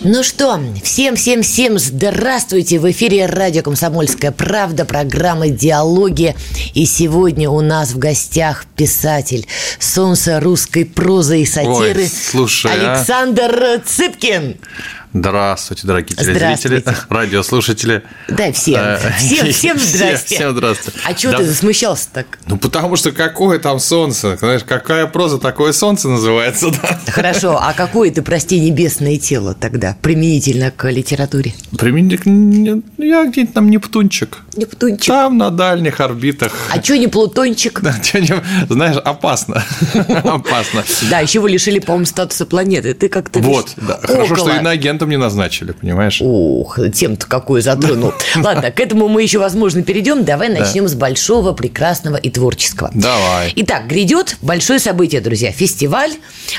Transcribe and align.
Ну 0.00 0.22
что, 0.22 0.60
всем-всем-всем 0.82 1.78
здравствуйте! 1.78 2.78
В 2.78 2.90
эфире 2.90 3.26
радио 3.26 3.62
«Комсомольская 3.62 4.32
правда», 4.32 4.84
программа 4.84 5.48
«Диалоги». 5.48 6.34
И 6.74 6.86
сегодня 6.86 7.48
у 7.48 7.60
нас 7.60 7.90
в 7.92 7.98
гостях 7.98 8.66
писатель 8.76 9.46
солнце 9.78 10.40
русской 10.40 10.84
прозы 10.84 11.42
и 11.42 11.46
сатиры 11.46 12.02
Ой, 12.02 12.08
слушай, 12.08 12.70
а? 12.70 12.94
Александр 12.94 13.80
Цыпкин. 13.84 14.56
Здравствуйте, 15.14 15.86
дорогие 15.86 16.16
телезрители, 16.16 16.78
Здравствуйте. 16.78 16.94
радиослушатели. 17.10 18.02
Да, 18.28 18.50
всем, 18.52 18.80
Э, 18.80 18.98
всем, 19.18 19.48
всем 19.52 19.78
здрасте. 19.78 20.36
Всем 20.36 20.52
здравствуйте. 20.56 20.98
А 21.04 21.12
чего 21.12 21.32
Да. 21.32 21.38
ты 21.38 21.44
засмущался 21.44 22.08
так? 22.12 22.38
Ну, 22.46 22.56
потому 22.56 22.96
что 22.96 23.12
какое 23.12 23.58
там 23.58 23.78
солнце, 23.78 24.36
знаешь, 24.38 24.62
какая 24.64 25.06
проза, 25.06 25.38
такое 25.38 25.72
солнце 25.72 26.08
называется, 26.08 26.70
да. 26.70 26.98
Хорошо, 27.12 27.58
а 27.60 27.74
какое 27.74 28.10
ты, 28.10 28.22
прости, 28.22 28.58
небесное 28.58 29.18
тело 29.18 29.54
тогда, 29.54 29.96
применительно 30.00 30.70
к 30.70 30.88
литературе? 30.90 31.52
Применительно, 31.78 32.32
не- 32.96 33.06
я 33.06 33.26
где-нибудь 33.26 33.52
там 33.54 33.68
Нептунчик. 33.70 34.38
Нептунчик. 34.56 35.06
Там 35.06 35.36
на 35.36 35.50
дальних 35.50 36.00
орбитах. 36.00 36.52
А 36.74 36.82
что 36.82 36.96
не 36.96 37.08
Плутончик? 37.08 37.80
Да, 37.82 37.94
чё-нибудь, 38.02 38.42
знаешь, 38.70 38.96
опасно. 38.96 39.62
Опасно. 40.24 40.84
Да, 41.10 41.20
еще 41.20 41.40
вы 41.40 41.50
лишили, 41.50 41.78
по-моему, 41.80 42.06
статуса 42.06 42.46
планеты. 42.46 42.94
Ты 42.94 43.08
как-то 43.10 43.40
Вот, 43.40 43.72
да. 43.76 43.98
Хорошо, 44.02 44.34
что 44.36 44.44
около. 44.44 44.58
Иноагентом 45.02 45.10
не 45.10 45.16
назначили, 45.16 45.72
понимаешь? 45.72 46.18
Ух, 46.20 46.78
тем-то 46.92 47.26
какую 47.26 47.62
затронул. 47.62 48.12
Ладно, 48.36 48.70
к 48.70 48.80
этому 48.80 49.08
мы 49.08 49.22
еще, 49.22 49.38
возможно, 49.38 49.82
перейдем. 49.82 50.24
Давай 50.24 50.48
начнем 50.48 50.88
с 50.88 50.94
большого, 50.94 51.52
прекрасного 51.52 52.16
и 52.16 52.30
творческого. 52.30 52.90
Давай. 52.94 53.52
Итак, 53.56 53.86
грядет 53.86 54.36
большое 54.42 54.78
событие, 54.78 55.20
друзья. 55.20 55.52
Фестиваль 55.52 56.12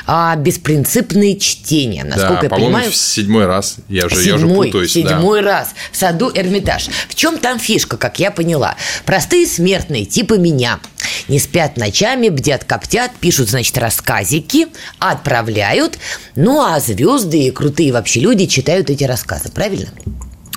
а, 0.06 0.36
«Беспринципные 0.36 1.38
чтения». 1.38 2.04
Насколько 2.04 2.46
я 2.46 2.50
понимаю, 2.50 2.92
в 2.92 2.96
седьмой 2.96 3.46
раз. 3.46 3.78
Я 3.90 4.06
уже, 4.06 4.22
я 4.24 4.36
уже 4.36 4.48
путаюсь. 4.48 4.92
седьмой 4.92 5.42
раз 5.42 5.74
в 5.92 5.98
саду 5.98 6.32
Эрмитаж. 6.34 6.90
В 7.10 7.16
чем 7.16 7.38
там 7.38 7.60
фишка, 7.60 7.98
как 7.98 8.20
я 8.20 8.32
поняла? 8.32 8.76
Простые 9.06 9.48
смертные, 9.48 10.06
типа 10.06 10.36
меня, 10.36 10.80
не 11.28 11.40
спят 11.40 11.78
ночами, 11.78 12.30
бдят, 12.30 12.64
коптят, 12.64 13.12
пишут, 13.20 13.50
значит, 13.50 13.78
рассказики, 13.78 14.68
отправляют, 15.00 15.98
ну 16.36 16.62
а 16.62 16.80
звезды 16.80 17.44
и 17.44 17.52
крутые 17.52 17.94
вообще 17.94 18.20
люди 18.20 18.46
читают 18.46 18.90
эти 18.90 19.04
рассказы, 19.04 19.52
правильно? 19.52 19.90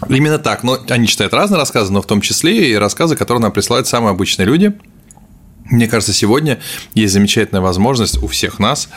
Именно 0.08 0.38
так. 0.38 0.62
Но 0.62 0.78
они 0.88 1.06
читают 1.06 1.32
разные 1.32 1.58
рассказы, 1.58 1.92
но 1.92 2.02
в 2.02 2.06
том 2.06 2.20
числе 2.20 2.70
и 2.70 2.74
рассказы, 2.74 3.16
которые 3.16 3.40
нам 3.42 3.52
присылают 3.52 3.86
самые 3.86 4.10
обычные 4.10 4.46
люди. 4.46 4.74
Мне 5.64 5.88
кажется, 5.88 6.12
сегодня 6.12 6.60
есть 6.94 7.12
замечательная 7.12 7.60
возможность 7.60 8.22
у 8.22 8.28
всех 8.28 8.60
нас, 8.60 8.88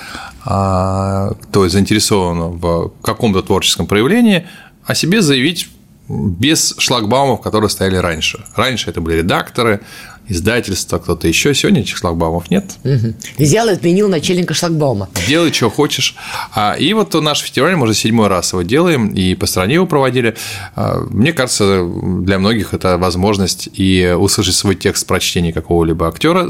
а, 0.45 1.31
кто 1.43 1.67
заинтересован 1.67 2.59
в 2.59 2.93
каком-то 3.01 3.41
творческом 3.41 3.87
проявлении, 3.87 4.47
о 4.85 4.93
себе 4.93 5.21
заявить 5.21 5.67
без 6.09 6.75
шлагбаумов, 6.77 7.41
которые 7.41 7.69
стояли 7.69 7.97
раньше. 7.97 8.43
Раньше 8.55 8.89
это 8.89 8.99
были 8.99 9.17
редакторы, 9.17 9.81
издательства, 10.27 10.99
кто-то 10.99 11.27
еще. 11.27 11.53
Сегодня 11.53 11.81
этих 11.81 11.97
шлагбаумов 11.97 12.49
нет. 12.51 12.65
Мгм. 12.83 13.15
Взял 13.37 13.67
и 13.67 13.71
отменил 13.71 14.09
начальника 14.09 14.53
шлагбаума. 14.53 15.09
Делай, 15.27 15.51
что 15.51 15.69
хочешь. 15.69 16.15
А, 16.53 16.73
И 16.73 16.93
вот 16.93 17.13
наш 17.15 17.41
фестиваль, 17.41 17.75
мы 17.75 17.83
уже 17.83 17.93
седьмой 17.93 18.27
раз 18.27 18.53
его 18.53 18.61
делаем, 18.61 19.09
и 19.09 19.35
по 19.35 19.45
стране 19.47 19.75
его 19.75 19.87
проводили. 19.87 20.35
А, 20.75 20.99
Мне 21.09 21.33
кажется, 21.33 21.83
для 22.21 22.37
многих 22.39 22.73
это 22.73 22.97
возможность 22.97 23.69
и 23.73 24.15
услышать 24.17 24.55
свой 24.55 24.75
текст 24.75 25.07
прочтения 25.07 25.53
какого-либо 25.53 26.07
актера 26.07 26.47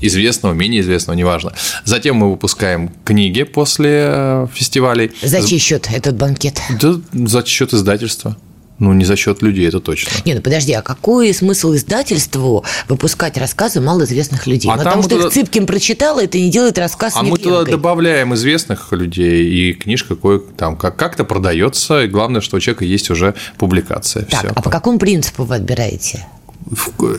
известного, 0.00 0.52
менее 0.52 0.80
известного, 0.82 1.16
неважно. 1.16 1.52
Затем 1.84 2.16
мы 2.16 2.30
выпускаем 2.30 2.90
книги 3.04 3.42
после 3.44 4.04
э, 4.08 4.46
фестивалей. 4.52 5.12
За 5.22 5.46
чей 5.46 5.58
счет 5.58 5.88
этот 5.90 6.16
банкет? 6.16 6.60
Да, 6.80 6.94
за 7.12 7.44
счет 7.46 7.72
издательства. 7.72 8.36
Ну, 8.80 8.92
не 8.92 9.04
за 9.04 9.14
счет 9.16 9.40
людей, 9.40 9.68
это 9.68 9.78
точно. 9.80 10.10
Не, 10.24 10.34
ну 10.34 10.40
подожди, 10.40 10.72
а 10.72 10.82
какой 10.82 11.32
смысл 11.32 11.74
издательству 11.74 12.64
выпускать 12.88 13.38
рассказы 13.38 13.80
малоизвестных 13.80 14.48
людей? 14.48 14.68
А 14.68 14.74
ну, 14.76 14.78
потому 14.82 15.02
что 15.02 15.10
туда- 15.16 15.28
их 15.28 15.32
Цыпкин 15.32 15.66
прочитал, 15.66 16.18
это 16.18 16.38
не 16.38 16.50
делает 16.50 16.76
рассказ 16.78 17.14
А 17.16 17.22
мы 17.22 17.38
туда 17.38 17.62
добавляем 17.64 18.34
известных 18.34 18.92
людей, 18.92 19.44
и 19.48 19.72
книжка 19.74 20.16
кое 20.16 20.40
там 20.40 20.76
как- 20.76 20.96
как-то 20.96 21.24
продается, 21.24 22.02
и 22.02 22.08
главное, 22.08 22.40
что 22.40 22.56
у 22.56 22.60
человека 22.60 22.84
есть 22.84 23.10
уже 23.10 23.34
публикация. 23.58 24.24
Так, 24.24 24.40
Всё. 24.40 24.52
а 24.56 24.60
по 24.60 24.70
какому 24.70 24.98
принципу 24.98 25.44
вы 25.44 25.54
отбираете? 25.54 26.26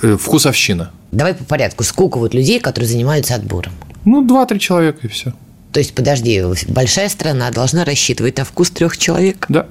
Э, 0.02 0.18
Вкусовщина. 0.20 0.92
Давай 1.12 1.36
по 1.36 1.46
порядку. 1.46 1.84
Сколько 1.84 2.18
вот 2.18 2.34
людей, 2.34 2.60
которые 2.60 2.90
занимаются 2.90 3.36
отбором? 3.36 3.72
Ну, 4.04 4.22
два-три 4.26 4.60
человека 4.60 5.00
и 5.04 5.08
все. 5.08 5.34
То 5.72 5.80
есть, 5.80 5.94
подожди, 5.94 6.42
большая 6.68 7.08
страна 7.10 7.50
должна 7.52 7.86
рассчитывать 7.86 8.38
на 8.38 8.44
вкус 8.46 8.70
трех 8.72 8.98
человек. 8.98 9.46
Да. 9.50 9.68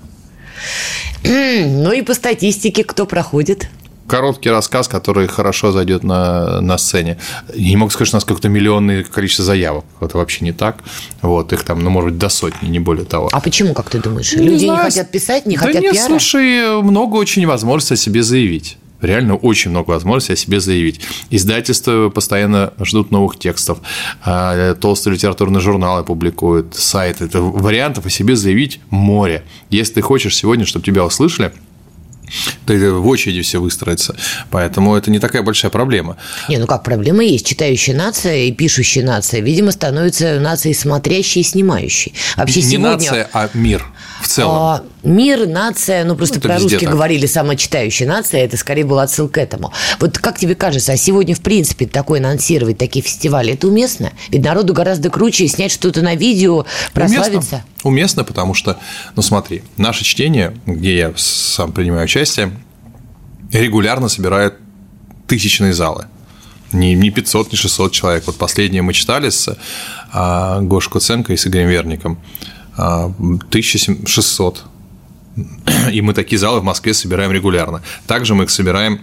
Ну 1.23 1.93
и 1.93 2.03
по 2.03 2.15
статистике, 2.15 2.85
кто 2.85 3.07
проходит? 3.07 3.69
Короткий 4.07 4.51
рассказ, 4.51 4.87
который 4.87 5.29
хорошо 5.29 5.73
зайдет 5.73 6.05
на, 6.05 6.61
на 6.61 6.77
сцене. 6.77 7.17
Я 7.55 7.71
не 7.71 7.77
могу 7.77 7.91
сказать, 7.91 8.09
что 8.09 8.17
у 8.17 8.19
нас 8.19 8.25
какое-то 8.25 8.51
миллионное 8.51 9.03
количество 9.03 9.47
заявок. 9.47 9.87
Это 10.03 10.19
вообще 10.19 10.45
не 10.45 10.53
так. 10.53 10.77
Вот, 11.23 11.55
их 11.55 11.65
там, 11.65 11.83
ну, 11.83 11.89
может 11.89 12.11
быть, 12.11 12.19
до 12.19 12.29
сотни, 12.29 12.69
не 12.69 12.81
более 12.81 13.07
того. 13.07 13.31
А 13.33 13.41
почему, 13.41 13.73
как 13.73 13.89
ты 13.89 13.99
думаешь? 14.01 14.35
Не 14.35 14.45
Люди 14.47 14.65
не 14.65 14.67
знаю. 14.67 14.85
хотят 14.85 15.11
писать, 15.11 15.47
не 15.47 15.57
да 15.57 15.63
хотят 15.67 15.83
нет, 15.83 15.95
пиара? 15.95 16.07
слушай, 16.07 16.83
много 16.83 17.17
очень 17.17 17.47
возможностей 17.47 17.95
о 17.95 17.97
себе 17.97 18.23
заявить. 18.23 18.77
Реально 19.05 19.37
очень 19.37 19.71
много 19.71 19.91
возможностей 19.91 20.33
о 20.33 20.37
себе 20.37 20.61
заявить. 20.61 21.01
Издательства 21.31 22.09
постоянно 22.09 22.73
ждут 22.81 23.11
новых 23.11 23.39
текстов. 23.39 23.79
А, 24.25 24.75
Толстые 24.75 25.15
литературные 25.15 25.61
журналы 25.61 26.05
публикуют, 26.05 26.75
сайты. 26.75 27.27
Это 27.27 27.41
вариантов 27.43 28.07
о 28.07 28.11
себе 28.11 28.37
заявить 28.37 28.81
море. 28.91 29.45
Если 29.71 29.95
ты 29.95 30.03
хочешь 30.03 30.35
сегодня, 30.37 30.65
чтобы 30.65 30.85
тебя 30.85 31.05
услышали, 31.05 31.53
то 32.67 32.73
это 32.73 32.95
в 32.95 33.07
очереди 33.07 33.43
все 33.43 33.61
выстроится. 33.61 34.17
Поэтому 34.51 34.97
это 34.97 35.11
не 35.11 35.19
такая 35.19 35.43
большая 35.43 35.71
проблема. 35.71 36.17
Не, 36.49 36.59
ну 36.59 36.67
как, 36.67 36.83
проблема 36.83 37.23
есть. 37.23 37.47
Читающая 37.47 37.95
нация 37.95 38.45
и 38.45 38.53
пишущая 38.53 39.05
нация, 39.05 39.41
видимо, 39.41 39.71
становится 39.71 40.41
нацией 40.41 40.75
смотрящей 40.75 41.43
и 41.43 41.45
снимающей. 41.45 42.15
Вообще 42.37 42.63
не 42.63 42.71
сегодня... 42.71 42.91
нация, 42.91 43.29
а 43.33 43.51
мир 43.55 43.85
в 44.25 44.29
целом. 44.29 44.57
А, 44.57 44.85
мир, 45.03 45.47
нация, 45.47 46.05
ну 46.05 46.17
просто 46.17 46.37
Ну, 46.37 46.49
по-русски 46.49 46.85
говорили 46.85 47.27
самочитающая 47.27 48.09
нация, 48.09 48.45
это 48.45 48.57
скорее 48.57 48.85
был 48.85 48.99
отсыл 48.99 49.29
к 49.29 49.39
этому. 49.39 49.73
Вот 50.01 50.19
как 50.19 50.39
тебе 50.39 50.55
кажется, 50.55 50.93
а 50.93 50.97
сегодня, 50.97 51.35
в 51.35 51.41
принципе, 51.41 51.87
такое 51.87 52.21
анонсировать, 52.21 52.79
такие 52.79 53.03
фестивали, 53.03 53.53
это 53.53 53.69
уместно? 53.69 54.13
Ведь 54.31 54.43
народу 54.43 54.73
гораздо 54.73 55.11
круче 55.11 55.47
снять 55.47 55.71
что-то 55.71 56.03
на 56.03 56.15
видео, 56.15 56.65
прославиться. 56.93 57.35
Уместно, 57.35 57.65
уместно, 57.83 58.25
потому 58.25 58.55
что, 58.55 58.79
ну 59.15 59.23
смотри, 59.23 59.63
наше 59.77 60.05
чтение, 60.05 60.57
где 60.67 60.97
я 60.97 61.13
сам 61.17 61.73
принимаю 61.73 62.05
участие, 62.05 62.51
регулярно 63.53 64.09
собирает 64.09 64.55
тысячные 65.27 65.75
залы. 65.75 66.07
Не, 66.73 66.95
не 66.95 67.11
500, 67.11 67.53
не 67.53 67.57
600 67.57 67.93
человек. 67.93 68.25
Вот 68.27 68.37
последнее 68.37 68.83
мы 68.83 68.93
читали 68.93 69.31
с 69.31 69.57
а, 70.13 70.61
Гошей 70.61 70.91
Куценко 70.91 71.33
и 71.33 71.37
с 71.37 71.47
Игорем 71.47 71.69
Верником. 71.69 72.19
А, 72.77 73.13
1600. 73.19 74.65
И 75.93 76.01
мы 76.01 76.15
такие 76.15 76.39
залы 76.39 76.61
в 76.61 76.65
Москве 76.65 76.95
собираем 76.95 77.33
регулярно. 77.33 77.83
Также 78.07 78.35
мы 78.35 78.45
их 78.45 78.51
собираем 78.51 79.01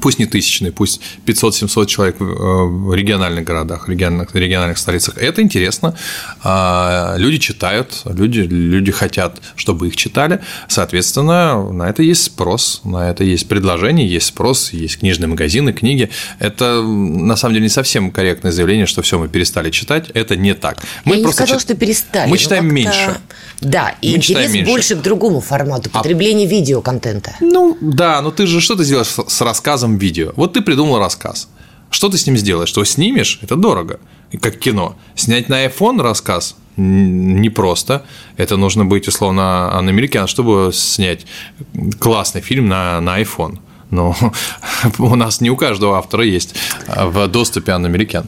пусть 0.00 0.18
не 0.18 0.26
тысячные, 0.26 0.72
пусть 0.72 1.00
500-700 1.26 1.86
человек 1.86 2.16
в 2.20 2.86
в 2.86 2.94
региональных 2.94 3.44
городах, 3.44 3.88
региональных, 3.88 4.34
региональных 4.34 4.78
столицах. 4.78 5.16
Это 5.18 5.42
интересно. 5.42 5.94
А, 6.42 7.14
Люди 7.18 7.38
читают, 7.38 8.02
люди, 8.04 8.40
люди 8.40 8.92
хотят, 8.92 9.40
чтобы 9.56 9.88
их 9.88 9.96
читали. 9.96 10.40
Соответственно, 10.68 11.70
на 11.70 11.88
это 11.88 12.02
есть 12.02 12.24
спрос, 12.24 12.80
на 12.84 13.10
это 13.10 13.24
есть 13.24 13.48
предложение, 13.48 14.08
есть 14.08 14.26
спрос, 14.26 14.72
есть 14.72 14.98
книжные 14.98 15.28
магазины, 15.28 15.72
книги. 15.72 16.10
Это, 16.38 16.82
на 16.82 17.36
самом 17.36 17.54
деле, 17.54 17.64
не 17.64 17.70
совсем 17.70 18.10
корректное 18.10 18.52
заявление, 18.52 18.86
что 18.86 19.02
все, 19.02 19.18
мы 19.18 19.28
перестали 19.28 19.70
читать. 19.70 20.10
Это 20.10 20.36
не 20.36 20.54
так. 20.54 20.78
Мы 21.04 21.12
Я 21.12 21.16
не 21.18 21.22
просто 21.22 21.42
сказала, 21.42 21.60
чит- 21.60 21.68
что 21.70 21.76
перестали. 21.76 22.30
Мы 22.30 22.38
читаем 22.38 22.72
меньше. 22.74 23.16
Да, 23.60 23.94
и 24.02 24.10
Мы 24.10 24.16
интерес 24.16 24.52
меньше. 24.52 24.70
А 24.70 24.72
больше 24.72 24.96
к 24.96 25.02
другому 25.02 25.40
формату, 25.40 25.90
потребление 25.90 26.46
видеоконтента. 26.46 27.34
Ну, 27.40 27.76
да, 27.80 28.20
но 28.20 28.30
ты 28.30 28.46
же 28.46 28.60
что 28.60 28.74
ты 28.76 28.84
сделаешь 28.84 29.06
с 29.08 29.18
с 29.26 29.40
рассказом 29.76 29.98
видео? 29.98 30.32
Вот 30.36 30.54
ты 30.54 30.62
придумал 30.62 30.98
рассказ. 30.98 31.48
Что 31.90 32.08
ты 32.08 32.16
с 32.16 32.26
ним 32.26 32.36
сделаешь? 32.36 32.68
Что 32.68 32.84
снимешь? 32.84 33.38
Это 33.42 33.56
дорого. 33.56 33.98
Как 34.40 34.58
кино. 34.58 34.96
Снять 35.14 35.48
на 35.48 35.66
iPhone 35.66 36.02
рассказ 36.02 36.56
непросто. 36.76 38.02
Это 38.38 38.56
нужно 38.56 38.84
быть, 38.84 39.08
условно, 39.08 39.72
анамерикан, 39.78 40.26
чтобы 40.26 40.72
снять 40.72 41.26
классный 41.98 42.42
фильм 42.42 42.68
на, 42.68 43.00
на 43.00 43.20
iPhone. 43.20 43.58
Но 43.90 44.16
у 44.98 45.14
нас 45.16 45.40
не 45.40 45.50
у 45.50 45.56
каждого 45.56 45.96
автора 45.96 46.24
есть 46.24 46.54
в 46.88 47.28
доступе 47.28 47.72
анамерикан. 47.72 48.26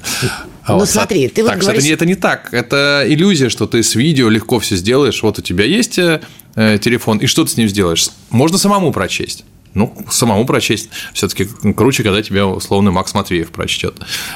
Ну 0.69 0.75
вот. 0.75 0.89
смотри, 0.89 1.29
ты 1.29 1.43
так, 1.43 1.56
вот 1.56 1.62
говоришь... 1.62 1.83
это, 1.83 1.89
не, 1.89 1.95
это 1.95 2.06
не 2.06 2.15
так. 2.15 2.55
Это 2.55 3.05
иллюзия, 3.06 3.49
что 3.49 3.67
ты 3.67 3.83
с 3.83 3.95
видео 3.95 4.29
легко 4.31 4.59
все 4.59 4.77
сделаешь. 4.77 5.23
Вот 5.23 5.39
у 5.39 5.43
тебя 5.43 5.65
есть 5.65 5.99
э, 5.99 6.21
телефон, 6.55 7.19
и 7.19 7.27
что 7.27 7.45
ты 7.45 7.50
с 7.50 7.56
ним 7.56 7.69
сделаешь? 7.69 8.11
Можно 8.31 8.59
самому 8.59 8.93
прочесть. 8.93 9.45
Ну, 9.75 9.94
самому 10.11 10.44
прочесть 10.47 10.88
все-таки 11.12 11.47
круче, 11.75 12.03
когда 12.03 12.23
тебя 12.23 12.47
условный 12.47 12.91
Макс 12.91 13.15
Матвеев 13.15 13.50
прочтет. 13.50 13.94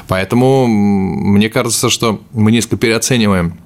Поэтому 0.09 0.67
мне 0.67 1.49
кажется, 1.49 1.91
что 1.91 2.23
мы 2.33 2.53
несколько 2.53 2.77
переоцениваем 2.77 3.59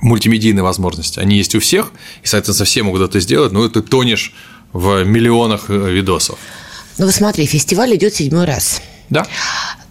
мультимедийные 0.00 0.62
возможности. 0.62 1.20
Они 1.20 1.36
есть 1.36 1.54
у 1.54 1.60
всех, 1.60 1.92
и, 2.22 2.26
соответственно, 2.26 2.66
все 2.66 2.82
могут 2.82 3.02
это 3.02 3.20
сделать, 3.20 3.52
но 3.52 3.68
ты 3.68 3.82
тонешь 3.82 4.34
в 4.72 5.04
миллионах 5.04 5.66
э, 5.68 5.90
видосов. 5.90 6.38
Ну, 6.98 7.10
смотри, 7.10 7.46
фестиваль 7.46 7.94
идет 7.96 8.14
седьмой 8.14 8.44
раз. 8.44 8.82
Да. 9.10 9.26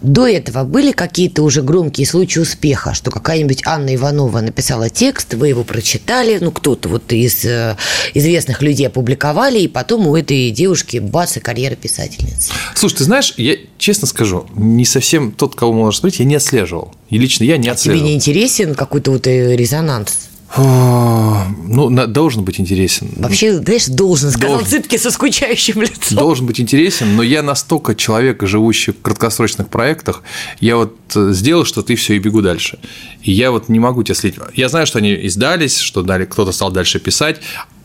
До 0.00 0.26
этого 0.26 0.64
были 0.64 0.92
какие-то 0.92 1.42
уже 1.42 1.62
громкие 1.62 2.06
случаи 2.06 2.40
успеха, 2.40 2.94
что 2.94 3.10
какая-нибудь 3.10 3.62
Анна 3.66 3.94
Иванова 3.94 4.40
написала 4.40 4.88
текст, 4.88 5.34
вы 5.34 5.48
его 5.48 5.62
прочитали, 5.62 6.38
ну, 6.40 6.50
кто-то 6.50 6.88
вот 6.88 7.12
из 7.12 7.44
э, 7.44 7.76
известных 8.14 8.62
людей 8.62 8.86
опубликовали, 8.86 9.58
и 9.60 9.68
потом 9.68 10.06
у 10.06 10.16
этой 10.16 10.50
девушки 10.50 10.96
бац, 10.98 11.36
и 11.36 11.40
карьера 11.40 11.74
писательницы. 11.74 12.50
Слушай, 12.74 12.96
ты 12.96 13.04
знаешь, 13.04 13.34
я 13.36 13.56
честно 13.76 14.06
скажу, 14.06 14.46
не 14.54 14.86
совсем 14.86 15.32
тот, 15.32 15.54
кого 15.54 15.74
можно 15.74 15.92
смотреть, 15.92 16.20
я 16.20 16.24
не 16.24 16.36
отслеживал. 16.36 16.94
И 17.10 17.18
лично 17.18 17.44
я 17.44 17.58
не 17.58 17.68
а 17.68 17.72
отслеживал. 17.72 18.00
Тебе 18.00 18.08
не 18.10 18.16
интересен 18.16 18.74
какой-то 18.74 19.10
вот 19.10 19.26
э, 19.26 19.54
резонанс? 19.54 20.29
Ну, 20.56 22.06
должен 22.08 22.44
быть 22.44 22.58
интересен. 22.58 23.08
Вообще, 23.16 23.58
знаешь, 23.58 23.86
должен, 23.86 24.30
сказал 24.30 24.58
должен. 24.58 24.68
Цыпки 24.68 24.96
со 24.96 25.10
скучающим 25.10 25.82
лицом. 25.82 26.18
Должен 26.18 26.46
быть 26.46 26.60
интересен, 26.60 27.14
но 27.14 27.22
я 27.22 27.42
настолько 27.42 27.94
человек, 27.94 28.42
живущий 28.42 28.92
в 28.92 29.00
краткосрочных 29.00 29.68
проектах, 29.68 30.22
я 30.58 30.76
вот 30.76 30.96
э, 31.14 31.30
сделал 31.32 31.64
что-то 31.64 31.92
и 31.92 31.96
все, 31.96 32.14
и 32.14 32.18
бегу 32.18 32.42
дальше. 32.42 32.78
И 33.22 33.30
я 33.30 33.52
вот 33.52 33.68
не 33.68 33.78
могу 33.78 34.02
тебя 34.02 34.16
следить. 34.16 34.40
Я 34.54 34.68
знаю, 34.68 34.86
что 34.86 34.98
они 34.98 35.14
издались, 35.26 35.78
что 35.78 36.02
дали, 36.02 36.24
кто-то 36.24 36.50
стал 36.50 36.72
дальше 36.72 36.98
писать, 36.98 37.40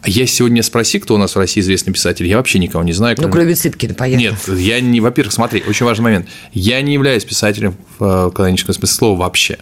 я 0.08 0.28
сегодня 0.28 0.62
спроси, 0.64 1.00
кто 1.00 1.16
у 1.16 1.18
нас 1.18 1.36
в 1.36 1.40
России 1.40 1.62
известный 1.62 1.94
писатель, 1.94 2.28
я 2.28 2.38
вообще 2.38 2.60
никого 2.60 2.84
не 2.84 2.94
знаю. 2.94 3.16
Кроме... 3.16 3.28
Ну, 3.28 3.34
кроме 3.34 3.56
Цыпкина, 3.56 3.94
понятно. 3.94 4.22
Нет, 4.22 4.60
я 4.60 4.80
не, 4.80 5.02
во-первых, 5.02 5.34
смотри, 5.34 5.64
очень 5.68 5.86
важный 5.86 6.04
момент. 6.04 6.28
Я 6.54 6.82
не 6.82 6.94
являюсь 6.94 7.26
писателем 7.26 7.76
в 7.98 8.28
э, 8.28 8.32
каноническом 8.32 8.74
смысле 8.76 8.96
слова 8.96 9.20
вообще. 9.20 9.58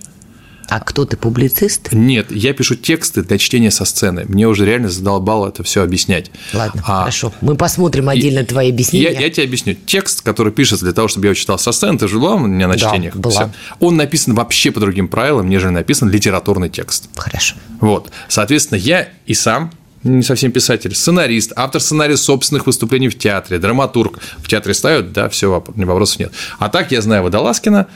А 0.70 0.80
кто 0.80 1.06
ты, 1.06 1.18
публицист? 1.18 1.92
Нет, 1.92 2.32
я 2.32 2.54
пишу 2.54 2.76
тексты 2.76 3.24
для 3.24 3.38
чтения 3.38 3.72
со 3.72 3.86
сцены. 3.86 4.26
Мне 4.28 4.48
уже 4.48 4.66
реально 4.66 4.90
задолбало 4.90 5.50
это 5.50 5.64
все 5.64 5.84
объяснять. 5.84 6.32
Ладно, 6.54 6.82
а, 6.86 7.00
хорошо. 7.02 7.34
Мы 7.42 7.56
посмотрим 7.56 8.10
отдельно 8.10 8.40
и, 8.40 8.46
твои 8.46 8.70
объяснения. 8.72 9.12
Я, 9.12 9.20
я 9.20 9.30
тебе 9.30 9.46
объясню. 9.46 9.76
Текст, 9.86 10.22
который 10.22 10.52
пишется 10.52 10.86
для 10.86 10.94
того, 10.94 11.08
чтобы 11.08 11.26
я 11.26 11.30
его 11.32 11.36
читал 11.36 11.60
со 11.60 11.72
сцены, 11.72 11.98
ты 11.98 12.08
же 12.08 12.20
была 12.20 12.36
у 12.36 12.40
меня 12.40 12.68
на 12.68 12.76
да, 12.76 12.80
чтениях? 12.80 13.16
была. 13.16 13.34
Всё. 13.34 13.50
Он 13.80 13.96
написан 13.98 14.34
вообще 14.34 14.72
по 14.72 14.80
другим 14.80 15.08
правилам, 15.08 15.50
нежели 15.50 15.72
написан 15.72 16.10
литературный 16.10 16.70
текст. 16.70 17.10
Хорошо. 17.16 17.56
Вот. 17.80 18.12
Соответственно, 18.28 18.80
я 18.80 19.10
и 19.26 19.34
сам 19.34 19.72
не 20.04 20.24
совсем 20.24 20.52
писатель, 20.52 20.94
сценарист, 20.94 21.54
автор 21.56 21.82
сценария 21.82 22.18
собственных 22.18 22.66
выступлений 22.66 23.10
в 23.10 23.18
театре, 23.18 23.58
драматург. 23.58 24.20
В 24.38 24.48
театре 24.48 24.74
ставят, 24.74 25.14
да, 25.14 25.30
все, 25.30 25.50
вопросов 25.50 26.20
нет. 26.20 26.34
А 26.60 26.70
так 26.70 26.92
я 26.92 27.02
знаю 27.02 27.24
Водолазкина, 27.24 27.88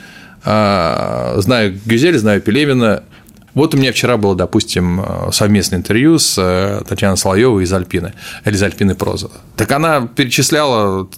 знаю 1.42 1.80
Гюзель, 1.86 2.18
знаю 2.18 2.42
Пелевина. 2.42 3.04
Вот 3.54 3.74
у 3.74 3.78
меня 3.78 3.92
вчера 3.92 4.18
было, 4.18 4.36
допустим, 4.36 5.04
совместное 5.32 5.80
интервью 5.80 6.20
с 6.20 6.38
э, 6.38 6.84
Татьяной 6.88 7.18
Соловьевой 7.18 7.64
из 7.64 7.74
Альпины, 7.74 8.14
или 8.46 8.54
из 8.54 8.62
Альпины 8.62 8.94
проза. 8.94 9.32
Так 9.56 9.72
она 9.72 10.02
перечисляла 10.08 11.10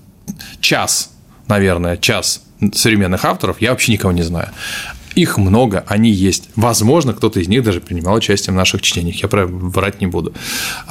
час, 0.62 1.12
наверное, 1.48 1.98
час 1.98 2.42
современных 2.74 3.26
авторов, 3.26 3.62
я 3.62 3.72
вообще 3.72 3.92
никого 3.92 4.12
не 4.14 4.22
знаю. 4.22 4.50
Их 5.16 5.38
много, 5.38 5.84
они 5.88 6.12
есть. 6.12 6.50
Возможно, 6.56 7.14
кто-то 7.14 7.40
из 7.40 7.48
них 7.48 7.64
даже 7.64 7.82
принимал 7.82 8.16
участие 8.16 8.54
в 8.54 8.56
наших 8.56 8.82
чтениях. 8.82 9.22
Я 9.22 9.28
про 9.28 9.46
врать 9.46 10.02
не 10.02 10.08
буду. 10.08 10.34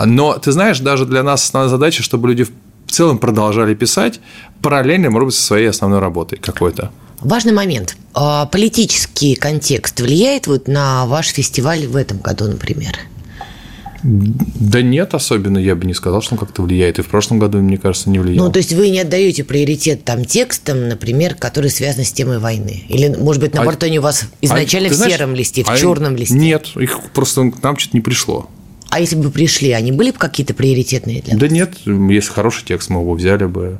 Но 0.04 0.34
ты 0.34 0.52
знаешь, 0.52 0.80
даже 0.80 1.06
для 1.06 1.22
нас 1.22 1.44
основная 1.44 1.70
задача, 1.70 2.02
чтобы 2.02 2.28
люди 2.28 2.44
в 2.44 2.50
целом 2.90 3.18
продолжали 3.18 3.74
писать 3.74 4.20
параллельно, 4.60 5.10
может 5.10 5.26
быть, 5.26 5.34
со 5.34 5.42
своей 5.42 5.68
основной 5.68 6.00
работой 6.00 6.38
какой-то. 6.38 6.90
Важный 7.20 7.52
момент. 7.52 7.96
А 8.14 8.46
политический 8.46 9.34
контекст 9.34 10.00
влияет 10.00 10.46
вот 10.46 10.68
на 10.68 11.06
ваш 11.06 11.28
фестиваль 11.28 11.86
в 11.86 11.96
этом 11.96 12.18
году, 12.18 12.46
например? 12.46 12.98
Да 14.04 14.80
нет, 14.80 15.14
особенно 15.14 15.58
я 15.58 15.74
бы 15.74 15.84
не 15.84 15.94
сказал, 15.94 16.22
что 16.22 16.34
он 16.34 16.38
как-то 16.38 16.62
влияет. 16.62 17.00
И 17.00 17.02
в 17.02 17.08
прошлом 17.08 17.40
году, 17.40 17.58
мне 17.58 17.78
кажется, 17.78 18.08
не 18.10 18.20
влиял. 18.20 18.46
Ну, 18.46 18.52
то 18.52 18.58
есть 18.58 18.72
вы 18.72 18.90
не 18.90 19.00
отдаете 19.00 19.42
приоритет 19.42 20.04
там 20.04 20.24
текстам, 20.24 20.88
например, 20.88 21.34
которые 21.34 21.70
связаны 21.70 22.04
с 22.04 22.12
темой 22.12 22.38
войны? 22.38 22.84
Или, 22.88 23.08
может 23.08 23.42
быть, 23.42 23.54
наоборот, 23.54 23.82
а, 23.82 23.86
они 23.86 23.98
у 23.98 24.02
вас 24.02 24.26
изначально 24.40 24.88
а, 24.88 24.92
в 24.92 24.94
знаешь, 24.94 25.14
сером 25.14 25.34
листе, 25.34 25.64
в 25.64 25.68
а 25.68 25.76
черном 25.76 26.14
листе? 26.14 26.34
Нет, 26.34 26.68
их 26.76 27.00
просто 27.12 27.50
к 27.50 27.62
нам 27.62 27.76
что-то 27.76 27.96
не 27.96 28.00
пришло. 28.00 28.48
А 28.90 29.00
если 29.00 29.16
бы 29.16 29.30
пришли, 29.30 29.72
они 29.72 29.90
были 29.90 30.12
бы 30.12 30.18
какие-то 30.18 30.54
приоритетные 30.54 31.20
для 31.20 31.34
вас? 31.34 31.40
Да 31.40 31.48
нет, 31.48 31.74
если 31.84 32.30
хороший 32.30 32.64
текст, 32.64 32.90
мы 32.90 33.00
его 33.00 33.14
взяли 33.14 33.46
бы. 33.46 33.78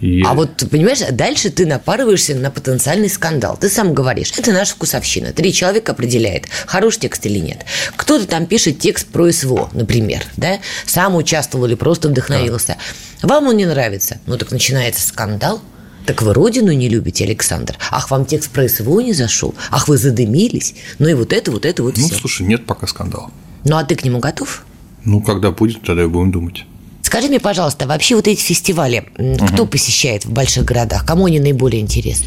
И... 0.00 0.22
А 0.24 0.34
вот, 0.34 0.64
понимаешь, 0.70 1.00
дальше 1.10 1.50
ты 1.50 1.66
напарываешься 1.66 2.34
на 2.34 2.50
потенциальный 2.50 3.10
скандал. 3.10 3.56
Ты 3.60 3.68
сам 3.68 3.94
говоришь, 3.94 4.32
это 4.36 4.52
наша 4.52 4.74
вкусовщина. 4.74 5.32
Три 5.32 5.52
человека 5.52 5.92
определяет, 5.92 6.46
хороший 6.66 7.00
текст 7.00 7.26
или 7.26 7.38
нет. 7.38 7.64
Кто-то 7.96 8.26
там 8.26 8.46
пишет 8.46 8.78
текст 8.78 9.08
про 9.08 9.30
СВО, 9.32 9.70
например, 9.72 10.22
да? 10.36 10.60
Сам 10.86 11.16
участвовал 11.16 11.66
или 11.66 11.74
просто 11.74 12.08
вдохновился. 12.08 12.76
Да. 13.22 13.28
Вам 13.28 13.48
он 13.48 13.56
не 13.56 13.66
нравится. 13.66 14.18
Ну, 14.26 14.38
так 14.38 14.52
начинается 14.52 15.06
скандал. 15.06 15.60
Так 16.06 16.22
вы 16.22 16.32
родину 16.32 16.72
не 16.72 16.88
любите, 16.88 17.24
Александр? 17.24 17.76
Ах, 17.90 18.10
вам 18.10 18.24
текст 18.24 18.50
про 18.50 18.68
СВО 18.68 19.00
не 19.00 19.12
зашел? 19.12 19.54
Ах, 19.70 19.88
вы 19.88 19.98
задымились? 19.98 20.74
Ну 20.98 21.08
и 21.08 21.14
вот 21.14 21.32
это, 21.32 21.50
вот 21.50 21.66
это, 21.66 21.82
вот 21.82 21.96
ну, 21.96 22.04
все. 22.04 22.14
Ну, 22.14 22.20
слушай, 22.20 22.46
нет 22.46 22.64
пока 22.64 22.86
скандала. 22.86 23.30
Ну, 23.64 23.76
а 23.76 23.84
ты 23.84 23.94
к 23.94 24.04
нему 24.04 24.18
готов? 24.20 24.64
Ну, 25.04 25.20
когда 25.20 25.50
будет, 25.50 25.82
тогда 25.82 26.04
и 26.04 26.06
будем 26.06 26.30
думать. 26.30 26.64
Скажи 27.08 27.28
мне, 27.28 27.40
пожалуйста, 27.40 27.86
вообще 27.86 28.16
вот 28.16 28.28
эти 28.28 28.38
фестивали, 28.38 29.08
угу. 29.16 29.46
кто 29.46 29.64
посещает 29.64 30.26
в 30.26 30.30
больших 30.30 30.66
городах? 30.66 31.06
Кому 31.06 31.24
они 31.24 31.40
наиболее 31.40 31.80
интересны? 31.80 32.26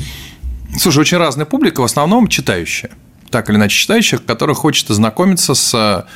Слушай, 0.76 1.02
очень 1.02 1.18
разная 1.18 1.46
публика, 1.46 1.82
в 1.82 1.84
основном 1.84 2.28
читающая. 2.28 2.90
Так 3.30 3.52
или 3.52 3.58
иначе 3.58 3.78
читающая, 3.78 4.18
которая 4.18 4.56
хочет 4.56 4.90
ознакомиться 4.90 5.54
с 5.54 6.08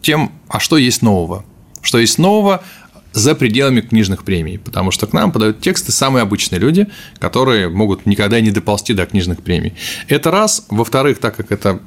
тем, 0.00 0.32
а 0.48 0.58
что 0.58 0.78
есть 0.78 1.02
нового. 1.02 1.44
Что 1.82 1.98
есть 1.98 2.16
нового 2.16 2.64
за 3.12 3.34
пределами 3.34 3.82
книжных 3.82 4.24
премий, 4.24 4.58
потому 4.58 4.90
что 4.90 5.06
к 5.06 5.12
нам 5.12 5.30
подают 5.30 5.60
тексты 5.60 5.92
самые 5.92 6.22
обычные 6.22 6.58
люди, 6.58 6.86
которые 7.18 7.68
могут 7.68 8.06
никогда 8.06 8.40
не 8.40 8.50
доползти 8.52 8.94
до 8.94 9.04
книжных 9.04 9.42
премий. 9.42 9.74
Это 10.08 10.30
раз. 10.30 10.64
Во-вторых, 10.70 11.18
так 11.18 11.36
как 11.36 11.52
это 11.52 11.78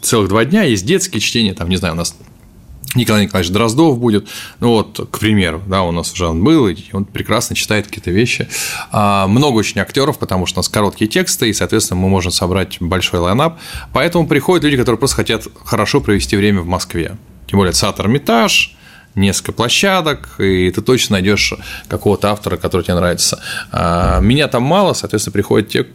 целых 0.00 0.28
два 0.28 0.44
дня, 0.44 0.62
есть 0.62 0.86
детские 0.86 1.20
чтения, 1.20 1.54
там, 1.54 1.68
не 1.68 1.76
знаю, 1.76 1.94
у 1.94 1.96
нас 1.96 2.14
Николай 2.94 3.24
Николаевич 3.24 3.52
Дроздов 3.52 3.98
будет, 3.98 4.28
ну 4.60 4.68
вот, 4.70 5.08
к 5.10 5.18
примеру, 5.18 5.62
да, 5.66 5.82
у 5.82 5.92
нас 5.92 6.12
уже 6.12 6.26
он 6.26 6.44
был, 6.44 6.68
и 6.68 6.76
он 6.92 7.04
прекрасно 7.06 7.56
читает 7.56 7.86
какие-то 7.86 8.10
вещи. 8.10 8.48
А, 8.90 9.26
много 9.26 9.56
очень 9.56 9.80
актеров, 9.80 10.18
потому 10.18 10.46
что 10.46 10.58
у 10.58 10.60
нас 10.60 10.68
короткие 10.68 11.08
тексты, 11.08 11.48
и, 11.48 11.52
соответственно, 11.54 12.00
мы 12.00 12.08
можем 12.08 12.32
собрать 12.32 12.76
большой 12.80 13.20
лайнап. 13.20 13.58
Поэтому 13.92 14.26
приходят 14.26 14.64
люди, 14.64 14.76
которые 14.76 14.98
просто 14.98 15.16
хотят 15.16 15.46
хорошо 15.64 16.00
провести 16.00 16.36
время 16.36 16.60
в 16.60 16.66
Москве. 16.66 17.16
Тем 17.46 17.58
более 17.58 17.72
Сатор 17.72 18.06
Эрмитаж, 18.06 18.76
несколько 19.14 19.52
площадок, 19.52 20.34
и 20.38 20.70
ты 20.70 20.82
точно 20.82 21.14
найдешь 21.14 21.54
какого-то 21.88 22.30
автора, 22.30 22.56
который 22.56 22.82
тебе 22.82 22.94
нравится. 22.94 23.42
А, 23.70 24.20
меня 24.20 24.48
там 24.48 24.62
мало, 24.62 24.92
соответственно, 24.92 25.32
приходят 25.32 25.68
те, 25.68 25.86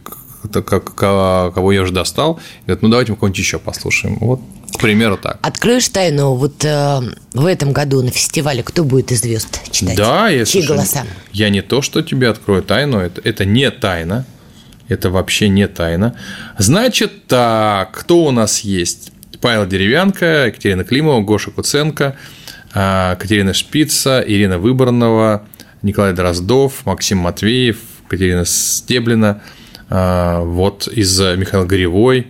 кого 0.94 1.72
я 1.72 1.82
уже 1.82 1.92
достал, 1.92 2.40
говорят, 2.66 2.82
ну 2.82 2.88
давайте 2.88 3.12
мы 3.12 3.16
кого-нибудь 3.16 3.38
еще 3.38 3.58
послушаем. 3.58 4.18
Вот 4.20 4.40
к 4.72 4.80
примеру, 4.80 5.16
так. 5.16 5.38
Откроешь 5.42 5.88
тайну, 5.88 6.34
вот 6.34 6.64
э, 6.64 7.00
в 7.32 7.46
этом 7.46 7.72
году 7.72 8.02
на 8.02 8.10
фестивале 8.10 8.62
кто 8.62 8.84
будет 8.84 9.10
из 9.12 9.22
звезд 9.22 9.60
читать? 9.70 9.96
Да, 9.96 10.28
я 10.28 10.44
Чьи 10.44 10.62
голоса? 10.62 11.04
Я 11.32 11.48
не 11.48 11.62
то, 11.62 11.82
что 11.82 12.02
тебе 12.02 12.28
открою 12.28 12.62
тайну, 12.62 12.98
это, 12.98 13.20
это 13.24 13.44
не 13.44 13.70
тайна. 13.70 14.26
Это 14.88 15.10
вообще 15.10 15.48
не 15.48 15.68
тайна. 15.68 16.14
Значит, 16.56 17.26
так, 17.26 17.92
кто 17.92 18.24
у 18.24 18.30
нас 18.30 18.60
есть? 18.60 19.12
Павел 19.40 19.66
Деревянко, 19.66 20.46
Екатерина 20.46 20.84
Климова, 20.84 21.20
Гоша 21.20 21.50
Куценко, 21.50 22.16
э, 22.74 23.16
Катерина 23.18 23.52
Шпица, 23.52 24.24
Ирина 24.26 24.58
Выборнова, 24.58 25.46
Николай 25.82 26.12
Дроздов, 26.12 26.86
Максим 26.86 27.18
Матвеев, 27.18 27.78
Катерина 28.08 28.44
Стеблина, 28.44 29.42
вот 29.90 30.88
из 30.88 31.18
Михаила 31.18 31.64
Горевой, 31.64 32.28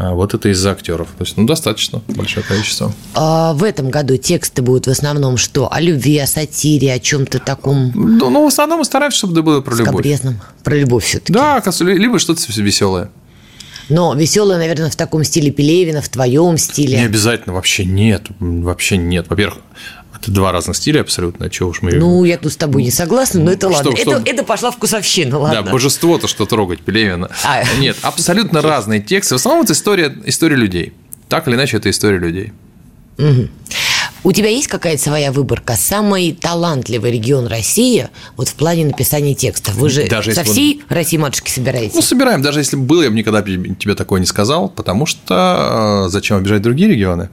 а, 0.00 0.14
вот 0.14 0.32
это 0.32 0.48
из-за 0.48 0.70
актеров. 0.70 1.08
То 1.18 1.24
есть, 1.24 1.36
ну, 1.36 1.44
достаточно 1.44 2.00
большое 2.08 2.44
количество. 2.44 2.90
А 3.14 3.52
в 3.52 3.62
этом 3.62 3.90
году 3.90 4.16
тексты 4.16 4.62
будут 4.62 4.86
в 4.86 4.90
основном 4.90 5.36
что? 5.36 5.70
О 5.70 5.78
любви, 5.78 6.16
о 6.18 6.26
сатире, 6.26 6.94
о 6.94 6.98
чем-то 6.98 7.38
таком? 7.38 7.92
Ну, 7.94 8.30
ну, 8.30 8.44
в 8.44 8.46
основном 8.46 8.82
стараемся, 8.84 9.18
чтобы 9.18 9.34
это 9.34 9.42
было 9.42 9.60
про 9.60 9.74
любовь. 9.76 10.06
Про 10.64 10.76
любовь 10.76 11.04
все 11.04 11.18
таки 11.18 11.34
Да, 11.34 11.62
либо 11.80 12.18
что-то 12.18 12.40
веселое. 12.62 13.10
Но 13.90 14.14
веселая, 14.14 14.56
наверное, 14.56 14.88
в 14.88 14.96
таком 14.96 15.22
стиле 15.22 15.50
Пелевина, 15.50 16.00
в 16.00 16.08
твоем 16.08 16.56
стиле. 16.56 16.96
Не 16.96 17.04
обязательно, 17.04 17.54
вообще 17.54 17.84
нет, 17.84 18.22
вообще 18.38 18.96
нет. 18.96 19.26
Во-первых, 19.28 19.58
это 20.20 20.30
два 20.32 20.52
разных 20.52 20.76
стиля 20.76 21.00
абсолютно, 21.00 21.48
чего 21.48 21.70
уж 21.70 21.82
мы... 21.82 21.92
Ну, 21.92 22.24
я 22.24 22.36
тут 22.36 22.52
с 22.52 22.56
тобой 22.56 22.82
не 22.82 22.90
согласна, 22.90 23.40
но 23.40 23.50
это 23.52 23.68
Что- 23.70 23.76
ладно. 23.76 23.96
что- 23.96 24.12
Это, 24.18 24.30
это 24.30 24.44
пошла 24.44 24.70
вкусовщина, 24.70 25.38
ладно. 25.38 25.62
Да, 25.62 25.70
божество-то 25.70 26.28
что 26.28 26.44
трогать, 26.46 26.80
Пелевина. 26.80 27.30
А. 27.44 27.62
Нет, 27.78 27.96
абсолютно 28.02 28.60
разные 28.60 29.00
тексты. 29.00 29.34
В 29.34 29.38
основном 29.38 29.64
это 29.64 29.72
история, 29.72 30.14
история 30.26 30.56
людей. 30.56 30.92
Так 31.28 31.48
или 31.48 31.54
иначе, 31.54 31.78
это 31.78 31.88
история 31.90 32.18
людей. 32.18 32.52
У 34.22 34.32
тебя 34.32 34.48
есть 34.48 34.68
какая-то 34.68 35.02
своя 35.02 35.32
выборка? 35.32 35.76
Самый 35.76 36.32
талантливый 36.32 37.10
регион 37.10 37.46
России 37.46 38.08
вот 38.36 38.48
в 38.48 38.54
плане 38.54 38.84
написания 38.84 39.34
текстов? 39.34 39.74
Вы 39.76 39.88
же 39.88 40.06
Даже 40.08 40.32
со 40.34 40.40
если 40.40 40.50
он- 40.50 40.54
всей 40.54 40.82
России 40.90 41.16
матушки 41.16 41.50
собираете? 41.50 41.92
Ну, 41.94 42.02
собираем. 42.02 42.42
Даже 42.42 42.60
если 42.60 42.76
бы 42.76 42.82
было, 42.82 43.02
я 43.02 43.10
бы 43.10 43.16
никогда 43.16 43.40
тебе 43.42 43.94
такое 43.94 44.20
не 44.20 44.26
сказал, 44.26 44.68
потому 44.68 45.06
что 45.06 46.04
э, 46.06 46.10
зачем 46.10 46.36
обижать 46.36 46.60
другие 46.60 46.90
регионы? 46.90 47.30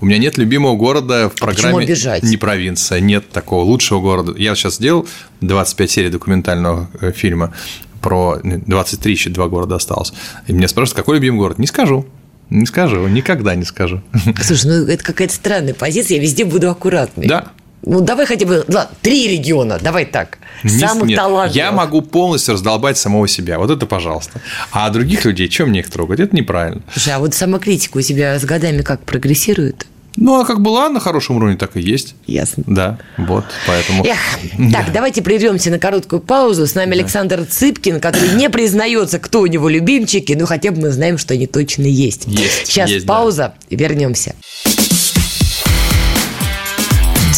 У 0.00 0.04
меня 0.06 0.18
нет 0.18 0.36
любимого 0.36 0.76
города 0.76 1.30
в 1.30 1.34
программе 1.38 1.84
обижать? 1.84 2.22
не 2.22 2.36
провинция, 2.36 3.00
нет 3.00 3.30
такого 3.30 3.64
лучшего 3.64 4.00
города. 4.00 4.34
Я 4.36 4.54
сейчас 4.54 4.74
сделал 4.76 5.08
25 5.40 5.90
серий 5.90 6.10
документального 6.10 6.90
э, 7.00 7.12
фильма 7.12 7.54
про 8.02 8.38
23, 8.42 9.12
еще 9.12 9.30
два 9.30 9.48
города 9.48 9.76
осталось. 9.76 10.12
И 10.46 10.52
меня 10.52 10.68
спрашивают, 10.68 10.96
какой 10.96 11.16
любимый 11.16 11.38
город? 11.38 11.58
Не 11.58 11.66
скажу. 11.66 12.06
Не 12.50 12.66
скажу, 12.66 13.06
никогда 13.08 13.54
не 13.54 13.64
скажу. 13.64 14.02
Слушай, 14.42 14.66
ну 14.66 14.86
это 14.86 15.02
какая-то 15.02 15.34
странная 15.34 15.74
позиция, 15.74 16.16
я 16.16 16.22
везде 16.22 16.44
буду 16.44 16.70
аккуратной. 16.70 17.26
Да. 17.26 17.48
Ну, 17.82 18.00
давай 18.00 18.26
хотя 18.26 18.46
бы, 18.46 18.64
ладно, 18.66 18.90
три 19.00 19.28
региона, 19.28 19.78
давай 19.80 20.06
так. 20.06 20.38
Не- 20.64 20.70
Самых 20.70 21.06
нет, 21.08 21.16
талантливых. 21.18 21.56
Я 21.56 21.70
могу 21.72 22.02
полностью 22.02 22.54
раздолбать 22.54 22.98
самого 22.98 23.28
себя. 23.28 23.58
Вот 23.58 23.70
это 23.70 23.86
пожалуйста. 23.86 24.40
А 24.72 24.90
других 24.90 25.24
людей, 25.24 25.48
чем 25.48 25.68
мне 25.68 25.80
их 25.80 25.90
трогать? 25.90 26.18
Это 26.18 26.34
неправильно. 26.34 26.82
Слушай, 26.92 27.14
а 27.14 27.18
вот 27.20 27.34
самокритика 27.34 27.98
у 27.98 28.00
тебя 28.00 28.38
с 28.38 28.44
годами 28.44 28.82
как 28.82 29.02
прогрессирует? 29.02 29.86
Ну, 30.16 30.40
а 30.40 30.44
как 30.44 30.60
была 30.62 30.88
на 30.88 30.98
хорошем 30.98 31.36
уровне, 31.36 31.56
так 31.56 31.76
и 31.76 31.80
есть. 31.80 32.14
Ясно. 32.26 32.64
Да, 32.66 32.98
вот, 33.18 33.44
поэтому... 33.66 34.04
Эх, 34.04 34.18
так, 34.72 34.92
давайте 34.92 35.22
прервемся 35.22 35.70
на 35.70 35.78
короткую 35.78 36.20
паузу. 36.20 36.66
С 36.66 36.74
нами 36.74 36.92
Александр 36.94 37.44
Цыпкин, 37.44 38.00
который 38.00 38.30
не 38.30 38.48
признается, 38.48 39.18
кто 39.18 39.40
у 39.40 39.46
него 39.46 39.68
любимчики, 39.68 40.32
но 40.32 40.46
хотя 40.46 40.70
бы 40.70 40.80
мы 40.80 40.90
знаем, 40.90 41.18
что 41.18 41.34
они 41.34 41.46
точно 41.46 41.84
есть. 41.84 42.24
Есть, 42.26 42.66
Сейчас 42.66 42.90
есть, 42.90 43.06
да. 43.06 43.14
пауза, 43.14 43.54
и 43.68 43.76
вернемся. 43.76 44.34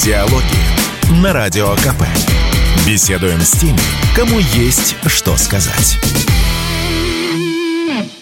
Диалоги 0.04 0.42
на 1.22 1.32
Радио 1.32 1.74
КП. 1.76 2.04
Беседуем 2.86 3.40
с 3.40 3.52
теми, 3.52 3.78
кому 4.14 4.38
есть 4.38 4.94
что 5.06 5.36
сказать. 5.36 5.98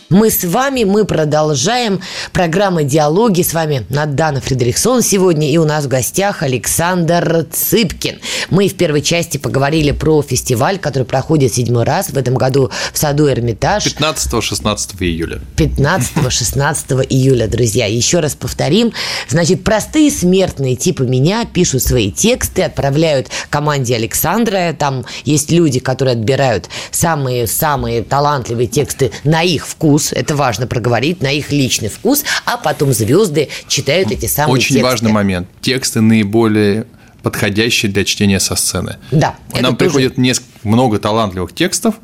Мы 0.08 0.30
с 0.30 0.44
вами, 0.44 0.84
мы 0.84 1.04
продолжаем. 1.04 2.00
Программа 2.32 2.84
«Диалоги». 2.84 3.42
С 3.42 3.52
вами 3.52 3.84
Надана 3.88 4.40
Фредериксон 4.40 5.02
сегодня. 5.02 5.50
И 5.50 5.56
у 5.56 5.64
нас 5.64 5.86
в 5.86 5.88
гостях 5.88 6.44
Александр 6.44 7.44
Цыпкин. 7.50 8.20
Мы 8.50 8.68
в 8.68 8.76
первой 8.76 9.02
части 9.02 9.36
поговорили 9.36 9.90
про 9.90 10.22
фестиваль, 10.22 10.78
который 10.78 11.02
проходит 11.02 11.54
седьмой 11.54 11.82
раз 11.82 12.10
в 12.10 12.16
этом 12.16 12.36
году 12.36 12.70
в 12.92 12.98
саду 12.98 13.28
Эрмитаж. 13.28 13.84
15-16 13.84 14.94
июля. 15.00 15.40
15-16 15.56 17.04
июля, 17.08 17.48
друзья. 17.48 17.86
Еще 17.86 18.20
раз 18.20 18.36
повторим. 18.36 18.92
Значит, 19.28 19.64
простые 19.64 20.12
смертные 20.12 20.76
типа 20.76 21.02
меня 21.02 21.44
пишут 21.46 21.82
свои 21.82 22.12
тексты, 22.12 22.62
отправляют 22.62 23.26
команде 23.50 23.96
Александра. 23.96 24.72
Там 24.78 25.04
есть 25.24 25.50
люди, 25.50 25.80
которые 25.80 26.12
отбирают 26.12 26.68
самые-самые 26.92 28.04
талантливые 28.04 28.68
тексты 28.68 29.10
на 29.24 29.42
их 29.42 29.66
вкус. 29.66 29.95
Это 30.12 30.34
важно 30.36 30.66
проговорить, 30.66 31.22
на 31.22 31.30
их 31.32 31.50
личный 31.52 31.88
вкус. 31.88 32.24
А 32.44 32.56
потом 32.56 32.92
звезды 32.92 33.48
читают 33.68 34.10
эти 34.10 34.26
самые 34.26 34.54
Очень 34.54 34.74
тексты. 34.76 34.82
важный 34.84 35.12
момент. 35.12 35.48
Тексты 35.60 36.00
наиболее 36.00 36.86
подходящие 37.22 37.90
для 37.90 38.04
чтения 38.04 38.38
со 38.40 38.54
сцены. 38.56 38.96
Да, 39.10 39.36
Нам 39.52 39.76
тоже- 39.76 39.90
приходит 39.90 40.16
неск- 40.18 40.42
много 40.62 40.98
талантливых 40.98 41.52
текстов, 41.54 41.96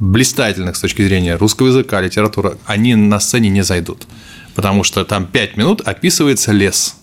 блистательных 0.00 0.76
с 0.76 0.80
точки 0.80 1.02
зрения 1.02 1.36
русского 1.36 1.68
языка, 1.68 2.00
литературы. 2.00 2.58
Они 2.66 2.94
на 2.94 3.20
сцене 3.20 3.48
не 3.48 3.62
зайдут. 3.62 4.06
Потому 4.54 4.84
что 4.84 5.04
там 5.04 5.26
5 5.26 5.56
минут 5.56 5.80
описывается 5.84 6.52
лес. 6.52 6.94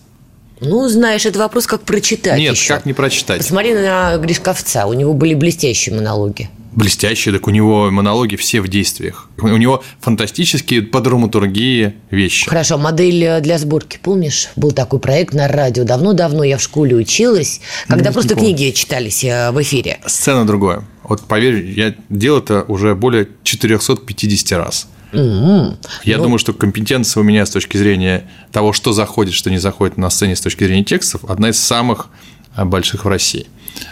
Ну, 0.60 0.88
знаешь, 0.88 1.26
это 1.26 1.38
вопрос, 1.40 1.66
как 1.66 1.82
прочитать 1.82 2.38
Нет, 2.38 2.54
еще. 2.54 2.72
как 2.74 2.86
не 2.86 2.92
прочитать? 2.92 3.38
Посмотри 3.38 3.74
на 3.74 4.16
Гришковца, 4.16 4.86
у 4.86 4.92
него 4.94 5.12
были 5.12 5.34
блестящие 5.34 5.94
монологи. 5.94 6.48
Блестящие, 6.72 7.34
так 7.34 7.46
у 7.46 7.50
него 7.50 7.90
монологи 7.90 8.36
все 8.36 8.60
в 8.60 8.68
действиях. 8.68 9.28
У 9.38 9.48
него 9.48 9.84
фантастические 10.00 10.82
по 10.82 11.00
драматургии 11.00 11.94
вещи. 12.10 12.48
Хорошо, 12.48 12.78
модель 12.78 13.22
э, 13.22 13.40
для 13.40 13.58
сборки, 13.58 13.98
помнишь? 14.02 14.48
Был 14.56 14.72
такой 14.72 14.98
проект 14.98 15.34
на 15.34 15.48
радио 15.48 15.84
давно-давно, 15.84 16.44
я 16.44 16.56
в 16.56 16.62
школе 16.62 16.96
училась, 16.96 17.60
когда 17.88 18.08
не 18.10 18.14
просто 18.14 18.34
книги 18.34 18.70
читались 18.70 19.22
э, 19.22 19.50
в 19.50 19.60
эфире. 19.62 20.00
Сцена 20.06 20.46
другое. 20.46 20.84
Вот 21.04 21.20
поверь, 21.22 21.66
я 21.78 21.94
делал 22.08 22.38
это 22.38 22.62
уже 22.62 22.94
более 22.94 23.28
450 23.42 24.58
раз. 24.58 24.88
М-м. 25.12 25.76
Я 26.04 26.16
Ну, 26.16 26.24
думаю, 26.24 26.38
что 26.38 26.54
компетенция 26.54 27.20
у 27.20 27.24
меня 27.24 27.44
с 27.44 27.50
точки 27.50 27.76
зрения 27.76 28.30
того, 28.50 28.72
что 28.72 28.92
заходит, 28.92 29.34
что 29.34 29.50
не 29.50 29.58
заходит 29.58 29.98
на 29.98 30.08
сцене 30.08 30.36
с 30.36 30.40
точки 30.40 30.64
зрения 30.64 30.84
текстов, 30.84 31.24
одна 31.28 31.50
из 31.50 31.58
самых 31.58 32.08
а, 32.54 32.64
больших 32.64 33.04
в 33.04 33.08
России. 33.08 33.46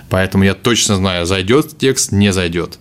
Поэтому 0.08 0.44
я 0.44 0.54
точно 0.54 0.96
знаю, 0.96 1.26
зайдет 1.26 1.78
текст, 1.78 2.12
не 2.12 2.32
зайдет. 2.32 2.78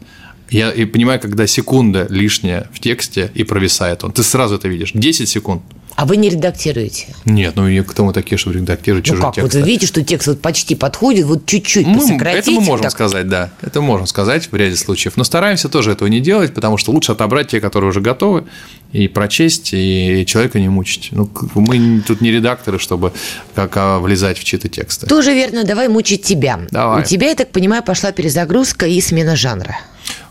Я 0.49 0.71
и 0.71 0.85
понимаю, 0.85 1.19
когда 1.19 1.45
секунда 1.45 2.07
лишняя 2.09 2.69
в 2.73 2.79
тексте 2.79 3.31
и 3.35 3.43
провисает 3.43 4.03
он. 4.03 4.11
Ты 4.11 4.23
сразу 4.23 4.55
это 4.55 4.67
видишь. 4.67 4.91
10 4.93 5.29
секунд. 5.29 5.61
А 5.95 6.05
вы 6.05 6.15
не 6.17 6.29
редактируете? 6.29 7.07
Нет, 7.25 7.55
ну 7.57 7.67
и 7.67 7.81
кто 7.81 8.05
мы 8.05 8.13
такие, 8.13 8.37
чтобы 8.37 8.55
редактировать 8.57 9.05
Ну 9.05 9.11
чужие 9.15 9.21
как, 9.25 9.35
вот 9.37 9.43
тексты? 9.43 9.59
вы 9.59 9.65
видите, 9.67 9.85
что 9.87 10.01
текст 10.03 10.27
вот 10.27 10.41
почти 10.41 10.75
подходит, 10.75 11.25
вот 11.25 11.45
чуть-чуть 11.45 11.85
Мы- 11.87 11.99
посократите. 11.99 12.39
это 12.39 12.51
мы 12.51 12.61
можем 12.61 12.83
так. 12.83 12.91
сказать, 12.91 13.27
да. 13.27 13.49
Это 13.61 13.81
можем 13.81 14.07
сказать 14.07 14.49
в 14.51 14.55
ряде 14.55 14.77
случаев. 14.77 15.17
Но 15.17 15.23
стараемся 15.25 15.67
тоже 15.67 15.91
этого 15.91 16.07
не 16.07 16.21
делать, 16.21 16.53
потому 16.53 16.77
что 16.77 16.91
лучше 16.91 17.11
отобрать 17.11 17.49
те, 17.49 17.59
которые 17.59 17.89
уже 17.89 17.99
готовы, 18.01 18.45
и 18.93 19.07
прочесть, 19.07 19.69
и 19.73 20.23
человека 20.25 20.59
не 20.59 20.69
мучить. 20.69 21.09
Ну, 21.11 21.29
мы 21.55 22.01
тут 22.07 22.21
не 22.21 22.31
редакторы, 22.31 22.79
чтобы 22.79 23.11
как 23.53 23.75
а, 23.75 23.99
влезать 23.99 24.39
в 24.39 24.43
чьи-то 24.43 24.67
тексты. 24.69 25.05
Тоже 25.05 25.33
верно, 25.33 25.63
давай 25.63 25.89
мучить 25.89 26.23
тебя. 26.23 26.61
Давай. 26.71 27.01
У 27.01 27.05
тебя, 27.05 27.27
я 27.29 27.35
так 27.35 27.51
понимаю, 27.51 27.83
пошла 27.83 28.11
перезагрузка 28.11 28.87
и 28.87 28.99
смена 29.01 29.35
жанра. 29.35 29.77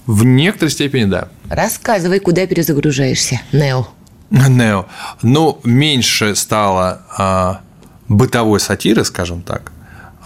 В 0.07 0.25
некоторой 0.25 0.71
степени, 0.73 1.05
да. 1.05 1.29
Рассказывай, 1.51 2.19
куда 2.21 2.47
перезагружаешься, 2.47 3.41
Нео. 3.53 3.87
Нео. 4.31 4.87
Ну, 5.23 5.59
меньше 5.65 6.35
стало 6.35 7.03
а, 7.17 7.61
бытовой 8.09 8.61
сатиры, 8.61 9.05
скажем 9.05 9.43
так. 9.43 9.73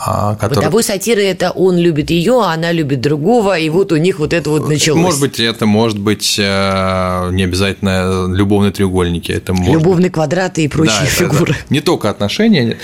а, 0.05 0.35
которая- 0.35 0.57
Бытовой 0.67 0.83
сатиры– 0.83 1.23
это 1.25 1.53
он 1.53 1.77
любит 1.79 2.11
ее, 2.11 2.43
а 2.43 2.53
она 2.55 2.73
любит 2.73 3.01
другого, 3.01 3.57
и 3.57 3.69
вот 3.71 3.93
у 3.93 3.97
них 3.97 4.19
вот 4.19 4.33
это 4.33 4.51
вот 4.51 4.69
началось. 4.69 5.01
Может 5.01 5.21
быть, 5.21 5.39
это 5.39 5.65
может 5.67 5.99
быть 6.01 6.37
э, 6.41 7.29
не 7.31 7.45
обязательно 7.45 8.27
любовные 8.35 8.73
треугольники. 8.73 9.31
Это 9.31 9.53
может 9.55 9.73
Любовные 9.75 10.11
квадраты 10.11 10.65
и 10.65 10.69
прочие 10.69 10.99
Да, 11.03 11.07
фигуры. 11.07 11.53
это 11.53 11.65
Не 11.71 11.81
только 11.81 12.11
отношения. 12.11 12.79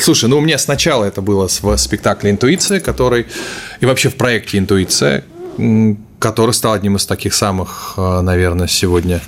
Слушай, 0.00 0.28
ну 0.28 0.38
у 0.38 0.40
меня 0.40 0.58
сначала 0.58 1.04
это 1.04 1.22
было 1.22 1.46
с- 1.46 1.62
в 1.62 1.76
спектакле 1.76 2.32
«Интуиция», 2.32 2.80
который 2.80 3.26
и 3.80 3.86
вообще 3.86 4.08
в 4.08 4.16
проекте 4.16 4.58
«Интуиция», 4.58 5.22
который 6.18 6.54
стал 6.54 6.72
одним 6.72 6.96
из 6.96 7.06
таких 7.06 7.34
самых, 7.34 7.94
э, 7.98 8.20
наверное, 8.22 8.66
сегодня 8.66 9.20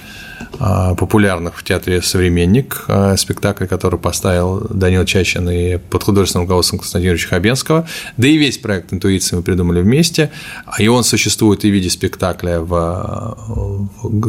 популярных 0.59 1.59
в 1.59 1.65
театре 1.65 2.01
«Современник», 2.03 2.85
э, 2.89 3.17
спектакль, 3.17 3.67
который 3.67 3.99
поставил 3.99 4.67
Данил 4.71 5.05
Чачин 5.05 5.49
и 5.51 5.77
под 5.77 6.03
художественным 6.05 6.45
руководством 6.47 6.79
Константина 6.79 7.11
Юрьевича 7.11 7.29
Хабенского. 7.29 7.87
Да 8.17 8.29
и 8.29 8.37
весь 8.37 8.59
проект 8.59 8.93
«Интуиция» 8.93 9.37
мы 9.37 9.43
придумали 9.43 9.81
вместе, 9.83 10.31
и 10.79 10.89
он 10.89 11.05
существует 11.05 11.65
и 11.65 11.71
в 11.71 11.73
виде 11.75 11.91
спектакля 11.91 12.61
в, 12.61 13.39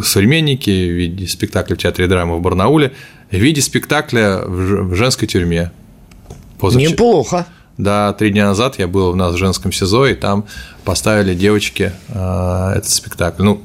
«Современнике», 0.03 0.71
в 0.71 0.91
виде 0.91 1.27
спектакля 1.27 1.75
в 1.75 1.77
театре 1.77 2.07
драмы 2.07 2.37
в 2.37 2.41
Барнауле, 2.41 2.93
в 3.31 3.35
виде 3.35 3.61
спектакля 3.61 4.41
в 4.45 4.95
женской 4.95 5.27
тюрьме. 5.27 5.71
Позавчера- 6.59 6.89
Неплохо. 6.91 7.45
Да, 7.77 8.13
три 8.13 8.31
дня 8.31 8.47
назад 8.47 8.79
я 8.79 8.87
был 8.87 9.09
у 9.09 9.15
нас 9.15 9.35
в 9.35 9.37
женском 9.37 9.71
СИЗО, 9.71 10.07
и 10.07 10.15
там 10.15 10.45
поставили 10.83 11.35
девочки 11.35 11.93
э, 12.07 12.73
этот 12.75 12.89
спектакль. 12.89 13.43
Ну, 13.43 13.61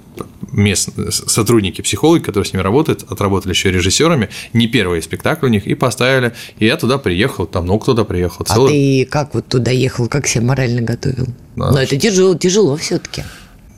местные 0.50 1.10
сотрудники, 1.10 1.80
психологи, 1.80 2.22
которые 2.22 2.46
с 2.46 2.52
ними 2.52 2.62
работают, 2.62 3.04
отработали 3.10 3.52
еще 3.52 3.70
режиссерами. 3.70 4.28
Не 4.52 4.66
первый 4.66 5.02
спектакль 5.02 5.46
у 5.46 5.48
них, 5.48 5.66
и 5.66 5.74
поставили. 5.74 6.34
И 6.58 6.66
я 6.66 6.76
туда 6.76 6.98
приехал, 6.98 7.46
там 7.46 7.64
много 7.64 7.86
туда 7.86 8.04
приехал. 8.04 8.44
А 8.48 8.66
ты 8.68 9.06
как 9.10 9.34
вот 9.34 9.46
туда 9.46 9.70
ехал, 9.70 10.08
как 10.08 10.26
себя 10.26 10.44
морально 10.44 10.82
готовил? 10.82 11.28
Да. 11.56 11.70
Но 11.70 11.80
это 11.80 11.96
тяжело, 11.96 12.34
тяжело 12.34 12.76
все-таки. 12.76 13.24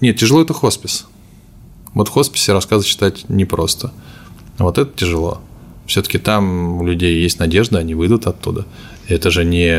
Нет, 0.01 0.19
тяжело 0.19 0.43
это 0.43 0.53
хоспис. 0.53 1.07
Вот 1.93 2.09
в 2.09 2.11
хосписе 2.11 2.53
рассказы 2.53 2.87
читать 2.87 3.29
непросто. 3.29 3.93
Вот 4.59 4.79
это 4.79 4.91
тяжело. 4.97 5.41
Все-таки 5.87 6.19
там 6.19 6.79
у 6.81 6.85
людей 6.87 7.23
есть 7.23 7.39
надежда, 7.39 7.79
они 7.79 7.95
выйдут 7.95 8.27
оттуда. 8.27 8.67
Это 9.09 9.31
же 9.31 9.45
не, 9.45 9.71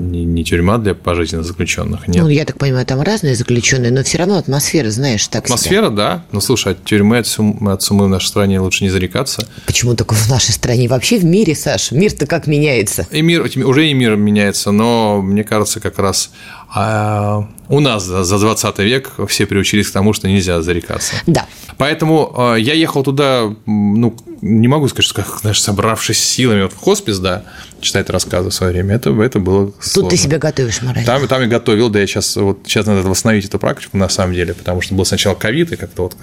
не, 0.00 0.24
не 0.24 0.44
тюрьма 0.44 0.78
для 0.78 0.94
пожизненно 0.94 1.42
заключенных. 1.42 2.08
Нет. 2.08 2.22
Ну, 2.22 2.28
я 2.28 2.44
так 2.44 2.58
понимаю, 2.58 2.84
там 2.84 3.00
разные 3.00 3.34
заключенные, 3.34 3.92
но 3.92 4.02
все 4.02 4.18
равно 4.18 4.38
атмосфера, 4.38 4.90
знаешь, 4.90 5.26
так 5.28 5.44
Атмосфера, 5.44 5.86
себя. 5.86 5.90
да. 5.96 6.24
Ну, 6.32 6.40
слушай, 6.40 6.72
от 6.72 6.84
тюрьмы, 6.84 7.18
от 7.18 7.26
суммы, 7.26 7.72
от 7.72 7.82
суммы 7.82 8.06
в 8.06 8.08
нашей 8.08 8.26
стране 8.26 8.60
лучше 8.60 8.84
не 8.84 8.90
зарекаться. 8.90 9.46
Почему 9.66 9.94
только 9.94 10.14
в 10.14 10.28
нашей 10.28 10.52
стране? 10.52 10.88
Вообще 10.88 11.18
в 11.18 11.24
мире, 11.24 11.54
Саш, 11.54 11.92
мир-то 11.92 12.26
как 12.26 12.46
меняется? 12.46 13.06
И 13.10 13.22
мир, 13.22 13.42
уже 13.64 13.88
и 13.88 13.94
мир 13.94 14.16
меняется, 14.16 14.72
но 14.72 15.22
мне 15.22 15.44
кажется, 15.44 15.80
как 15.80 15.98
раз 15.98 16.30
а 16.74 17.48
у 17.68 17.80
нас 17.80 18.04
за 18.04 18.38
20 18.38 18.78
век 18.78 19.12
все 19.28 19.46
приучились 19.46 19.88
к 19.88 19.92
тому, 19.92 20.12
что 20.12 20.28
нельзя 20.28 20.62
зарекаться. 20.62 21.14
Да. 21.26 21.46
Поэтому 21.76 22.32
а, 22.36 22.54
я 22.54 22.72
ехал 22.74 23.02
туда, 23.02 23.54
ну, 23.66 24.16
не 24.40 24.68
могу 24.68 24.88
сказать, 24.88 25.04
что, 25.04 25.22
как, 25.22 25.40
знаешь, 25.40 25.60
собравшись 25.60 26.18
силами 26.18 26.62
вот 26.62 26.72
в 26.72 26.76
хоспис, 26.76 27.18
да, 27.18 27.44
читать 27.80 28.08
рассказы 28.10 28.50
в 28.50 28.54
свое 28.54 28.72
время, 28.72 28.94
это, 28.94 29.10
это 29.22 29.38
было 29.38 29.66
Тут 29.66 29.84
сложно. 29.84 30.10
ты 30.10 30.16
себя 30.16 30.38
готовишь 30.38 30.80
морально. 30.82 31.06
Там, 31.06 31.28
там 31.28 31.42
я 31.42 31.48
готовил, 31.48 31.90
да, 31.90 32.00
я 32.00 32.06
сейчас, 32.06 32.36
вот, 32.36 32.60
сейчас 32.64 32.86
надо 32.86 33.02
восстановить 33.02 33.44
эту 33.44 33.58
практику, 33.58 33.96
на 33.96 34.08
самом 34.08 34.34
деле, 34.34 34.54
потому 34.54 34.80
что 34.80 34.94
был 34.94 35.04
сначала 35.04 35.34
ковид, 35.34 35.72
и 35.72 35.76
как-то 35.76 36.02
вот 36.02 36.16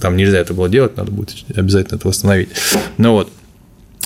там 0.00 0.16
нельзя 0.16 0.38
это 0.38 0.54
было 0.54 0.68
делать, 0.68 0.96
надо 0.96 1.10
будет 1.10 1.36
обязательно 1.54 1.96
это 1.96 2.08
восстановить. 2.08 2.48
Ну 2.96 3.12
вот, 3.12 3.30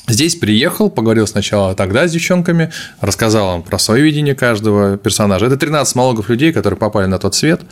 Здесь 0.08 0.36
приехал, 0.36 0.88
поговорил 0.88 1.26
сначала 1.26 1.74
тогда 1.74 2.06
с 2.06 2.12
девчонками, 2.12 2.70
рассказал 3.00 3.56
им 3.56 3.62
про 3.62 3.78
свое 3.78 4.04
видение 4.04 4.34
каждого 4.34 4.96
персонажа. 4.96 5.46
Это 5.46 5.56
13 5.56 5.96
монологов 5.96 6.28
людей, 6.28 6.52
которые 6.52 6.78
попали 6.78 7.06
на 7.06 7.18
тот 7.18 7.34
свет, 7.34 7.62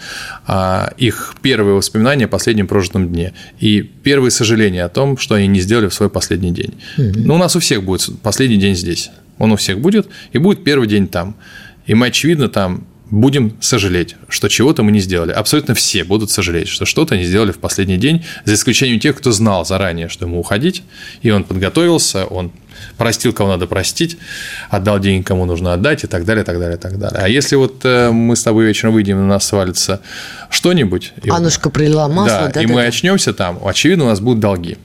а, 0.46 0.92
их 0.96 1.34
первые 1.42 1.76
воспоминания 1.76 2.24
о 2.24 2.28
последнем 2.28 2.66
прожитом 2.66 3.08
дне 3.08 3.34
и 3.60 3.82
первые 3.82 4.32
сожаления 4.32 4.84
о 4.84 4.88
том, 4.88 5.16
что 5.16 5.36
они 5.36 5.46
не 5.46 5.60
сделали 5.60 5.88
в 5.88 5.94
свой 5.94 6.10
последний 6.10 6.50
день. 6.50 6.74
Mm-hmm. 6.98 7.22
Ну, 7.24 7.34
у 7.34 7.38
нас 7.38 7.54
у 7.54 7.60
всех 7.60 7.84
будет 7.84 8.10
последний 8.20 8.56
день 8.56 8.74
здесь. 8.74 9.10
Он 9.38 9.52
у 9.52 9.56
всех 9.56 9.80
будет, 9.80 10.08
и 10.32 10.38
будет 10.38 10.64
первый 10.64 10.88
день 10.88 11.06
там. 11.06 11.36
И 11.86 11.94
мы, 11.94 12.06
очевидно, 12.06 12.48
там 12.48 12.86
будем 13.14 13.56
сожалеть, 13.60 14.16
что 14.28 14.48
чего-то 14.48 14.82
мы 14.82 14.92
не 14.92 15.00
сделали. 15.00 15.32
Абсолютно 15.32 15.74
все 15.74 16.04
будут 16.04 16.30
сожалеть, 16.30 16.68
что 16.68 16.84
что-то 16.84 17.16
не 17.16 17.24
сделали 17.24 17.52
в 17.52 17.58
последний 17.58 17.96
день, 17.96 18.24
за 18.44 18.54
исключением 18.54 19.00
тех, 19.00 19.16
кто 19.16 19.32
знал 19.32 19.64
заранее, 19.64 20.08
что 20.08 20.26
ему 20.26 20.40
уходить, 20.40 20.82
и 21.22 21.30
он 21.30 21.44
подготовился, 21.44 22.24
он 22.24 22.52
простил, 22.96 23.32
кого 23.32 23.50
надо 23.50 23.66
простить, 23.66 24.18
отдал 24.68 24.98
деньги, 24.98 25.24
кому 25.24 25.44
нужно 25.44 25.72
отдать, 25.72 26.04
и 26.04 26.06
так 26.06 26.24
далее, 26.24 26.42
и 26.42 26.46
так 26.46 26.58
далее, 26.58 26.76
и 26.76 26.80
так 26.80 26.98
далее. 26.98 27.20
А 27.22 27.28
если 27.28 27.56
вот 27.56 27.84
э, 27.84 28.10
мы 28.10 28.36
с 28.36 28.42
тобой 28.42 28.66
вечером 28.66 28.94
выйдем, 28.94 29.18
и 29.18 29.20
на 29.20 29.26
нас 29.26 29.46
свалится 29.46 30.00
что-нибудь... 30.50 31.12
Анушка 31.30 31.70
пролила 31.70 32.08
масло, 32.08 32.46
да, 32.46 32.52
да 32.52 32.62
и 32.62 32.66
да, 32.66 32.72
мы 32.72 32.82
да. 32.82 32.88
очнемся 32.88 33.32
там, 33.32 33.60
очевидно, 33.64 34.04
у 34.04 34.08
нас 34.08 34.20
будут 34.20 34.40
долги 34.40 34.76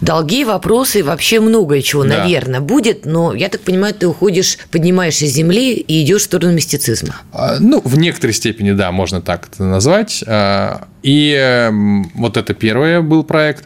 долги, 0.00 0.44
вопросы, 0.44 1.02
вообще 1.02 1.40
многое 1.40 1.82
чего, 1.82 2.04
да. 2.04 2.18
наверное, 2.18 2.60
будет, 2.60 3.04
но 3.04 3.34
я 3.34 3.48
так 3.48 3.60
понимаю, 3.62 3.94
ты 3.94 4.06
уходишь, 4.06 4.58
поднимаешься 4.70 5.26
с 5.26 5.30
земли 5.30 5.74
и 5.74 6.02
идешь 6.02 6.22
в 6.22 6.24
сторону 6.24 6.52
мистицизма. 6.52 7.16
А, 7.32 7.56
ну, 7.58 7.80
в 7.84 7.98
некоторой 7.98 8.34
степени, 8.34 8.72
да, 8.72 8.92
можно 8.92 9.20
так 9.20 9.48
это 9.52 9.64
назвать. 9.64 10.24
А, 10.26 10.88
и 11.02 11.32
эм, 11.32 12.10
вот 12.14 12.36
это 12.36 12.54
первый 12.54 13.00
был 13.02 13.24
проект. 13.24 13.64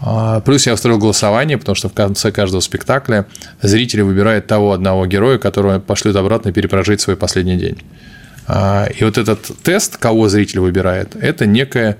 А, 0.00 0.40
плюс 0.40 0.66
я 0.66 0.74
устроил 0.74 0.98
голосование, 0.98 1.58
потому 1.58 1.76
что 1.76 1.88
в 1.88 1.92
конце 1.92 2.32
каждого 2.32 2.60
спектакля 2.60 3.26
зрители 3.60 4.00
выбирают 4.00 4.46
того 4.46 4.72
одного 4.72 5.06
героя, 5.06 5.38
которого 5.38 5.78
пошлют 5.78 6.16
обратно 6.16 6.52
перепрожить 6.52 7.00
свой 7.00 7.16
последний 7.16 7.56
день. 7.56 7.78
А, 8.46 8.86
и 8.86 9.04
вот 9.04 9.18
этот 9.18 9.50
тест, 9.62 9.96
кого 9.96 10.28
зритель 10.28 10.60
выбирает, 10.60 11.14
это 11.14 11.46
некое 11.46 11.98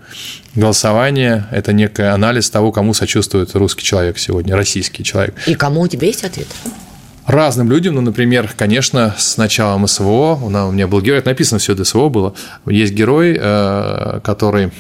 голосование, 0.55 1.47
это 1.51 1.73
некий 1.73 2.03
анализ 2.03 2.51
того, 2.51 2.73
кому 2.73 2.95
сочувствует 2.95 3.55
русский 3.55 3.85
человек 3.85 4.19
сегодня, 4.19 4.57
российский 4.57 5.05
человек. 5.05 5.35
И 5.47 5.55
кому 5.55 5.81
у 5.83 5.89
тебя 5.89 6.07
есть 6.09 6.25
ответ? 6.25 6.49
разным 7.27 7.71
людям. 7.71 7.95
Ну, 7.95 8.01
например, 8.01 8.51
конечно, 8.57 9.15
с 9.17 9.37
началом 9.37 9.87
СВО, 9.87 10.39
у 10.43 10.49
меня 10.49 10.89
был 10.89 11.01
герой, 11.01 11.23
написано 11.25 11.59
все 11.59 11.75
до 11.75 11.85
СВО 11.85 12.09
было, 12.09 12.35
есть 12.67 12.93
герой, 12.93 13.39
э, 13.41 14.21
который 14.25 14.73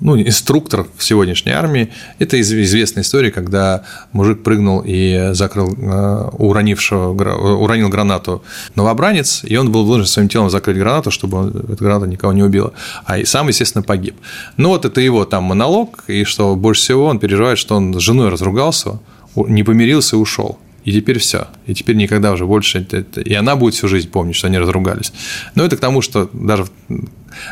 ну, 0.00 0.18
инструктор 0.20 0.86
в 0.96 1.04
сегодняшней 1.04 1.52
армии. 1.52 1.90
Это 2.18 2.40
известная 2.40 3.02
история, 3.02 3.30
когда 3.30 3.82
мужик 4.12 4.42
прыгнул 4.42 4.82
и 4.84 5.30
закрыл 5.32 5.74
э, 5.76 6.28
уронившего, 6.38 7.10
уронил 7.10 7.88
гранату 7.88 8.42
новобранец, 8.74 9.42
и 9.44 9.56
он 9.56 9.72
был 9.72 9.84
вынужден 9.84 10.12
своим 10.12 10.28
телом 10.28 10.50
закрыть 10.50 10.78
гранату, 10.78 11.10
чтобы 11.10 11.50
эта 11.72 11.82
граната 11.82 12.06
никого 12.06 12.32
не 12.32 12.42
убила. 12.42 12.72
А 13.04 13.18
и 13.18 13.24
сам, 13.24 13.48
естественно, 13.48 13.82
погиб. 13.82 14.16
Ну, 14.56 14.70
вот 14.70 14.84
это 14.84 15.00
его 15.00 15.24
там 15.24 15.44
монолог, 15.44 16.04
и 16.06 16.24
что 16.24 16.54
больше 16.54 16.82
всего 16.82 17.06
он 17.06 17.18
переживает, 17.18 17.58
что 17.58 17.76
он 17.76 17.94
с 17.94 18.02
женой 18.02 18.28
разругался, 18.28 19.00
не 19.34 19.62
помирился 19.62 20.16
и 20.16 20.18
ушел 20.18 20.58
и 20.84 20.92
теперь 20.92 21.18
все. 21.18 21.48
И 21.66 21.74
теперь 21.74 21.96
никогда 21.96 22.32
уже 22.32 22.46
больше... 22.46 22.86
И 23.16 23.34
она 23.34 23.56
будет 23.56 23.74
всю 23.74 23.88
жизнь 23.88 24.08
помнить, 24.08 24.36
что 24.36 24.46
они 24.46 24.58
разругались. 24.58 25.12
Но 25.54 25.64
это 25.64 25.76
к 25.76 25.80
тому, 25.80 26.00
что 26.02 26.30
даже 26.32 26.66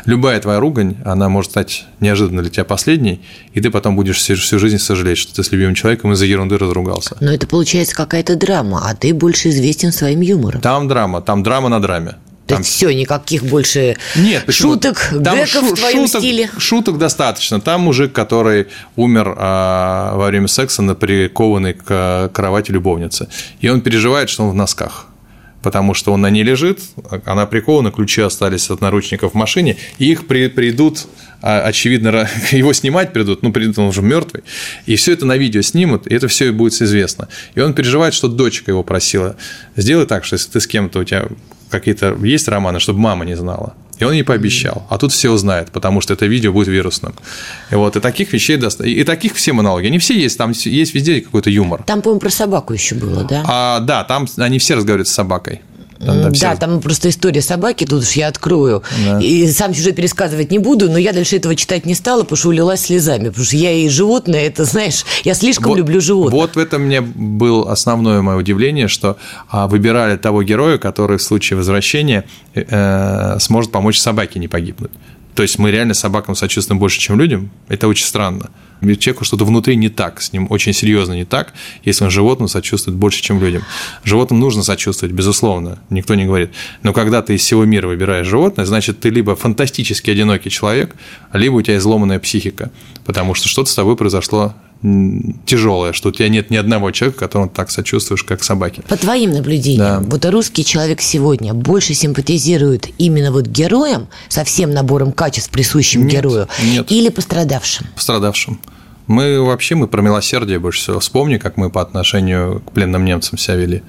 любая 0.05 0.39
твоя 0.39 0.59
ругань, 0.59 0.97
она 1.05 1.29
может 1.29 1.51
стать 1.51 1.85
неожиданно 1.99 2.41
для 2.41 2.51
тебя 2.51 2.65
последней, 2.65 3.21
и 3.53 3.61
ты 3.61 3.69
потом 3.69 3.95
будешь 3.95 4.17
всю, 4.17 4.35
всю 4.35 4.59
жизнь 4.59 4.79
сожалеть, 4.79 5.17
что 5.17 5.35
ты 5.35 5.43
с 5.43 5.51
любимым 5.51 5.75
человеком 5.75 6.13
из-за 6.13 6.25
ерунды 6.25 6.57
разругался. 6.57 7.17
Но 7.19 7.31
это 7.31 7.47
получается 7.47 7.95
какая-то 7.95 8.35
драма, 8.35 8.89
а 8.89 8.95
ты 8.95 9.13
больше 9.13 9.49
известен 9.49 9.91
своим 9.91 10.21
юмором. 10.21 10.61
Там 10.61 10.87
драма, 10.87 11.21
там 11.21 11.43
драма 11.43 11.69
на 11.69 11.79
драме. 11.79 12.15
То 12.47 12.55
есть 12.55 12.69
все, 12.69 12.91
никаких 12.93 13.43
больше 13.43 13.97
Нет, 14.15 14.45
шуток, 14.49 15.09
там 15.23 15.37
гэков 15.37 15.49
шу- 15.49 15.75
в 15.75 15.79
твоем 15.79 16.07
шуток, 16.07 16.21
стиле. 16.21 16.49
Шуток 16.57 16.97
достаточно. 16.97 17.59
Там 17.59 17.81
мужик, 17.81 18.13
который 18.13 18.67
умер 18.95 19.35
а, 19.37 20.15
во 20.15 20.27
время 20.27 20.47
секса, 20.47 20.81
на 20.81 20.95
прикованной 20.95 21.73
к 21.73 22.31
кровати 22.33 22.71
любовницы. 22.71 23.27
И 23.59 23.69
он 23.69 23.81
переживает, 23.81 24.29
что 24.29 24.43
он 24.43 24.51
в 24.51 24.55
носках 24.55 25.07
потому 25.63 25.93
что 25.93 26.13
он 26.13 26.21
на 26.21 26.29
ней 26.29 26.43
лежит, 26.43 26.79
она 27.25 27.45
прикована, 27.45 27.91
ключи 27.91 28.21
остались 28.21 28.69
от 28.69 28.79
наручников 28.79 29.33
в 29.33 29.35
машине, 29.35 29.75
и 29.97 30.09
их 30.09 30.25
при, 30.25 30.47
придут, 30.47 31.07
а, 31.41 31.59
очевидно, 31.59 32.29
его 32.51 32.71
снимать 32.71 33.11
придут, 33.11 33.43
ну, 33.43 33.51
придут, 33.51 33.77
он 33.77 33.87
уже 33.87 34.01
мертвый, 34.01 34.43
и 34.85 34.95
все 34.95 35.11
это 35.11 35.25
на 35.25 35.35
видео 35.35 35.61
снимут, 35.61 36.07
и 36.07 36.13
это 36.13 36.29
все 36.29 36.53
будет 36.53 36.81
известно. 36.81 37.27
И 37.55 37.59
он 37.59 37.73
переживает, 37.73 38.13
что 38.13 38.29
дочка 38.29 38.71
его 38.71 38.83
просила, 38.83 39.35
сделай 39.75 40.05
так, 40.05 40.23
что 40.23 40.35
если 40.35 40.51
ты 40.51 40.61
с 40.61 40.67
кем-то, 40.67 40.99
у 40.99 41.03
тебя 41.03 41.27
какие-то 41.69 42.17
есть 42.23 42.47
романы, 42.47 42.79
чтобы 42.79 42.99
мама 42.99 43.25
не 43.25 43.35
знала. 43.35 43.73
И 43.99 44.03
он 44.03 44.13
не 44.13 44.23
пообещал. 44.23 44.85
А 44.89 44.97
тут 44.97 45.11
все 45.11 45.31
узнают, 45.31 45.71
потому 45.71 46.01
что 46.01 46.13
это 46.13 46.27
видео 46.27 46.53
будет 46.53 46.67
вирусным. 46.67 47.15
И 47.71 47.75
вот 47.75 47.95
и 47.95 47.99
таких 47.99 48.31
вещей 48.33 48.57
достаточно. 48.57 48.95
И 48.95 49.03
таких 49.03 49.33
все 49.33 49.53
монологи. 49.53 49.87
Они 49.87 49.97
все 49.97 50.13
есть, 50.19 50.37
там 50.37 50.51
есть 50.51 50.93
везде 50.93 51.21
какой-то 51.21 51.49
юмор. 51.49 51.83
Там, 51.83 52.01
по-моему, 52.01 52.19
про 52.19 52.29
собаку 52.29 52.73
еще 52.73 52.95
было, 52.95 53.23
да? 53.23 53.43
А, 53.47 53.79
да, 53.79 54.03
там 54.03 54.27
они 54.37 54.59
все 54.59 54.75
разговаривают 54.75 55.07
с 55.07 55.13
собакой. 55.13 55.61
Там, 55.99 56.21
да, 56.21 56.31
все... 56.31 56.55
там 56.55 56.79
просто 56.81 57.09
история 57.09 57.41
собаки, 57.41 57.85
тут 57.85 58.03
уж 58.03 58.11
я 58.11 58.27
открою. 58.27 58.83
Да. 59.05 59.19
И 59.19 59.47
сам 59.51 59.73
сюжет 59.73 59.95
пересказывать 59.95 60.51
не 60.51 60.59
буду, 60.59 60.89
но 60.89 60.97
я 60.97 61.13
дальше 61.13 61.37
этого 61.37 61.55
читать 61.55 61.85
не 61.85 61.95
стала, 61.95 62.23
потому 62.23 62.37
что 62.37 62.49
улилась 62.49 62.81
слезами. 62.81 63.29
Потому 63.29 63.45
что 63.45 63.55
я 63.57 63.71
и 63.71 63.89
животное, 63.89 64.45
это, 64.45 64.65
знаешь, 64.65 65.05
я 65.23 65.33
слишком 65.33 65.69
вот, 65.69 65.77
люблю 65.77 66.01
животных. 66.01 66.33
Вот 66.33 66.55
в 66.55 66.59
этом 66.59 66.83
мне 66.83 67.01
было 67.01 67.71
основное 67.71 68.21
мое 68.21 68.37
удивление, 68.37 68.87
что 68.87 69.17
а, 69.49 69.67
выбирали 69.67 70.17
того 70.17 70.43
героя, 70.43 70.77
который 70.77 71.17
в 71.17 71.23
случае 71.23 71.57
возвращения 71.57 72.25
э, 72.53 73.37
сможет 73.39 73.71
помочь 73.71 73.99
собаке 73.99 74.39
не 74.39 74.47
погибнуть. 74.47 74.91
То 75.37 75.43
есть 75.43 75.59
мы 75.59 75.69
реально 75.69 75.93
собакам 75.93 76.33
сочувствуем 76.33 76.79
больше, 76.79 76.99
чем 76.99 77.19
людям. 77.19 77.51
Это 77.67 77.87
очень 77.87 78.07
странно. 78.07 78.49
Ведь 78.81 79.01
человеку 79.01 79.23
что-то 79.23 79.45
внутри 79.45 79.75
не 79.75 79.89
так, 79.89 80.19
с 80.19 80.33
ним 80.33 80.47
очень 80.49 80.73
серьезно 80.73 81.13
не 81.13 81.25
так, 81.25 81.53
если 81.85 82.05
он 82.05 82.09
животному 82.09 82.47
сочувствует 82.47 82.97
больше, 82.97 83.21
чем 83.21 83.39
людям. 83.39 83.61
Животным 84.03 84.39
нужно 84.39 84.63
сочувствовать, 84.63 85.13
безусловно, 85.13 85.77
никто 85.91 86.15
не 86.15 86.25
говорит. 86.25 86.49
Но 86.81 86.91
когда 86.91 87.21
ты 87.21 87.35
из 87.35 87.41
всего 87.41 87.65
мира 87.65 87.87
выбираешь 87.87 88.25
животное, 88.25 88.65
значит, 88.65 88.99
ты 88.99 89.11
либо 89.11 89.35
фантастически 89.35 90.09
одинокий 90.09 90.49
человек, 90.49 90.95
либо 91.33 91.53
у 91.53 91.61
тебя 91.61 91.77
изломанная 91.77 92.17
психика, 92.17 92.71
потому 93.05 93.35
что 93.35 93.47
что-то 93.47 93.69
с 93.69 93.75
тобой 93.75 93.95
произошло 93.95 94.55
тяжелое, 95.45 95.93
что 95.93 96.09
у 96.09 96.11
тебя 96.11 96.29
нет 96.29 96.49
ни 96.49 96.55
одного 96.55 96.91
человека, 96.91 97.19
которому 97.19 97.49
так 97.49 97.71
сочувствуешь, 97.71 98.23
как 98.23 98.43
собаке. 98.43 98.83
По 98.87 98.97
твоим 98.97 99.31
наблюдениям, 99.31 100.03
да. 100.03 100.09
вот 100.09 100.25
русский 100.25 100.63
человек 100.63 101.01
сегодня 101.01 101.53
больше 101.53 101.93
симпатизирует 101.93 102.89
именно 102.97 103.31
вот 103.31 103.47
героям, 103.47 104.07
со 104.29 104.43
всем 104.43 104.71
набором 104.71 105.11
качеств, 105.11 105.49
присущим 105.49 106.03
нет, 106.03 106.11
герою, 106.11 106.47
нет. 106.63 106.91
или 106.91 107.09
пострадавшим? 107.09 107.87
Пострадавшим. 107.95 108.59
Мы 109.07 109.41
вообще 109.41 109.75
мы 109.75 109.87
про 109.87 110.01
милосердие 110.01 110.59
больше 110.59 110.81
всего. 110.81 110.99
Вспомни, 110.99 111.37
как 111.37 111.57
мы 111.57 111.69
по 111.69 111.81
отношению 111.81 112.61
к 112.65 112.71
пленным 112.73 113.05
немцам 113.05 113.37
себя 113.37 113.55
вели. 113.55 113.83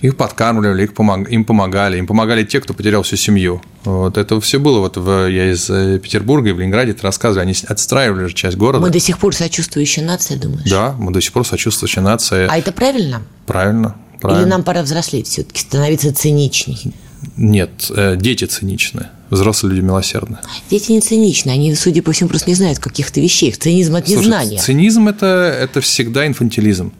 Их 0.00 0.16
подкармливали, 0.16 0.84
их 0.84 0.94
помог, 0.94 1.28
им 1.28 1.44
помогали, 1.44 1.98
им 1.98 2.06
помогали 2.06 2.42
те, 2.44 2.60
кто 2.60 2.72
потерял 2.72 3.02
всю 3.02 3.16
семью. 3.16 3.60
Вот 3.84 4.16
это 4.16 4.40
все 4.40 4.58
было. 4.58 4.80
Вот 4.80 4.96
в, 4.96 5.28
я 5.28 5.52
из 5.52 5.68
э, 5.68 5.98
Петербурга 5.98 6.50
и 6.50 6.52
в 6.52 6.58
Ленинграде 6.58 6.92
это 6.92 7.02
рассказывали. 7.02 7.46
Они 7.46 7.54
отстраивали 7.68 8.26
же 8.26 8.34
часть 8.34 8.56
города. 8.56 8.84
Мы 8.84 8.90
до 8.90 9.00
сих 9.00 9.18
пор 9.18 9.34
сочувствующая 9.34 10.04
нация, 10.04 10.38
думаешь? 10.38 10.70
Да, 10.70 10.94
мы 10.98 11.12
до 11.12 11.20
сих 11.20 11.32
пор 11.32 11.46
сочувствующая 11.46 12.02
нация. 12.02 12.48
А 12.48 12.56
это 12.56 12.72
правильно? 12.72 13.22
Правильно. 13.46 13.96
правильно. 14.20 14.42
Или 14.42 14.48
нам 14.48 14.62
пора 14.62 14.82
взрослеть 14.82 15.26
все-таки, 15.26 15.60
становиться 15.60 16.14
циничней? 16.14 16.94
Нет, 17.36 17.90
э, 17.90 18.16
дети 18.16 18.44
циничны. 18.44 19.08
Взрослые 19.28 19.74
люди 19.74 19.84
милосердны. 19.84 20.38
Дети 20.70 20.92
не 20.92 21.00
циничны, 21.00 21.50
они, 21.50 21.74
судя 21.74 22.02
по 22.02 22.12
всему, 22.12 22.28
просто 22.28 22.50
не 22.50 22.56
знают 22.56 22.78
каких-то 22.78 23.20
вещей. 23.20 23.52
Цинизм 23.52 23.96
незнания. 23.96 24.48
Слушай, 24.50 24.64
цинизм 24.64 25.08
это, 25.08 25.26
это 25.26 25.80
всегда 25.80 26.26
инфантилизм. 26.26 26.92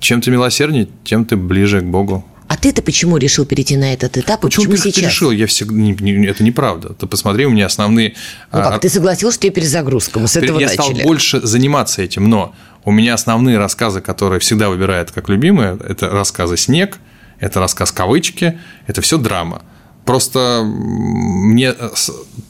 Чем 0.00 0.20
ты 0.20 0.30
милосерднее, 0.30 0.88
тем 1.04 1.24
ты 1.24 1.36
ближе 1.36 1.80
к 1.80 1.84
Богу. 1.84 2.24
А 2.48 2.56
ты-то 2.56 2.80
почему 2.80 3.16
решил 3.16 3.44
перейти 3.44 3.76
на 3.76 3.92
этот 3.92 4.16
этап? 4.16 4.40
Почему, 4.40 4.66
почему 4.66 4.76
ты 4.76 4.90
сейчас? 4.92 5.10
решил? 5.10 5.30
Я 5.32 5.46
всегда... 5.48 5.74
не- 5.74 5.92
не- 5.94 6.26
это 6.26 6.44
неправда. 6.44 6.94
Ты 6.94 7.06
посмотри, 7.06 7.44
у 7.44 7.50
меня 7.50 7.66
основные... 7.66 8.14
Ну 8.52 8.60
а, 8.60 8.70
как, 8.72 8.80
ты 8.82 8.88
согласился, 8.88 9.34
что 9.34 9.42
тебе 9.42 9.52
перезагрузка? 9.54 10.20
Мы 10.20 10.28
с 10.28 10.36
этого 10.36 10.60
я 10.60 10.68
начали. 10.68 10.94
стал 10.94 11.02
больше 11.02 11.44
заниматься 11.44 12.02
этим, 12.02 12.28
но 12.28 12.54
у 12.84 12.92
меня 12.92 13.14
основные 13.14 13.58
рассказы, 13.58 14.00
которые 14.00 14.38
всегда 14.38 14.68
выбирают 14.68 15.10
как 15.10 15.28
любимые, 15.28 15.76
это 15.88 16.08
рассказы 16.08 16.56
«Снег», 16.56 16.98
это 17.40 17.58
рассказ 17.58 17.90
«Кавычки», 17.90 18.58
это 18.86 19.00
все 19.00 19.18
драма. 19.18 19.62
Просто 20.06 20.62
мне 20.64 21.74
э, 21.76 21.90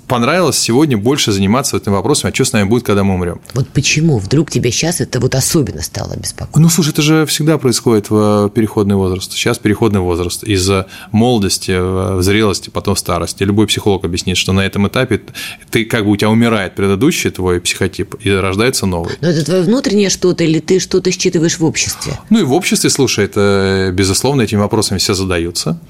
понравилось 0.06 0.58
сегодня 0.58 0.98
больше 0.98 1.32
заниматься 1.32 1.78
этим 1.78 1.92
вопросом, 1.92 2.30
а 2.30 2.34
что 2.34 2.44
с 2.44 2.52
нами 2.52 2.68
будет, 2.68 2.84
когда 2.84 3.02
мы 3.02 3.14
умрем. 3.14 3.40
Вот 3.54 3.68
почему 3.68 4.18
вдруг 4.18 4.50
тебя 4.50 4.70
сейчас 4.70 5.00
это 5.00 5.20
вот 5.20 5.34
особенно 5.34 5.80
стало 5.80 6.14
беспокоить? 6.16 6.56
Ну, 6.56 6.68
слушай, 6.68 6.90
это 6.90 7.00
же 7.00 7.24
всегда 7.24 7.56
происходит 7.56 8.10
в 8.10 8.50
переходный 8.50 8.94
возраст. 8.94 9.32
Сейчас 9.32 9.58
переходный 9.58 10.00
возраст. 10.00 10.44
Из 10.44 10.70
молодости 11.12 11.70
в 11.70 12.22
зрелости, 12.22 12.68
потом 12.68 12.94
в 12.94 12.98
старости. 12.98 13.42
Любой 13.42 13.66
психолог 13.66 14.04
объяснит, 14.04 14.36
что 14.36 14.52
на 14.52 14.60
этом 14.60 14.86
этапе 14.86 15.22
ты 15.70 15.86
как 15.86 16.04
бы 16.04 16.10
у 16.10 16.16
тебя 16.16 16.28
умирает 16.28 16.74
предыдущий 16.74 17.30
твой 17.30 17.62
психотип, 17.62 18.16
и 18.22 18.30
рождается 18.30 18.84
новый. 18.84 19.14
Но 19.22 19.28
это 19.28 19.44
твое 19.46 19.62
внутреннее 19.62 20.10
что-то 20.10 20.44
или 20.44 20.60
ты 20.60 20.78
что-то 20.78 21.10
считываешь 21.10 21.58
в 21.58 21.64
обществе? 21.64 22.18
Ну 22.28 22.40
и 22.40 22.42
в 22.42 22.52
обществе, 22.52 22.90
слушай, 22.90 23.24
это 23.24 23.90
безусловно 23.94 24.42
этими 24.42 24.58
вопросами 24.58 24.98
все 24.98 25.14
задаются. 25.14 25.80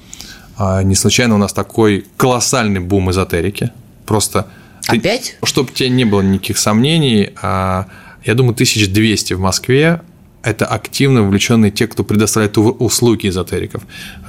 А 0.57 0.81
Не 0.83 0.95
случайно 0.95 1.35
у 1.35 1.37
нас 1.37 1.53
такой 1.53 2.05
колоссальный 2.17 2.79
бум 2.79 3.11
эзотерики. 3.11 3.71
Просто 4.05 4.47
ты- 4.87 4.97
Опять? 4.97 5.37
чтобы 5.43 5.69
у 5.69 5.73
тебя 5.73 5.89
не 5.89 6.05
было 6.05 6.21
никаких 6.21 6.57
сомнений, 6.57 7.31
а, 7.41 7.87
я 8.23 8.33
думаю, 8.33 8.55
1200 8.55 9.33
в 9.33 9.39
Москве 9.39 10.01
это 10.43 10.65
активно 10.65 11.23
вовлеченные 11.23 11.71
те, 11.71 11.87
кто 11.87 12.03
предоставляет 12.03 12.57
услуги 12.57 13.27
эзотериков. 13.27 13.83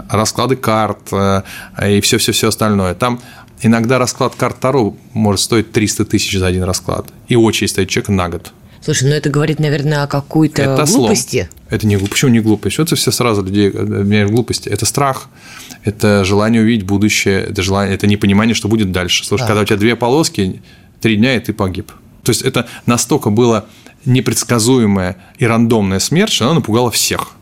Расклады 0.09 0.57
карт 0.57 1.13
э, 1.13 1.43
и 1.87 2.01
все-все-все 2.01 2.49
остальное. 2.49 2.95
Там 2.95 3.21
иногда 3.63 3.99
расклад 3.99 4.35
карт 4.35 4.59
Таро 4.59 4.97
может 5.13 5.41
стоить 5.41 5.71
300 5.71 6.07
тысяч 6.07 6.37
за 6.37 6.49
один 6.49 6.65
расклад. 6.65 7.07
И 7.29 7.37
очередь 7.37 7.71
стоит 7.71 7.89
человек 7.89 8.09
на 8.09 8.29
год. 8.29 8.53
Слушай, 8.83 9.09
ну 9.09 9.15
это 9.15 9.29
говорит, 9.31 9.59
наверное, 9.59 10.03
о 10.05 10.07
какой-то 10.07 10.63
Это 10.63 10.87
слом. 10.87 11.01
глупости. 11.01 11.49
Это 11.69 11.87
не 11.87 11.97
глупость. 11.97 12.13
Почему 12.13 12.31
не 12.31 12.41
глупость? 12.41 12.75
Что 12.75 12.83
это 12.85 12.97
все 12.97 13.11
сразу 13.11 13.43
людей 13.43 13.71
обвиняют 13.71 14.31
в 14.31 14.35
глупости? 14.35 14.69
Это 14.69 14.87
страх, 14.87 15.29
это 15.85 16.25
желание 16.25 16.63
увидеть 16.63 16.87
будущее, 16.87 17.41
это 17.51 17.63
желание, 17.63 17.95
это 17.95 18.07
непонимание, 18.07 18.55
что 18.55 18.69
будет 18.69 18.93
дальше. 18.93 19.25
Слушай, 19.27 19.43
Так. 19.43 19.49
когда 19.49 19.63
у 19.63 19.65
тебя 19.65 19.77
две 19.77 19.97
полоски, 19.97 20.63
три 21.01 21.17
дня, 21.17 21.37
и 21.37 21.41
ты 21.41 21.53
погиб. 21.53 21.93
То 22.23 22.31
есть 22.31 22.43
это 22.43 22.67
настолько 22.87 23.31
было 23.31 23.67
непредсказуемая 24.05 25.17
и 25.39 25.47
рандомная 25.47 25.99
смерть, 25.99 26.33
что 26.33 26.47
она 26.47 26.55
напугала 26.55 26.91
всех. 26.91 27.33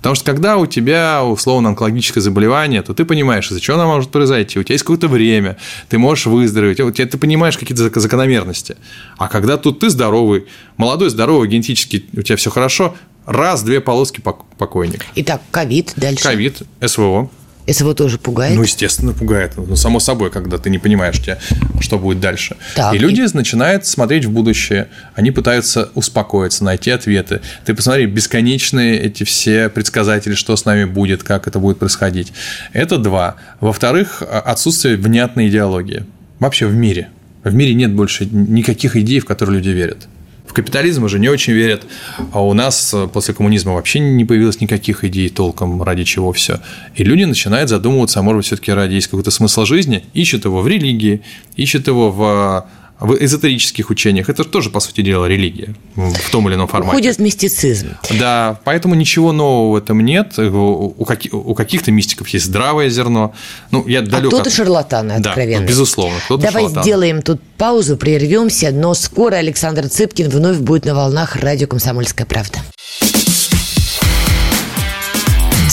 Потому 0.00 0.14
что 0.14 0.24
когда 0.24 0.56
у 0.56 0.64
тебя 0.64 1.22
условно 1.22 1.68
онкологическое 1.68 2.22
заболевание, 2.22 2.80
то 2.80 2.94
ты 2.94 3.04
понимаешь, 3.04 3.50
из-за 3.50 3.60
чего 3.60 3.76
оно 3.76 3.86
может 3.86 4.10
произойти. 4.10 4.58
У 4.58 4.62
тебя 4.62 4.72
есть 4.72 4.82
какое-то 4.82 5.08
время, 5.08 5.58
ты 5.90 5.98
можешь 5.98 6.24
выздороветь, 6.24 6.80
у 6.80 6.90
тебя, 6.90 7.06
ты 7.06 7.18
понимаешь 7.18 7.58
какие-то 7.58 7.86
зак- 7.86 7.98
закономерности. 8.00 8.76
А 9.18 9.28
когда 9.28 9.58
тут 9.58 9.80
ты 9.80 9.90
здоровый, 9.90 10.46
молодой, 10.78 11.10
здоровый, 11.10 11.48
генетически 11.50 12.06
у 12.14 12.22
тебя 12.22 12.36
все 12.36 12.48
хорошо, 12.50 12.94
раз, 13.26 13.62
две 13.62 13.82
полоски 13.82 14.20
пок- 14.20 14.44
покойник. 14.56 15.04
Итак, 15.16 15.42
ковид 15.50 15.92
дальше. 15.96 16.22
Ковид, 16.24 16.62
СВО. 16.82 17.30
СВО 17.72 17.94
тоже 17.94 18.18
пугает. 18.18 18.56
Ну, 18.56 18.62
естественно, 18.62 19.12
пугает. 19.12 19.52
Ну, 19.56 19.76
само 19.76 20.00
собой, 20.00 20.30
когда 20.30 20.58
ты 20.58 20.70
не 20.70 20.78
понимаешь, 20.78 21.18
тебе, 21.20 21.38
что 21.80 21.98
будет 21.98 22.20
дальше. 22.20 22.56
Так, 22.74 22.94
и 22.94 22.98
люди 22.98 23.20
и- 23.20 23.36
начинают 23.36 23.86
смотреть 23.86 24.24
в 24.24 24.30
будущее. 24.30 24.88
Они 25.14 25.30
пытаются 25.30 25.90
успокоиться, 25.94 26.64
найти 26.64 26.90
ответы. 26.90 27.40
Ты 27.64 27.74
посмотри, 27.74 28.06
бесконечные 28.06 29.00
эти 29.00 29.24
все 29.24 29.68
предсказатели, 29.68 30.34
что 30.34 30.56
с 30.56 30.64
нами 30.64 30.84
будет, 30.84 31.22
как 31.22 31.46
это 31.46 31.58
будет 31.58 31.78
происходить. 31.78 32.32
Это 32.72 32.96
два. 32.98 33.36
Во-вторых, 33.60 34.22
отсутствие 34.22 34.96
внятной 34.96 35.48
идеологии. 35.48 36.04
Вообще 36.38 36.66
в 36.66 36.74
мире. 36.74 37.08
В 37.44 37.54
мире 37.54 37.74
нет 37.74 37.92
больше 37.92 38.26
никаких 38.26 38.96
идей, 38.96 39.20
в 39.20 39.24
которые 39.24 39.56
люди 39.56 39.70
верят. 39.70 40.08
В 40.50 40.52
капитализм 40.52 41.04
уже 41.04 41.20
не 41.20 41.28
очень 41.28 41.52
верят, 41.52 41.84
а 42.32 42.44
у 42.44 42.54
нас 42.54 42.92
э, 42.92 43.06
после 43.06 43.34
коммунизма 43.34 43.74
вообще 43.74 44.00
не 44.00 44.24
появилось 44.24 44.60
никаких 44.60 45.04
идей 45.04 45.28
толком, 45.28 45.80
ради 45.80 46.02
чего 46.02 46.32
все. 46.32 46.58
И 46.96 47.04
люди 47.04 47.22
начинают 47.22 47.70
задумываться, 47.70 48.18
а 48.18 48.22
может 48.22 48.38
быть, 48.38 48.46
все-таки 48.46 48.72
ради 48.72 48.94
есть 48.94 49.06
какой-то 49.06 49.30
смысл 49.30 49.64
жизни, 49.64 50.02
ищут 50.12 50.46
его 50.46 50.60
в 50.60 50.66
религии, 50.66 51.22
ищут 51.54 51.86
его 51.86 52.10
в, 52.10 52.66
в 53.00 53.14
эзотерических 53.14 53.90
учениях. 53.90 54.28
Это 54.28 54.44
тоже, 54.44 54.70
по 54.70 54.80
сути 54.80 55.00
дела, 55.00 55.26
религия 55.26 55.74
в 55.96 56.30
том 56.30 56.48
или 56.48 56.54
ином 56.54 56.68
формате. 56.68 56.90
Уходит 56.92 57.16
в 57.16 57.20
мистицизм. 57.20 57.96
Да, 58.18 58.60
поэтому 58.64 58.94
ничего 58.94 59.32
нового 59.32 59.72
в 59.72 59.76
этом 59.76 60.04
нет. 60.04 60.38
У, 60.38 60.94
у 60.98 61.04
каки- 61.04 61.30
у 61.32 61.54
каких-то 61.54 61.90
мистиков 61.92 62.28
есть 62.28 62.44
здравое 62.46 62.88
зерно. 62.90 63.34
Ну, 63.70 63.86
я 63.88 64.00
А 64.00 64.02
далек 64.02 64.28
кто-то 64.28 64.48
от... 64.50 64.52
шарлатаны 64.54 65.18
Да, 65.20 65.30
откровенные. 65.30 65.66
безусловно, 65.66 66.18
кто-то 66.24 66.42
Давай 66.42 66.62
шарлатан. 66.64 66.82
сделаем 66.82 67.22
тут 67.22 67.40
паузу, 67.56 67.96
прервемся, 67.96 68.70
но 68.70 68.94
скоро 68.94 69.36
Александр 69.36 69.88
Цыпкин 69.88 70.28
вновь 70.28 70.58
будет 70.58 70.84
на 70.84 70.94
волнах 70.94 71.36
радио 71.36 71.66
«Комсомольская 71.66 72.26
правда». 72.26 72.58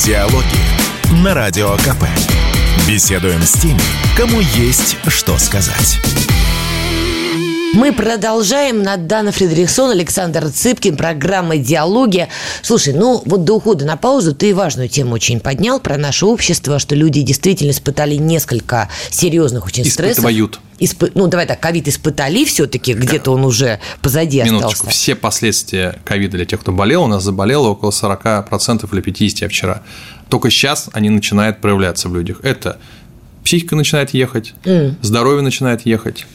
Диалоги 0.06 0.46
на 1.24 1.34
Радио 1.34 1.76
КП. 1.78 2.06
Беседуем 2.88 3.42
с 3.42 3.54
теми, 3.54 3.80
кому 4.16 4.40
есть 4.56 4.96
что 5.08 5.38
сказать. 5.38 5.98
Мы 7.78 7.94
продолжаем. 7.94 8.82
Надана 8.82 9.32
Фредериксон, 9.32 9.92
Александр 9.92 10.50
Цыпкин, 10.50 10.98
программа 10.98 11.58
«Диалоги». 11.58 12.28
Слушай, 12.64 12.96
ну 12.96 13.22
вот 13.24 13.44
до 13.44 13.54
ухода 13.54 13.86
на 13.86 13.98
паузу 13.98 14.34
ты 14.34 14.56
важную 14.56 14.90
тему 14.90 15.14
очень 15.14 15.40
поднял 15.40 15.80
про 15.80 15.96
наше 15.96 16.26
общество, 16.26 16.80
что 16.80 16.96
люди 16.96 17.22
действительно 17.22 17.70
испытали 17.70 18.16
несколько 18.16 18.90
серьезных 19.12 19.68
очень 19.68 19.86
стрессов. 19.86 20.26
Испытывают. 20.26 20.60
Испы- 20.80 21.12
Ну, 21.14 21.28
давай 21.28 21.46
так, 21.46 21.60
ковид 21.60 21.88
испытали 21.88 22.46
все-таки, 22.46 22.94
где-то 22.96 23.32
он 23.32 23.46
уже 23.46 23.80
позади 24.02 24.42
Минуточку. 24.42 24.72
остался. 24.88 24.90
Все 24.98 25.14
последствия 25.14 26.00
ковида 26.04 26.38
для 26.38 26.46
тех, 26.48 26.60
кто 26.60 26.72
болел, 26.72 27.04
у 27.04 27.08
нас 27.08 27.22
заболело 27.22 27.68
около 27.68 27.92
40% 27.92 28.92
или 28.92 29.04
50% 29.04 29.42
я 29.42 29.50
вчера. 29.50 29.84
Только 30.30 30.50
сейчас 30.50 30.90
они 30.94 31.12
начинают 31.12 31.62
проявляться 31.62 32.10
в 32.10 32.16
людях. 32.16 32.40
Это 32.42 32.80
психика 33.44 33.76
начинает 33.76 34.16
ехать, 34.16 34.56
здоровье 35.04 35.44
начинает 35.44 35.86
ехать. 35.86 36.26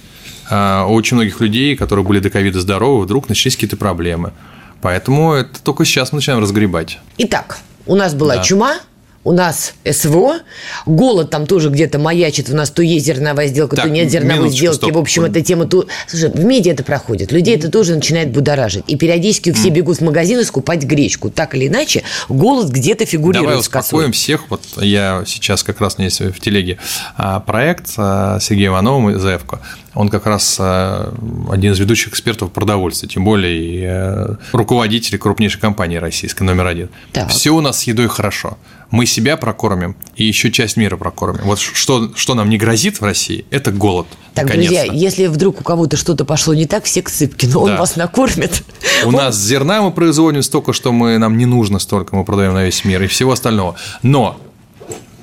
А 0.51 0.87
У 0.87 0.95
очень 0.95 1.17
многих 1.17 1.41
людей, 1.41 1.77
которые 1.77 2.05
были 2.05 2.19
до 2.21 2.31
ковида 2.31 2.61
здоровы, 2.61 3.03
вдруг 3.05 3.29
начались 3.29 3.55
какие-то 3.55 3.77
проблемы. 3.77 4.33
Поэтому 4.81 5.33
это 5.35 5.63
только 5.63 5.85
сейчас 5.85 6.13
мы 6.13 6.17
начинаем 6.17 6.43
разгребать. 6.43 6.99
Итак, 7.19 7.59
у 7.87 7.95
нас 7.95 8.15
была 8.15 8.37
Да. 8.37 8.43
чума, 8.43 8.77
у 9.25 9.33
нас 9.33 9.75
СВО, 9.89 10.41
голод 10.85 11.31
там 11.31 11.47
тоже 11.47 11.69
где-то 11.71 11.99
маячит, 11.99 12.51
у 12.51 12.57
нас 12.57 12.71
то 12.71 12.83
есть 12.83 13.07
зерновая 13.07 13.47
сделка, 13.47 13.77
Так, 13.77 13.85
то 13.85 13.91
нет 13.91 14.11
зерновой 14.11 14.51
сделки. 14.51 14.77
стоп. 14.77 14.93
В 14.93 14.99
общем, 14.99 15.25
эта 15.25 15.43
тема... 15.43 15.67
То... 15.67 15.87
Слушай, 16.09 16.31
в 16.31 16.45
медиа 16.45 16.73
это 16.73 16.83
проходит, 16.83 17.31
людей 17.31 17.57
это 17.57 17.71
тоже 17.71 17.95
начинает 17.95 18.31
будоражить. 18.31 18.85
И 18.89 18.97
периодически 18.97 19.53
все 19.53 19.69
бегут 19.69 19.99
в 19.99 20.01
магазины 20.01 20.45
скупать 20.45 20.83
гречку. 20.83 21.31
Так 21.31 21.55
или 21.55 21.69
иначе, 21.69 22.03
голод 22.29 22.71
где-то 22.71 23.07
фигурирует 23.07 23.49
Давай 23.49 23.61
успокоим 23.61 24.13
всех. 24.13 24.51
Вот 24.51 24.63
я 24.77 25.23
сейчас 25.27 25.63
как 25.63 25.81
раз 25.81 25.99
есть 25.99 26.21
в 26.21 26.41
телеге 26.41 26.79
а, 27.17 27.41
проект 27.41 27.93
а, 27.97 28.41
с 28.41 28.45
Сергеем 28.45 28.73
Ивановым 28.73 29.11
из 29.11 29.25
ЭФКО. 29.25 29.61
Он 29.95 30.09
как 30.09 30.27
раз 30.27 30.57
а, 30.59 31.15
один 31.51 31.73
из 31.73 31.79
ведущих 31.79 32.09
экспертов 32.09 32.49
в 32.49 32.53
продовольствии, 32.53 33.07
тем 33.07 33.25
более 33.25 33.57
и 33.57 33.83
э, 33.85 34.35
руководитель 34.53 35.19
крупнейшей 35.19 35.61
компании 35.61 35.97
российской 35.97 36.43
номер 36.43 36.67
один. 36.67 36.89
Так. 37.13 37.29
Все 37.29 37.51
у 37.51 37.61
нас 37.61 37.81
с 37.81 37.83
едой 37.85 38.09
хорошо. 38.09 38.57
Мы 38.93 39.07
себя 39.07 39.39
прокормим 39.39 39.97
и 40.17 40.25
еще 40.25 40.53
часть 40.53 40.77
мира 40.77 40.97
прокормим. 40.99 41.41
Вот 41.45 41.59
что, 41.59 42.13
что 42.15 42.35
нам 42.35 42.51
не 42.51 42.59
грозит 42.59 43.01
в 43.01 43.05
России, 43.05 43.47
это 43.51 43.73
голод. 43.73 44.07
Так, 44.35 44.53
друзья, 44.53 44.85
если 44.85 45.27
вдруг 45.27 45.61
у 45.61 45.65
кого-то 45.65 45.97
что-то 45.97 46.25
пошло 46.27 46.53
не 46.55 46.67
так, 46.67 46.85
все 46.85 47.03
к 47.03 47.11
Цыпкину, 47.11 47.59
он 47.61 47.71
Да. 47.71 47.79
вас 47.79 47.97
накормит. 47.97 48.63
У 49.05 49.11
нас 49.11 49.41
зерна 49.41 49.81
мы 49.81 49.93
производим 49.93 50.43
столько, 50.43 50.75
что 50.75 50.93
мы, 50.93 51.17
нам 51.17 51.39
не 51.39 51.47
нужно 51.47 51.79
столько, 51.79 52.15
мы 52.15 52.25
продаем 52.25 52.53
на 52.53 52.65
весь 52.65 52.85
мир 52.85 53.03
и 53.03 53.07
всего 53.07 53.33
остального. 53.33 53.77
Но 54.03 54.39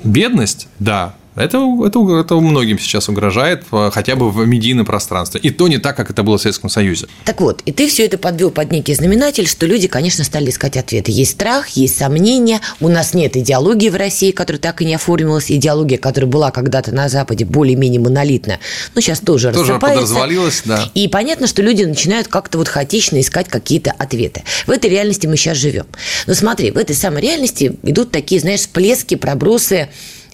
бедность, 0.03 0.67
да, 0.79 1.13
это, 1.39 1.57
это, 1.85 2.19
это 2.19 2.35
многим 2.39 2.79
сейчас 2.79 3.09
угрожает, 3.09 3.63
э, 3.71 3.89
хотя 3.93 4.15
бы 4.15 4.29
в 4.29 4.45
медийном 4.45 4.85
пространстве. 4.85 5.39
И 5.41 5.49
то 5.49 5.67
не 5.67 5.77
так, 5.77 5.95
как 5.95 6.09
это 6.09 6.23
было 6.23 6.37
в 6.37 6.41
Советском 6.41 6.69
Союзе. 6.69 7.07
Так 7.25 7.41
вот, 7.41 7.61
и 7.65 7.71
ты 7.71 7.87
все 7.87 8.05
это 8.05 8.17
подвел 8.17 8.51
под 8.51 8.71
некий 8.71 8.93
знаменатель, 8.93 9.47
что 9.47 9.65
люди, 9.65 9.87
конечно, 9.87 10.23
стали 10.23 10.49
искать 10.49 10.77
ответы. 10.77 11.11
Есть 11.11 11.31
страх, 11.31 11.69
есть 11.69 11.97
сомнения. 11.97 12.61
У 12.79 12.87
нас 12.87 13.13
нет 13.13 13.37
идеологии 13.37 13.89
в 13.89 13.95
России, 13.95 14.31
которая 14.31 14.59
так 14.59 14.81
и 14.81 14.85
не 14.85 14.95
оформилась. 14.95 15.51
Идеология, 15.51 15.97
которая 15.97 16.29
была 16.29 16.51
когда-то 16.51 16.91
на 16.93 17.09
Западе 17.09 17.45
более-менее 17.45 18.01
монолитна, 18.01 18.59
но 18.95 19.01
сейчас 19.01 19.19
тоже, 19.19 19.51
Тоже 19.51 19.73
рассыпается. 19.73 20.01
подразвалилась, 20.01 20.61
да. 20.65 20.89
И 20.93 21.07
понятно, 21.07 21.47
что 21.47 21.61
люди 21.61 21.83
начинают 21.83 22.27
как-то 22.27 22.57
вот 22.57 22.67
хаотично 22.67 23.19
искать 23.19 23.47
какие-то 23.47 23.91
ответы. 23.91 24.43
В 24.67 24.71
этой 24.71 24.89
реальности 24.89 25.27
мы 25.27 25.37
сейчас 25.37 25.57
живем. 25.57 25.85
Но 26.27 26.33
смотри, 26.33 26.71
в 26.71 26.77
этой 26.77 26.95
самой 26.95 27.21
реальности 27.21 27.77
идут 27.83 28.11
такие, 28.11 28.41
знаешь, 28.41 28.61
всплески, 28.61 29.15
пробросы 29.15 29.89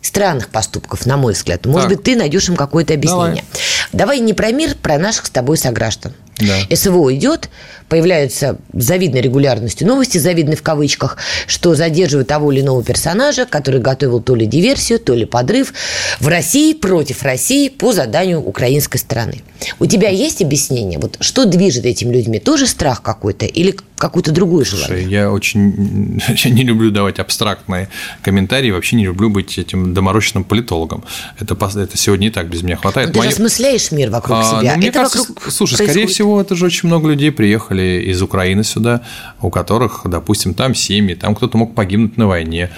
странных 0.06 0.50
поступков, 0.50 1.06
на 1.06 1.18
мой 1.18 1.34
взгляд. 1.34 1.66
Может 1.66 1.90
Так. 1.90 1.98
быть, 1.98 2.06
ты 2.06 2.16
найдешь 2.16 2.48
им 2.50 2.56
какое-то 2.56 2.94
объяснение. 2.94 3.44
Давай. 3.92 4.20
не 4.20 4.34
про 4.34 4.52
мир, 4.52 4.76
про 4.82 4.98
наших 4.98 5.26
с 5.26 5.30
тобой 5.30 5.58
сограждан. 5.58 6.14
Да. 6.38 6.76
СВО 6.76 7.14
идет, 7.16 7.50
появляются 7.90 8.58
с 8.74 8.84
завидной 8.84 9.22
регулярностью 9.22 9.88
новости, 9.88 10.18
завидны 10.18 10.56
в 10.56 10.64
кавычках, 10.64 11.18
что 11.48 11.76
задерживают 11.76 12.28
того 12.28 12.52
или 12.52 12.62
иного 12.62 12.84
персонажа, 12.84 13.46
который 13.46 13.80
готовил 13.80 14.22
то 14.22 14.36
ли 14.36 14.46
диверсию, 14.46 15.00
то 15.00 15.14
ли 15.14 15.26
подрыв 15.26 15.74
в 16.20 16.28
России 16.28 16.74
против 16.74 17.24
России 17.24 17.70
по 17.70 17.94
заданию 17.94 18.42
украинской 18.42 18.98
стороны. 18.98 19.42
У 19.80 19.86
тебя 19.86 20.10
есть 20.10 20.42
объяснение, 20.42 21.00
вот 21.00 21.18
что 21.22 21.46
движет 21.46 21.86
этими 21.86 22.14
людьми? 22.14 22.40
Тоже 22.40 22.68
страх 22.68 23.02
какой-то 23.02 23.46
или 23.46 23.76
какую-то 23.98 24.32
другую 24.32 24.66
желание? 24.66 24.88
Слушай, 24.88 25.12
я 25.12 25.32
очень 25.32 26.22
я 26.28 26.52
не 26.52 26.64
люблю 26.64 26.92
давать 26.92 27.20
абстрактные 27.20 27.90
комментарии, 28.22 28.72
вообще 28.72 28.96
не 28.96 29.06
люблю 29.06 29.30
быть 29.30 29.58
этим 29.58 29.94
доморощенным 29.94 30.44
политологом. 30.44 31.04
Это, 31.40 31.54
это 31.54 31.98
сегодня 31.98 32.28
и 32.28 32.32
так 32.32 32.50
без 32.50 32.64
меня 32.64 32.76
хватает. 32.76 33.08
Но 33.10 33.14
ты 33.14 33.20
Моя... 33.20 33.32
же 33.32 33.36
осмысляешь 33.36 33.92
мир 33.92 34.10
вокруг 34.10 34.40
а, 34.40 34.44
себя. 34.44 34.72
Ну, 34.74 34.78
мне 34.78 34.90
это 34.90 35.00
кажется, 35.00 35.20
вокруг 35.20 35.52
слушай, 35.52 35.78
происходит... 35.78 35.92
скорее 35.92 36.08
всего, 36.08 36.42
это 36.42 36.56
же 36.56 36.66
очень 36.66 36.88
много 36.88 37.10
людей 37.10 37.32
приехали 37.32 37.75
из 37.82 38.22
Украины 38.22 38.64
сюда, 38.64 39.02
у 39.42 39.50
которых, 39.50 40.02
допустим, 40.06 40.54
там 40.54 40.76
семьи, 40.76 41.16
там 41.16 41.36
кто-то 41.36 41.58
мог 41.58 41.76
погибнуть 41.76 42.18
на 42.18 42.28
войне, 42.28 42.70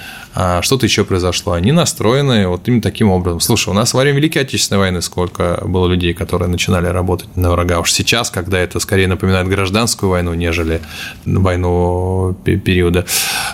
что-то 0.61 0.85
еще 0.85 1.03
произошло. 1.03 1.53
Они 1.53 1.71
настроены 1.71 2.47
вот 2.47 2.67
именно 2.67 2.81
таким 2.81 3.09
образом. 3.09 3.39
Слушай, 3.39 3.69
у 3.69 3.73
нас 3.73 3.93
во 3.93 4.01
время 4.01 4.17
Великой 4.17 4.39
Отечественной 4.39 4.79
войны 4.79 5.01
сколько 5.01 5.61
было 5.65 5.87
людей, 5.87 6.13
которые 6.13 6.49
начинали 6.49 6.87
работать 6.87 7.35
на 7.35 7.51
врага. 7.51 7.79
Уж 7.79 7.91
сейчас, 7.91 8.29
когда 8.29 8.59
это 8.59 8.79
скорее 8.79 9.07
напоминает 9.07 9.47
гражданскую 9.47 10.09
войну, 10.09 10.33
нежели 10.33 10.81
войну 11.25 12.35
периода 12.43 13.05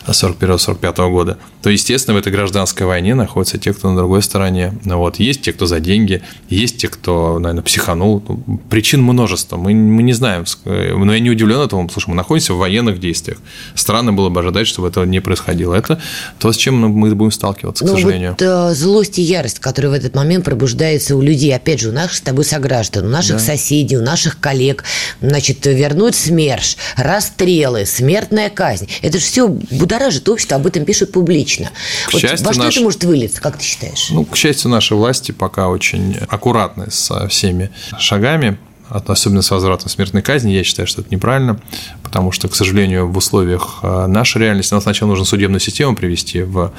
41-45 0.08 1.10
года, 1.10 1.38
то, 1.62 1.69
естественно, 1.69 2.15
в 2.15 2.19
этой 2.19 2.32
гражданской 2.32 2.86
войне 2.86 3.15
находятся 3.15 3.58
те, 3.58 3.74
кто 3.74 3.89
на 3.89 3.96
другой 3.96 4.22
стороне. 4.22 4.74
Ну 4.84 4.98
вот. 4.98 5.19
Есть 5.19 5.43
те, 5.43 5.54
кто 5.54 5.65
за 5.65 5.80
деньги, 5.80 6.22
есть 6.50 6.78
те, 6.78 6.89
кто, 6.89 7.39
наверное, 7.39 7.63
психанул. 7.63 8.22
Причин 8.69 9.02
множество. 9.02 9.56
Мы, 9.56 9.74
мы 9.74 10.04
не 10.04 10.13
знаем. 10.13 10.43
Но 10.65 11.13
я 11.13 11.19
не 11.19 11.30
удивлен 11.30 11.62
этому. 11.62 11.89
Слушай, 11.89 12.10
мы 12.10 12.15
находимся 12.15 12.54
в 12.54 12.58
военных 12.58 13.00
действиях. 13.00 13.38
Странно 13.76 14.12
было 14.12 14.30
бы 14.30 14.41
ожидать, 14.41 14.67
чтобы 14.67 14.89
этого 14.89 15.06
не 15.06 15.22
происходило. 15.22 15.74
Это 15.74 16.02
то, 16.39 16.52
с 16.52 16.58
чем 16.58 16.73
чем 16.82 16.92
мы 16.92 17.16
будем 17.16 17.32
сталкиваться, 17.32 17.84
к 17.84 17.88
ну, 17.88 17.96
сожалению. 17.96 18.32
Вот, 18.32 18.42
э, 18.42 18.74
злость 18.74 19.20
и 19.20 19.22
ярость, 19.22 19.60
которая 19.60 19.92
в 19.92 19.96
этот 19.96 20.16
момент 20.16 20.46
пробуждается 20.46 21.16
у 21.16 21.22
людей, 21.22 21.56
опять 21.56 21.80
же, 21.80 21.90
у 21.90 21.92
наших 21.92 22.18
с 22.18 22.22
тобой 22.22 22.46
сограждан, 22.46 23.06
у 23.06 23.10
наших 23.10 23.38
да. 23.38 23.44
соседей, 23.44 23.98
у 23.98 24.02
наших 24.02 24.40
коллег, 24.40 24.84
значит, 25.22 25.66
вернуть 25.66 26.16
СМЕРШ, 26.16 26.78
расстрелы, 26.98 27.86
смертная 27.86 28.50
казнь. 28.50 28.88
Это 29.02 29.20
же 29.20 29.26
все 29.26 29.48
будоражит 29.48 30.28
общество, 30.30 30.58
об 30.58 30.68
этом 30.68 30.86
пишут 30.86 31.12
публично. 31.12 31.72
К 32.08 32.14
вот 32.14 32.22
счастью, 32.22 32.46
во 32.46 32.54
что 32.54 32.64
наш... 32.64 32.76
это 32.76 32.84
может 32.84 33.04
вылиться, 33.04 33.42
как 33.42 33.58
ты 33.58 33.64
считаешь? 33.64 34.10
Ну, 34.10 34.26
к 34.26 34.36
счастью, 34.36 34.70
наши 34.70 34.96
власти 34.96 35.32
пока 35.32 35.70
очень 35.70 36.18
аккуратны 36.28 36.92
со 36.92 37.28
всеми 37.28 37.72
шагами 38.00 38.58
особенно 38.94 39.42
с 39.42 39.52
возвратом 39.52 39.90
смертной 39.90 40.22
казни, 40.22 40.52
я 40.52 40.64
считаю, 40.64 40.88
что 40.88 41.02
это 41.02 41.10
неправильно, 41.12 41.60
потому 42.04 42.32
что, 42.32 42.48
к 42.48 42.56
сожалению, 42.56 43.08
в 43.08 43.18
условиях 43.18 43.80
э, 43.82 44.06
нашей 44.08 44.42
реальности 44.42 44.74
нам 44.74 44.82
сначала 44.82 45.10
нужно 45.10 45.26
судебную 45.26 45.60
систему 45.60 45.96
привести 45.96 46.42
в, 46.44 46.72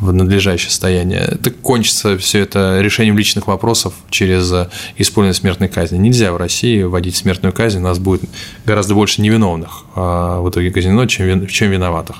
в 0.00 0.12
надлежащее 0.12 0.70
состояние. 0.70 1.20
Это 1.20 1.50
кончится 1.50 2.16
все 2.18 2.40
это 2.40 2.80
решением 2.80 3.18
личных 3.18 3.46
вопросов 3.46 3.94
через 4.10 4.52
э, 4.52 4.68
использование 4.96 5.34
смертной 5.34 5.68
казни. 5.68 5.98
Нельзя 5.98 6.32
в 6.32 6.36
России 6.36 6.82
вводить 6.82 7.16
смертную 7.16 7.52
казнь, 7.52 7.78
у 7.78 7.82
нас 7.82 7.98
будет 7.98 8.22
гораздо 8.64 8.94
больше 8.94 9.20
невиновных 9.20 9.84
э, 9.96 10.00
в 10.00 10.48
итоге 10.48 10.70
казнено, 10.70 11.06
чем, 11.08 11.46
чем 11.46 11.70
виноватых. 11.70 12.16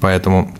Поэтому 0.00 0.54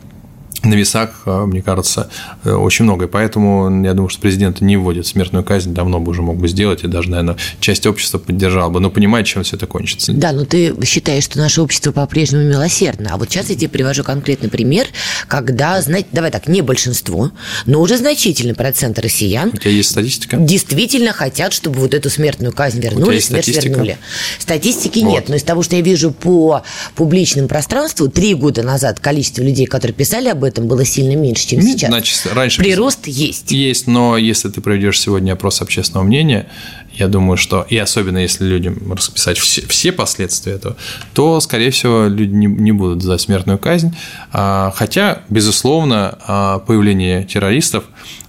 на 0.64 0.74
весах, 0.74 1.22
э, 1.26 1.44
мне 1.46 1.62
кажется, 1.62 2.08
э, 2.44 2.52
очень 2.52 2.84
много. 2.84 3.06
И 3.06 3.08
поэтому 3.08 3.84
я 3.84 3.94
думаю, 3.94 4.08
что 4.08 4.20
президент 4.20 4.60
не 4.60 4.76
вводит 4.76 5.06
смертную 5.06 5.44
казнь, 5.44 5.72
давно 5.74 6.00
бы 6.00 6.10
уже 6.10 6.22
мог 6.22 6.36
бы 6.36 6.48
сделать, 6.48 6.84
и 6.84 6.88
даже, 6.88 7.10
наверное, 7.10 7.36
часть 7.60 7.86
общества 7.86 8.18
поддержала 8.18 8.70
бы, 8.70 8.80
но 8.80 8.90
понимает, 8.90 9.26
чем 9.26 9.42
все 9.42 9.56
это 9.56 9.66
кончится. 9.66 10.12
Да, 10.12 10.32
но 10.32 10.44
ты 10.44 10.74
считаешь, 10.84 11.24
что 11.24 11.38
наше 11.38 11.60
общество 11.60 11.92
по-прежнему 11.92 12.44
милосердно. 12.44 13.10
А 13.12 13.16
вот 13.16 13.30
сейчас 13.30 13.50
я 13.50 13.56
тебе 13.56 13.68
привожу 13.68 14.04
конкретный 14.04 14.48
пример, 14.48 14.86
когда, 15.28 15.80
знаете, 15.80 16.08
давай 16.12 16.30
так, 16.30 16.48
не 16.48 16.62
большинство, 16.62 17.30
но 17.66 17.80
уже 17.80 17.96
значительный 17.96 18.54
процент 18.54 18.98
россиян 18.98 19.50
У 19.52 19.56
тебя 19.56 19.70
есть 19.70 19.90
статистика? 19.90 20.36
действительно 20.36 21.12
хотят, 21.12 21.52
чтобы 21.52 21.80
вот 21.80 21.94
эту 21.94 22.10
смертную 22.10 22.52
казнь 22.52 22.80
вернули, 22.80 23.18
смерть 23.18 23.44
статистика? 23.44 23.68
вернули. 23.68 23.98
Статистики 24.38 25.00
вот. 25.00 25.10
нет, 25.10 25.28
но 25.28 25.36
из 25.36 25.42
того, 25.42 25.62
что 25.62 25.76
я 25.76 25.82
вижу 25.82 26.10
по 26.10 26.62
публичному 26.94 27.48
пространству, 27.48 28.08
три 28.08 28.34
года 28.34 28.62
назад 28.62 29.00
количество 29.00 29.42
людей, 29.42 29.66
которые 29.66 29.94
писали 29.94 30.28
об 30.28 30.44
этом, 30.44 30.53
этом 30.54 30.68
было 30.68 30.84
сильно 30.84 31.16
меньше, 31.16 31.46
чем 31.48 31.60
сейчас. 31.60 31.90
Значит, 31.90 32.26
раньше 32.32 32.62
прирост 32.62 33.06
есть. 33.06 33.50
Есть, 33.50 33.86
но 33.88 34.16
если 34.16 34.48
ты 34.48 34.60
проведешь 34.60 35.00
сегодня 35.00 35.32
опрос 35.32 35.60
общественного 35.60 36.04
мнения, 36.04 36.46
я 36.94 37.08
думаю, 37.08 37.36
что, 37.36 37.66
и 37.68 37.76
особенно 37.76 38.18
если 38.18 38.44
людям 38.44 38.92
расписать 38.92 39.36
все, 39.36 39.66
все 39.66 39.90
последствия 39.90 40.52
этого, 40.52 40.76
то, 41.12 41.40
скорее 41.40 41.72
всего, 41.72 42.06
люди 42.06 42.32
не, 42.32 42.46
не 42.46 42.70
будут 42.70 43.02
за 43.02 43.18
смертную 43.18 43.58
казнь. 43.58 43.96
А, 44.32 44.72
хотя, 44.76 45.22
безусловно, 45.28 46.18
а, 46.26 46.58
появление 46.60 47.24
террористов 47.24 47.84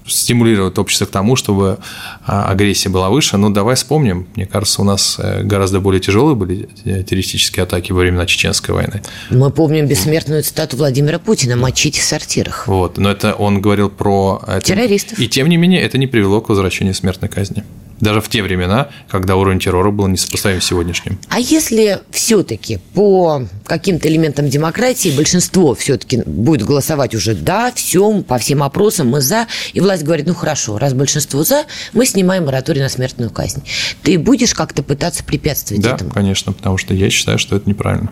стимулировать 0.07 0.77
общество 0.77 1.05
к 1.05 1.09
тому, 1.09 1.35
чтобы 1.35 1.79
а, 2.25 2.49
агрессия 2.49 2.89
была 2.89 3.09
выше. 3.09 3.37
Но 3.37 3.49
давай 3.49 3.75
вспомним, 3.75 4.27
мне 4.35 4.45
кажется, 4.45 4.81
у 4.81 4.85
нас 4.85 5.17
э, 5.19 5.43
гораздо 5.43 5.79
более 5.79 5.99
тяжелые 5.99 6.35
были 6.35 6.69
террористические 6.83 7.63
атаки 7.63 7.91
во 7.91 7.99
времена 7.99 8.25
Чеченской 8.25 8.75
войны. 8.75 9.01
Мы 9.29 9.49
помним 9.51 9.87
бессмертную 9.87 10.43
цитату 10.43 10.77
Владимира 10.77 11.19
Путина 11.19 11.55
«мочить 11.55 11.97
в 11.97 12.03
сортирах». 12.03 12.67
Вот, 12.67 12.97
но 12.97 13.11
это 13.11 13.33
он 13.33 13.61
говорил 13.61 13.89
про... 13.89 14.41
Это. 14.47 14.61
Террористов. 14.61 15.19
И 15.19 15.27
тем 15.27 15.49
не 15.49 15.57
менее 15.57 15.81
это 15.81 15.97
не 15.97 16.07
привело 16.07 16.41
к 16.41 16.49
возвращению 16.49 16.93
смертной 16.93 17.29
казни 17.29 17.63
даже 17.99 18.21
в 18.21 18.29
те 18.29 18.43
времена, 18.43 18.89
когда 19.07 19.35
уровень 19.35 19.59
террора 19.59 19.91
был 19.91 20.07
несопоставим 20.07 20.61
с 20.61 20.65
сегодняшним. 20.65 21.17
А 21.29 21.39
если 21.39 21.99
все-таки 22.11 22.79
по 22.93 23.47
каким-то 23.65 24.07
элементам 24.09 24.49
демократии 24.49 25.09
большинство 25.15 25.75
все-таки 25.75 26.21
будет 26.25 26.65
голосовать 26.65 27.15
уже 27.15 27.35
да, 27.35 27.71
все, 27.73 28.21
по 28.21 28.37
всем 28.37 28.63
опросам 28.63 29.09
мы 29.09 29.21
за, 29.21 29.47
и 29.73 29.79
власть 29.79 30.03
говорит, 30.03 30.27
ну 30.27 30.33
хорошо, 30.33 30.77
раз 30.77 30.93
большинство 30.93 31.43
за, 31.43 31.65
мы 31.93 32.05
снимаем 32.05 32.45
мораторий 32.45 32.81
на 32.81 32.89
смертную 32.89 33.29
казнь. 33.29 33.63
Ты 34.03 34.19
будешь 34.19 34.53
как-то 34.53 34.83
пытаться 34.83 35.23
препятствовать 35.23 35.83
да, 35.83 35.95
этому? 35.95 36.09
Да, 36.09 36.15
конечно, 36.15 36.53
потому 36.53 36.77
что 36.77 36.93
я 36.93 37.09
считаю, 37.09 37.39
что 37.39 37.55
это 37.55 37.69
неправильно. 37.69 38.11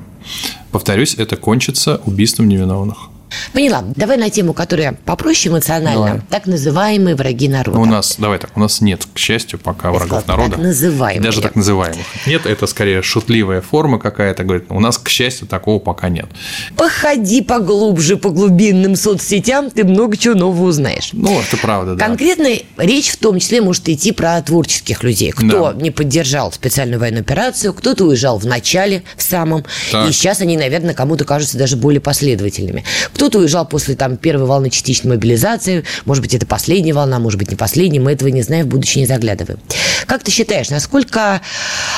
Повторюсь, 0.71 1.15
это 1.15 1.35
кончится 1.35 2.01
убийством 2.05 2.47
невиновных. 2.47 3.09
Поняла. 3.53 3.83
Давай 3.95 4.17
на 4.17 4.29
тему, 4.29 4.53
которая 4.53 4.93
попроще 5.05 5.53
эмоционально. 5.53 6.05
Давай. 6.05 6.21
Так 6.29 6.45
называемые 6.45 7.15
враги 7.15 7.47
народа. 7.47 7.77
Ну, 7.77 7.83
у 7.83 7.85
нас, 7.85 8.15
давай 8.17 8.39
так, 8.39 8.51
у 8.55 8.59
нас 8.59 8.81
нет, 8.81 9.05
к 9.13 9.17
счастью, 9.17 9.59
пока 9.59 9.89
Я 9.89 9.93
врагов 9.95 10.21
сказала, 10.21 10.37
народа. 10.37 10.55
Так 10.55 10.65
называемые. 10.65 11.23
Даже 11.23 11.41
так 11.41 11.55
называемых. 11.55 12.05
Нет, 12.25 12.45
это 12.45 12.67
скорее 12.67 13.01
шутливая 13.01 13.61
форма 13.61 13.99
какая-то, 13.99 14.43
говорит, 14.43 14.65
у 14.69 14.79
нас, 14.79 14.97
к 14.97 15.09
счастью, 15.09 15.47
такого 15.47 15.79
пока 15.79 16.09
нет. 16.09 16.27
Походи 16.75 17.41
поглубже 17.41 18.17
по 18.17 18.29
глубинным 18.29 18.95
соцсетям, 18.95 19.69
ты 19.69 19.83
много 19.83 20.17
чего 20.17 20.35
нового 20.35 20.67
узнаешь. 20.67 21.09
Ну, 21.13 21.39
это 21.39 21.57
правда, 21.57 21.95
да. 21.95 22.05
Конкретно 22.05 22.49
речь 22.77 23.09
в 23.09 23.17
том 23.17 23.39
числе 23.39 23.61
может 23.61 23.87
идти 23.89 24.11
про 24.11 24.41
творческих 24.41 25.03
людей. 25.03 25.31
Кто 25.31 25.71
да. 25.71 25.81
не 25.81 25.91
поддержал 25.91 26.51
специальную 26.51 26.99
военную 26.99 27.21
операцию, 27.21 27.73
кто-то 27.73 28.05
уезжал 28.05 28.37
в 28.37 28.45
начале, 28.45 29.03
в 29.15 29.23
самом, 29.23 29.65
так. 29.91 30.09
и 30.09 30.11
сейчас 30.11 30.41
они, 30.41 30.57
наверное, 30.57 30.93
кому-то 30.93 31.25
кажутся 31.25 31.57
даже 31.57 31.75
более 31.75 32.01
последовательными. 32.01 32.83
Кто 33.13 33.22
кто-то 33.23 33.39
уезжал 33.39 33.65
после 33.65 33.95
там, 33.95 34.17
первой 34.17 34.45
волны 34.45 34.69
частичной 34.69 35.11
мобилизации. 35.11 35.85
Может 36.03 36.21
быть, 36.21 36.33
это 36.33 36.45
последняя 36.45 36.91
волна, 36.91 37.19
может 37.19 37.39
быть, 37.39 37.49
не 37.49 37.55
последняя. 37.55 38.01
Мы 38.01 38.11
этого 38.11 38.27
не 38.27 38.41
знаем, 38.41 38.65
в 38.65 38.69
будущее 38.69 39.03
не 39.03 39.07
заглядываем. 39.07 39.61
Как 40.07 40.23
ты 40.23 40.29
считаешь, 40.29 40.69
насколько 40.69 41.39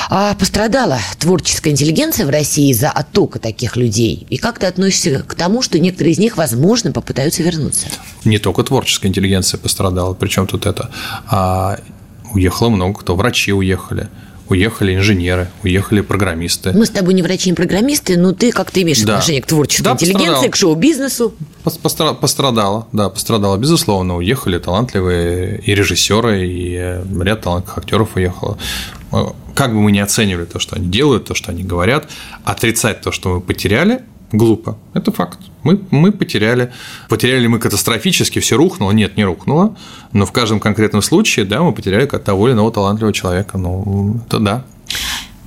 а, 0.08 0.34
пострадала 0.34 1.00
творческая 1.18 1.70
интеллигенция 1.70 2.26
в 2.26 2.30
России 2.30 2.72
за 2.72 2.90
оттока 2.90 3.40
таких 3.40 3.74
людей? 3.74 4.24
И 4.30 4.36
как 4.36 4.60
ты 4.60 4.66
относишься 4.66 5.24
к 5.26 5.34
тому, 5.34 5.62
что 5.62 5.80
некоторые 5.80 6.12
из 6.12 6.18
них, 6.18 6.36
возможно, 6.36 6.92
попытаются 6.92 7.42
вернуться? 7.42 7.88
Не 8.24 8.38
только 8.38 8.62
творческая 8.62 9.08
интеллигенция 9.08 9.58
пострадала. 9.58 10.14
Причем 10.14 10.46
тут 10.46 10.64
это? 10.64 10.92
А, 11.26 11.80
уехало 12.32 12.68
много 12.68 13.00
кто. 13.00 13.16
Врачи 13.16 13.52
уехали 13.52 14.08
уехали 14.48 14.94
инженеры, 14.94 15.50
уехали 15.62 16.00
программисты. 16.00 16.72
Мы 16.72 16.86
с 16.86 16.90
тобой 16.90 17.14
не 17.14 17.22
врачи, 17.22 17.50
не 17.50 17.54
программисты, 17.54 18.16
но 18.16 18.32
ты 18.32 18.52
как-то 18.52 18.80
имеешь 18.82 19.02
да. 19.02 19.14
отношение 19.14 19.42
к 19.42 19.46
творческой 19.46 19.82
да, 19.82 19.92
интеллигенции, 19.92 20.26
пострадал. 20.26 20.50
к 20.50 20.56
шоу-бизнесу. 20.56 21.34
Пострадала, 22.20 22.88
да, 22.92 23.08
пострадала, 23.08 23.56
безусловно. 23.56 24.16
Уехали 24.16 24.58
талантливые 24.58 25.60
и 25.64 25.74
режиссеры, 25.74 26.46
и 26.46 26.74
э, 26.76 27.04
ряд 27.22 27.42
талантливых 27.42 27.78
актеров 27.78 28.16
уехало. 28.16 28.58
Э, 29.12 29.26
как 29.54 29.72
бы 29.72 29.80
мы 29.80 29.92
ни 29.92 29.98
оценивали 29.98 30.44
то, 30.44 30.58
что 30.58 30.76
они 30.76 30.88
делают, 30.88 31.26
то, 31.26 31.34
что 31.34 31.50
они 31.50 31.62
говорят, 31.62 32.08
отрицать 32.44 33.00
то, 33.00 33.10
что 33.10 33.34
мы 33.34 33.40
потеряли, 33.40 34.00
глупо. 34.32 34.76
Это 34.94 35.12
факт. 35.12 35.38
Мы, 35.62 35.80
мы 35.90 36.12
потеряли. 36.12 36.72
Потеряли 37.08 37.46
мы 37.46 37.58
катастрофически, 37.58 38.38
все 38.38 38.56
рухнуло. 38.56 38.92
Нет, 38.92 39.16
не 39.16 39.24
рухнуло. 39.24 39.76
Но 40.12 40.26
в 40.26 40.32
каждом 40.32 40.60
конкретном 40.60 41.02
случае, 41.02 41.44
да, 41.44 41.62
мы 41.62 41.72
потеряли 41.72 42.06
того 42.06 42.48
или 42.48 42.54
иного 42.54 42.72
талантливого 42.72 43.12
человека. 43.12 43.58
Ну, 43.58 44.20
это 44.26 44.38
да. 44.38 44.64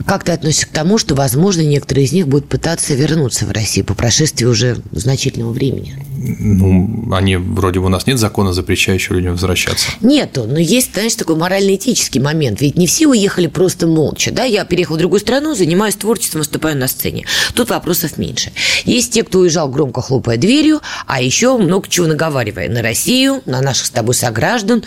Как 0.06 0.24
ты 0.24 0.32
относишься 0.32 0.68
к 0.68 0.70
тому, 0.70 0.98
что, 0.98 1.16
возможно, 1.16 1.62
некоторые 1.62 2.06
из 2.06 2.12
них 2.12 2.28
будут 2.28 2.48
пытаться 2.48 2.94
вернуться 2.96 3.46
в 3.46 3.52
Россию 3.52 3.86
по 3.86 3.94
прошествии 3.94 4.46
уже 4.46 4.78
значительного 4.92 5.52
времени? 5.52 6.06
Ну, 6.18 7.14
они 7.14 7.38
вроде 7.38 7.80
бы 7.80 7.88
у 7.88 7.90
нас 7.90 8.08
нет 8.08 8.18
закона, 8.18 8.54
запрещающего 8.54 9.16
людям 9.16 9.34
возвращаться. 9.34 9.90
Нету, 10.02 10.46
но 10.46 10.60
есть, 10.60 10.94
знаешь, 10.94 11.16
такой 11.16 11.36
морально-этический 11.36 12.20
момент. 12.20 12.62
Ведь 12.62 12.78
не 12.78 12.88
все 12.88 13.08
уехали 13.08 13.48
просто 13.48 13.88
молча. 13.88 14.32
Да, 14.32 14.44
я 14.44 14.66
переехал 14.66 14.96
в 14.96 15.00
другую 15.00 15.20
страну, 15.20 15.56
занимаюсь 15.56 15.96
творчеством, 15.96 16.40
выступаю 16.40 16.78
на 16.78 16.88
сцене. 16.88 17.26
Тут 17.54 17.70
вопросов 17.70 18.18
меньше. 18.18 18.52
Есть 18.86 19.14
те, 19.14 19.24
кто 19.24 19.40
уезжал 19.40 19.70
громко 19.70 20.02
хлопая 20.02 20.38
дверью, 20.38 20.82
а 21.08 21.22
еще 21.22 21.58
много 21.58 21.88
чего 21.88 22.08
наговаривая 22.08 22.70
на 22.70 22.82
Россию, 22.82 23.42
на 23.46 23.62
наших 23.62 23.86
с 23.86 23.90
тобой 23.90 24.16
сограждан, 24.16 24.84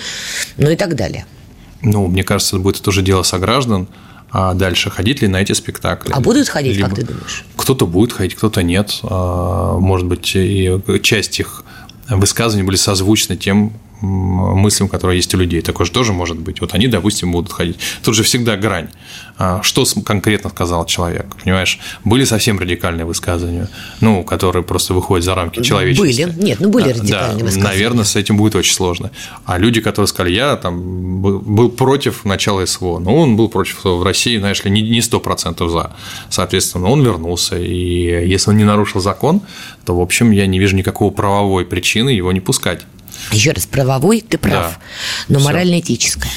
ну 0.56 0.70
и 0.70 0.76
так 0.76 0.96
далее. 0.96 1.26
Ну, 1.82 2.06
мне 2.06 2.24
кажется, 2.24 2.56
это 2.56 2.62
будет 2.62 2.80
тоже 2.80 3.02
дело 3.02 3.22
сограждан, 3.22 3.88
а 4.32 4.54
дальше 4.54 4.90
ходить 4.90 5.20
ли 5.20 5.28
на 5.28 5.36
эти 5.36 5.52
спектакли. 5.52 6.10
А 6.12 6.20
будут 6.20 6.48
ходить, 6.48 6.76
Либо 6.76 6.88
как 6.88 6.98
ты 6.98 7.04
думаешь? 7.04 7.44
Кто-то 7.56 7.86
будет 7.86 8.14
ходить, 8.14 8.34
кто-то 8.34 8.62
нет. 8.62 8.98
А, 9.02 9.78
может 9.78 10.06
быть, 10.06 10.32
и 10.34 10.80
часть 11.02 11.38
их 11.38 11.62
высказываний 12.08 12.66
были 12.66 12.76
созвучны 12.76 13.36
тем 13.36 13.74
мыслям, 14.02 14.88
которые 14.88 15.16
есть 15.16 15.34
у 15.34 15.38
людей. 15.38 15.62
Такое 15.62 15.86
же 15.86 15.92
тоже 15.92 16.12
может 16.12 16.38
быть. 16.38 16.60
Вот 16.60 16.74
они, 16.74 16.88
допустим, 16.88 17.32
будут 17.32 17.52
ходить. 17.52 17.78
Тут 18.02 18.14
же 18.14 18.22
всегда 18.22 18.56
грань. 18.56 18.88
А, 19.38 19.62
что 19.62 19.84
конкретно 20.04 20.50
сказал 20.50 20.84
человек, 20.86 21.36
понимаешь? 21.42 21.78
Были 22.04 22.24
совсем 22.24 22.58
радикальные 22.58 23.04
высказывания, 23.04 23.68
ну, 24.00 24.24
которые 24.24 24.62
просто 24.62 24.94
выходят 24.94 25.24
за 25.24 25.34
рамки 25.34 25.62
человечности. 25.62 26.24
Были, 26.24 26.44
нет, 26.44 26.60
ну 26.60 26.68
были 26.68 26.90
радикальные 26.90 27.38
да, 27.38 27.44
высказывания. 27.44 27.64
Наверное, 27.64 28.04
с 28.04 28.16
этим 28.16 28.36
будет 28.36 28.54
очень 28.54 28.74
сложно. 28.74 29.10
А 29.44 29.58
люди, 29.58 29.80
которые 29.80 30.08
сказали, 30.08 30.34
я 30.34 30.56
там 30.56 31.22
был 31.22 31.70
против 31.70 32.24
начала 32.24 32.64
СВО, 32.66 32.98
ну, 32.98 33.16
он 33.16 33.36
был 33.36 33.48
против 33.48 33.84
в 33.84 34.02
России, 34.02 34.36
знаешь 34.36 34.62
ли, 34.64 34.70
не 34.70 35.00
сто 35.00 35.20
процентов 35.20 35.70
за. 35.70 35.96
Соответственно, 36.28 36.88
он 36.88 37.02
вернулся, 37.02 37.58
и 37.58 38.28
если 38.28 38.50
он 38.50 38.56
не 38.56 38.64
нарушил 38.64 39.00
закон, 39.00 39.40
то, 39.84 39.96
в 39.96 40.00
общем, 40.00 40.30
я 40.30 40.46
не 40.46 40.58
вижу 40.58 40.76
никакого 40.76 41.10
правовой 41.10 41.64
причины 41.64 42.10
его 42.10 42.32
не 42.32 42.40
пускать. 42.40 42.80
Еще 43.32 43.52
раз, 43.52 43.66
правовой 43.66 44.20
ты 44.20 44.38
прав, 44.38 44.78
да, 44.78 44.78
но 45.28 45.40
морально-этическое. 45.40 46.30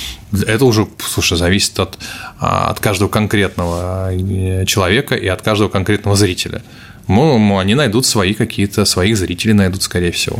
Это 0.47 0.65
уже, 0.65 0.87
слушай, 0.99 1.37
зависит 1.37 1.79
от, 1.79 1.97
а, 2.39 2.69
от 2.69 2.79
каждого 2.79 3.09
конкретного 3.09 4.11
э, 4.11 4.65
человека 4.65 5.15
и 5.15 5.27
от 5.27 5.41
каждого 5.41 5.69
конкретного 5.69 6.15
зрителя. 6.17 6.61
Ну, 7.07 7.59
они 7.59 7.75
найдут 7.75 8.05
свои 8.05 8.33
какие-то, 8.33 8.85
своих 8.85 9.17
зрителей 9.17 9.53
найдут, 9.53 9.83
скорее 9.83 10.11
всего. 10.11 10.39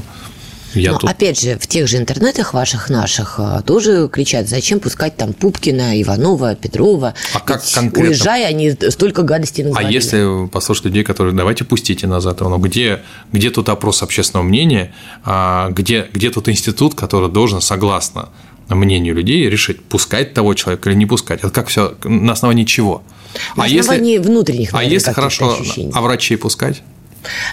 Я 0.75 0.93
Но, 0.93 0.99
тут... 0.99 1.09
опять 1.09 1.39
же, 1.39 1.57
в 1.57 1.67
тех 1.67 1.87
же 1.87 1.97
интернетах 1.97 2.53
ваших 2.53 2.89
наших 2.89 3.35
а, 3.39 3.61
тоже 3.61 4.09
кричат, 4.11 4.47
зачем 4.47 4.79
пускать 4.79 5.15
там 5.15 5.33
Пупкина, 5.33 6.01
Иванова, 6.01 6.55
Петрова. 6.55 7.13
А 7.33 7.39
как 7.39 7.63
конкретно? 7.73 8.09
Уезжая, 8.09 8.47
они 8.47 8.71
столько 8.89 9.23
гадостей 9.23 9.63
а 9.63 9.67
наговорили. 9.67 9.89
А 9.89 9.93
если 9.93 10.47
послушать 10.47 10.85
людей, 10.85 11.03
которые, 11.03 11.33
давайте 11.33 11.63
пустите 11.63 12.07
назад, 12.07 12.41
ну, 12.41 12.57
где, 12.57 13.01
где 13.31 13.49
тут 13.49 13.69
опрос 13.69 14.03
общественного 14.03 14.45
мнения, 14.45 14.93
а, 15.23 15.69
где, 15.69 16.07
где 16.13 16.29
тут 16.29 16.49
институт, 16.49 16.95
который 16.95 17.29
должен, 17.29 17.61
согласно 17.61 18.29
мнению 18.69 19.13
людей, 19.13 19.47
решить, 19.49 19.83
пускать 19.83 20.33
того 20.33 20.53
человека 20.55 20.89
или 20.89 20.97
не 20.97 21.05
пускать. 21.05 21.39
Это 21.39 21.51
как 21.51 21.67
все, 21.67 21.95
на 22.03 22.33
основании 22.33 22.63
чего? 22.63 23.03
На 23.55 23.63
а 23.63 23.67
основании 23.67 24.13
если, 24.13 24.27
внутренних, 24.27 24.73
наверное, 24.73 24.91
А 24.91 24.93
если 24.93 25.11
хорошо, 25.11 25.53
ощущений. 25.59 25.91
а 25.93 26.01
врачей 26.01 26.37
пускать? 26.37 26.81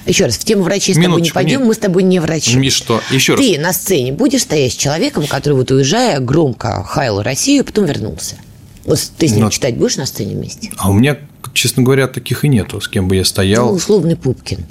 Еще 0.07 0.25
раз, 0.25 0.37
в 0.37 0.45
тему 0.45 0.63
врачей 0.63 0.95
с 0.95 0.99
тобой 0.99 1.21
не 1.21 1.31
пойдем, 1.31 1.61
нет. 1.61 1.69
мы 1.69 1.75
с 1.75 1.79
тобой 1.79 2.03
не 2.03 2.21
врачи. 2.21 2.59
И 2.59 2.71
что? 2.71 3.01
Еще 3.11 3.37
Ты 3.37 3.57
раз. 3.57 3.63
на 3.63 3.73
сцене 3.73 4.13
будешь 4.13 4.43
стоять 4.43 4.73
с 4.73 4.77
человеком, 4.77 5.27
который 5.27 5.55
вот 5.55 5.71
уезжая 5.71 6.21
громко 6.21 6.83
хаял 6.85 7.23
Россию, 7.23 7.65
потом 7.65 7.85
вернулся. 7.87 8.37
Вот 8.85 8.99
ты 9.17 9.29
с 9.29 9.33
ним 9.33 9.45
Но... 9.45 9.51
читать 9.51 9.77
будешь 9.77 9.97
на 9.97 10.07
сцене 10.07 10.35
вместе? 10.35 10.71
А 10.77 10.91
у 10.91 10.93
меня, 10.93 11.17
честно 11.55 11.83
говоря, 11.83 12.09
таких 12.09 12.45
и 12.45 12.49
нету, 12.49 12.81
с 12.81 12.89
кем 12.89 13.09
бы 13.09 13.17
я 13.17 13.25
стоял. 13.25 13.67
Ну, 13.69 13.73
условный 13.75 14.17
Пупкин. 14.17 14.67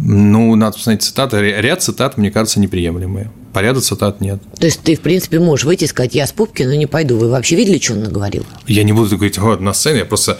Ну, 0.00 0.54
надо 0.54 0.76
посмотреть 0.76 1.02
цитаты. 1.02 1.40
Ряд 1.40 1.82
цитат, 1.82 2.18
мне 2.18 2.30
кажется, 2.30 2.60
неприемлемые. 2.60 3.32
По 3.52 3.60
ряду 3.60 3.80
цитат 3.80 4.20
нет. 4.20 4.40
То 4.58 4.66
есть 4.66 4.80
ты, 4.82 4.94
в 4.94 5.00
принципе, 5.00 5.40
можешь 5.40 5.64
выйти 5.64 5.84
и 5.84 5.86
сказать, 5.88 6.14
я 6.14 6.26
с 6.26 6.32
Пупкиным 6.32 6.78
не 6.78 6.86
пойду. 6.86 7.16
Вы 7.16 7.28
вообще 7.28 7.56
видели, 7.56 7.78
что 7.78 7.94
он 7.94 8.04
наговорил? 8.04 8.46
Я 8.66 8.84
не 8.84 8.92
буду 8.92 9.16
говорить, 9.16 9.38
вот, 9.38 9.60
на 9.60 9.72
сцене, 9.72 10.00
я 10.00 10.04
просто 10.04 10.38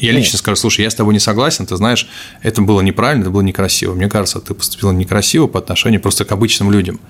я 0.00 0.12
лично 0.12 0.38
скажу, 0.38 0.56
слушай, 0.56 0.82
я 0.82 0.90
с 0.90 0.94
тобой 0.94 1.14
не 1.14 1.20
согласен, 1.20 1.66
ты 1.66 1.76
знаешь, 1.76 2.08
это 2.42 2.62
было 2.62 2.80
неправильно, 2.80 3.22
это 3.22 3.30
было 3.30 3.42
некрасиво. 3.42 3.94
Мне 3.94 4.08
кажется, 4.08 4.40
ты 4.40 4.54
поступила 4.54 4.92
некрасиво 4.92 5.46
по 5.46 5.58
отношению 5.58 6.00
просто 6.00 6.24
к 6.24 6.32
обычным 6.32 6.70
людям 6.70 7.00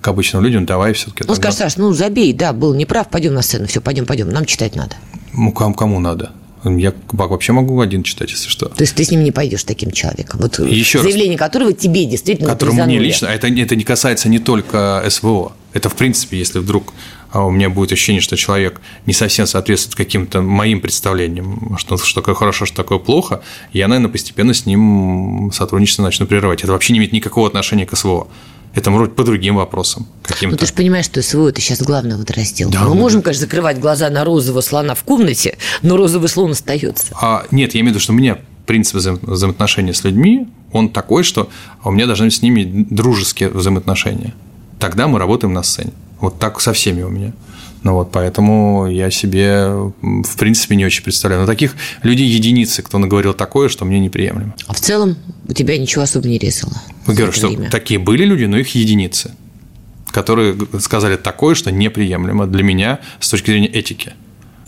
к 0.00 0.08
обычным 0.08 0.42
людям, 0.42 0.66
давай 0.66 0.92
все-таки. 0.92 1.24
Ну, 1.26 1.34
скажи, 1.34 1.56
Саш, 1.56 1.78
ну 1.78 1.90
забей, 1.94 2.34
да, 2.34 2.52
был 2.52 2.74
неправ, 2.74 3.08
пойдем 3.08 3.32
на 3.32 3.40
сцену, 3.40 3.66
все, 3.66 3.80
пойдем, 3.80 4.04
пойдем, 4.04 4.28
нам 4.28 4.44
читать 4.44 4.76
надо. 4.76 4.96
Ну, 5.32 5.50
кому, 5.50 5.72
кому 5.74 5.98
надо? 5.98 6.32
Я 6.64 6.92
вообще 7.12 7.52
могу 7.52 7.80
один 7.80 8.02
читать, 8.02 8.30
если 8.30 8.48
что. 8.48 8.68
То 8.68 8.82
есть 8.82 8.94
ты 8.94 9.04
с 9.04 9.10
ним 9.10 9.22
не 9.22 9.32
пойдешь 9.32 9.64
таким 9.64 9.90
человеком. 9.90 10.40
Вот 10.40 10.58
Еще 10.58 11.02
заявление 11.02 11.38
раз. 11.38 11.46
которого 11.46 11.72
тебе 11.72 12.04
действительно 12.04 12.50
Которому 12.50 12.84
мне 12.84 12.98
лично, 12.98 13.26
это, 13.26 13.48
это 13.48 13.76
не 13.76 13.84
касается 13.84 14.28
не 14.28 14.38
только 14.38 15.04
СВО. 15.08 15.52
Это 15.72 15.88
в 15.88 15.94
принципе, 15.94 16.38
если 16.38 16.58
вдруг 16.58 16.92
а 17.34 17.44
у 17.44 17.50
меня 17.50 17.68
будет 17.68 17.90
ощущение, 17.90 18.22
что 18.22 18.36
человек 18.36 18.80
не 19.06 19.12
совсем 19.12 19.46
соответствует 19.46 19.96
каким-то 19.96 20.40
моим 20.40 20.80
представлениям, 20.80 21.76
что, 21.78 21.96
что 21.96 22.20
такое 22.20 22.36
хорошо, 22.36 22.64
что 22.64 22.76
такое 22.76 22.98
плохо, 22.98 23.42
я, 23.72 23.88
наверное, 23.88 24.08
постепенно 24.08 24.54
с 24.54 24.66
ним 24.66 25.50
сотрудничество 25.52 26.04
начну 26.04 26.26
прерывать. 26.26 26.62
Это 26.62 26.70
вообще 26.70 26.92
не 26.92 27.00
имеет 27.00 27.12
никакого 27.12 27.48
отношения 27.48 27.86
к 27.86 27.96
СВО. 27.96 28.28
Это 28.72 28.92
быть 28.92 29.16
по 29.16 29.24
другим 29.24 29.56
вопросам. 29.56 30.06
Ну, 30.42 30.56
ты 30.56 30.66
же 30.66 30.72
понимаешь, 30.72 31.06
что 31.06 31.22
СВО– 31.22 31.48
это 31.50 31.60
сейчас 31.60 31.82
главный 31.82 32.16
вот 32.16 32.30
раздел. 32.30 32.70
Да, 32.70 32.82
Мы 32.84 32.90
ну, 32.90 32.94
можем, 32.94 33.20
конечно, 33.20 33.46
закрывать 33.46 33.80
глаза 33.80 34.10
на 34.10 34.22
розового 34.22 34.60
слона 34.60 34.94
в 34.94 35.02
комнате, 35.02 35.58
но 35.82 35.96
розовый 35.96 36.28
слон 36.28 36.52
остается. 36.52 37.16
А, 37.20 37.46
нет, 37.50 37.74
я 37.74 37.80
имею 37.80 37.92
в 37.92 37.96
виду, 37.96 38.00
что 38.00 38.12
у 38.12 38.16
меня 38.16 38.38
принцип 38.64 38.94
взаимоотношений 38.94 39.92
с 39.92 40.04
людьми, 40.04 40.46
он 40.70 40.88
такой, 40.88 41.24
что 41.24 41.50
у 41.82 41.90
меня 41.90 42.06
должны 42.06 42.26
быть 42.26 42.34
с 42.34 42.42
ними 42.42 42.86
дружеские 42.90 43.48
взаимоотношения. 43.48 44.34
Тогда 44.78 45.08
мы 45.08 45.18
работаем 45.18 45.52
на 45.52 45.64
сцене. 45.64 45.92
Вот 46.20 46.38
так 46.38 46.60
со 46.60 46.72
всеми 46.72 47.02
у 47.02 47.08
меня. 47.08 47.32
Ну 47.82 47.92
вот, 47.92 48.10
поэтому 48.12 48.86
я 48.86 49.10
себе, 49.10 49.66
в 50.00 50.36
принципе, 50.38 50.74
не 50.74 50.86
очень 50.86 51.04
представляю. 51.04 51.42
Но 51.42 51.46
таких 51.46 51.76
людей 52.02 52.26
единицы, 52.26 52.82
кто 52.82 52.96
наговорил 52.96 53.34
такое, 53.34 53.68
что 53.68 53.84
мне 53.84 54.00
неприемлемо. 54.00 54.54
А 54.66 54.72
в 54.72 54.80
целом 54.80 55.16
у 55.46 55.52
тебя 55.52 55.76
ничего 55.76 56.02
особо 56.02 56.26
не 56.26 56.38
резало? 56.38 56.72
Я 57.06 57.14
говорю, 57.14 57.32
что 57.32 57.48
время. 57.48 57.70
такие 57.70 58.00
были 58.00 58.24
люди, 58.24 58.44
но 58.44 58.56
их 58.56 58.74
единицы, 58.74 59.32
которые 60.10 60.56
сказали 60.80 61.16
такое, 61.16 61.54
что 61.54 61.70
неприемлемо 61.70 62.46
для 62.46 62.62
меня 62.62 63.00
с 63.20 63.28
точки 63.28 63.50
зрения 63.50 63.68
этики. 63.68 64.14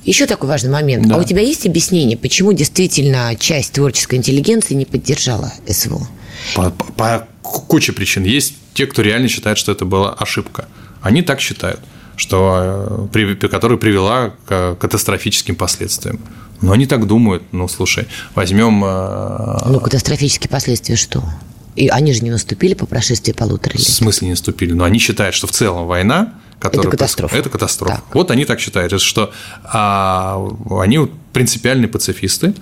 Еще 0.04 0.26
такой 0.26 0.50
важный 0.50 0.70
момент. 0.70 1.06
Да. 1.08 1.16
А 1.16 1.18
у 1.18 1.24
тебя 1.24 1.40
есть 1.40 1.66
объяснение, 1.66 2.18
почему 2.18 2.52
действительно 2.52 3.34
часть 3.38 3.72
творческой 3.72 4.16
интеллигенции 4.16 4.74
не 4.74 4.84
поддержала 4.84 5.52
СВО? 5.66 6.06
По, 6.54 6.70
по, 6.70 6.84
по 6.92 7.28
куче 7.42 7.92
причин. 7.92 8.24
Есть 8.24 8.54
те, 8.74 8.86
кто 8.86 9.00
реально 9.00 9.28
считает, 9.28 9.56
что 9.56 9.72
это 9.72 9.84
была 9.84 10.12
ошибка. 10.12 10.68
Они 11.00 11.22
так 11.22 11.40
считают, 11.40 11.80
что, 12.16 13.08
э, 13.12 13.48
которая 13.48 13.78
привела 13.78 14.32
к 14.46 14.76
катастрофическим 14.76 15.54
последствиям. 15.54 16.20
Но 16.62 16.72
они 16.72 16.86
так 16.86 17.06
думают. 17.06 17.42
Ну, 17.52 17.68
слушай, 17.68 18.06
возьмем... 18.34 18.82
Э, 18.84 19.58
ну, 19.66 19.80
катастрофические 19.80 20.48
последствия 20.48 20.96
что? 20.96 21.22
И 21.74 21.88
они 21.88 22.14
же 22.14 22.22
не 22.22 22.30
наступили 22.30 22.74
по 22.74 22.86
прошествии 22.86 23.32
полутора 23.32 23.74
лет. 23.74 23.86
В 23.86 23.92
смысле 23.92 24.28
не 24.28 24.32
наступили? 24.32 24.72
Но 24.72 24.84
они 24.84 24.98
считают, 24.98 25.34
что 25.34 25.46
в 25.46 25.52
целом 25.52 25.86
война 25.86 26.34
которая 26.58 26.88
это 26.88 26.96
катастрофа. 26.96 27.36
Это 27.36 27.50
катастрофа. 27.50 27.96
Так. 27.96 28.14
Вот 28.14 28.30
они 28.30 28.44
так 28.44 28.60
считают, 28.60 28.98
что 29.00 29.32
а, 29.64 30.42
они 30.70 31.10
принципиальные 31.32 31.88
пацифисты, 31.88 32.54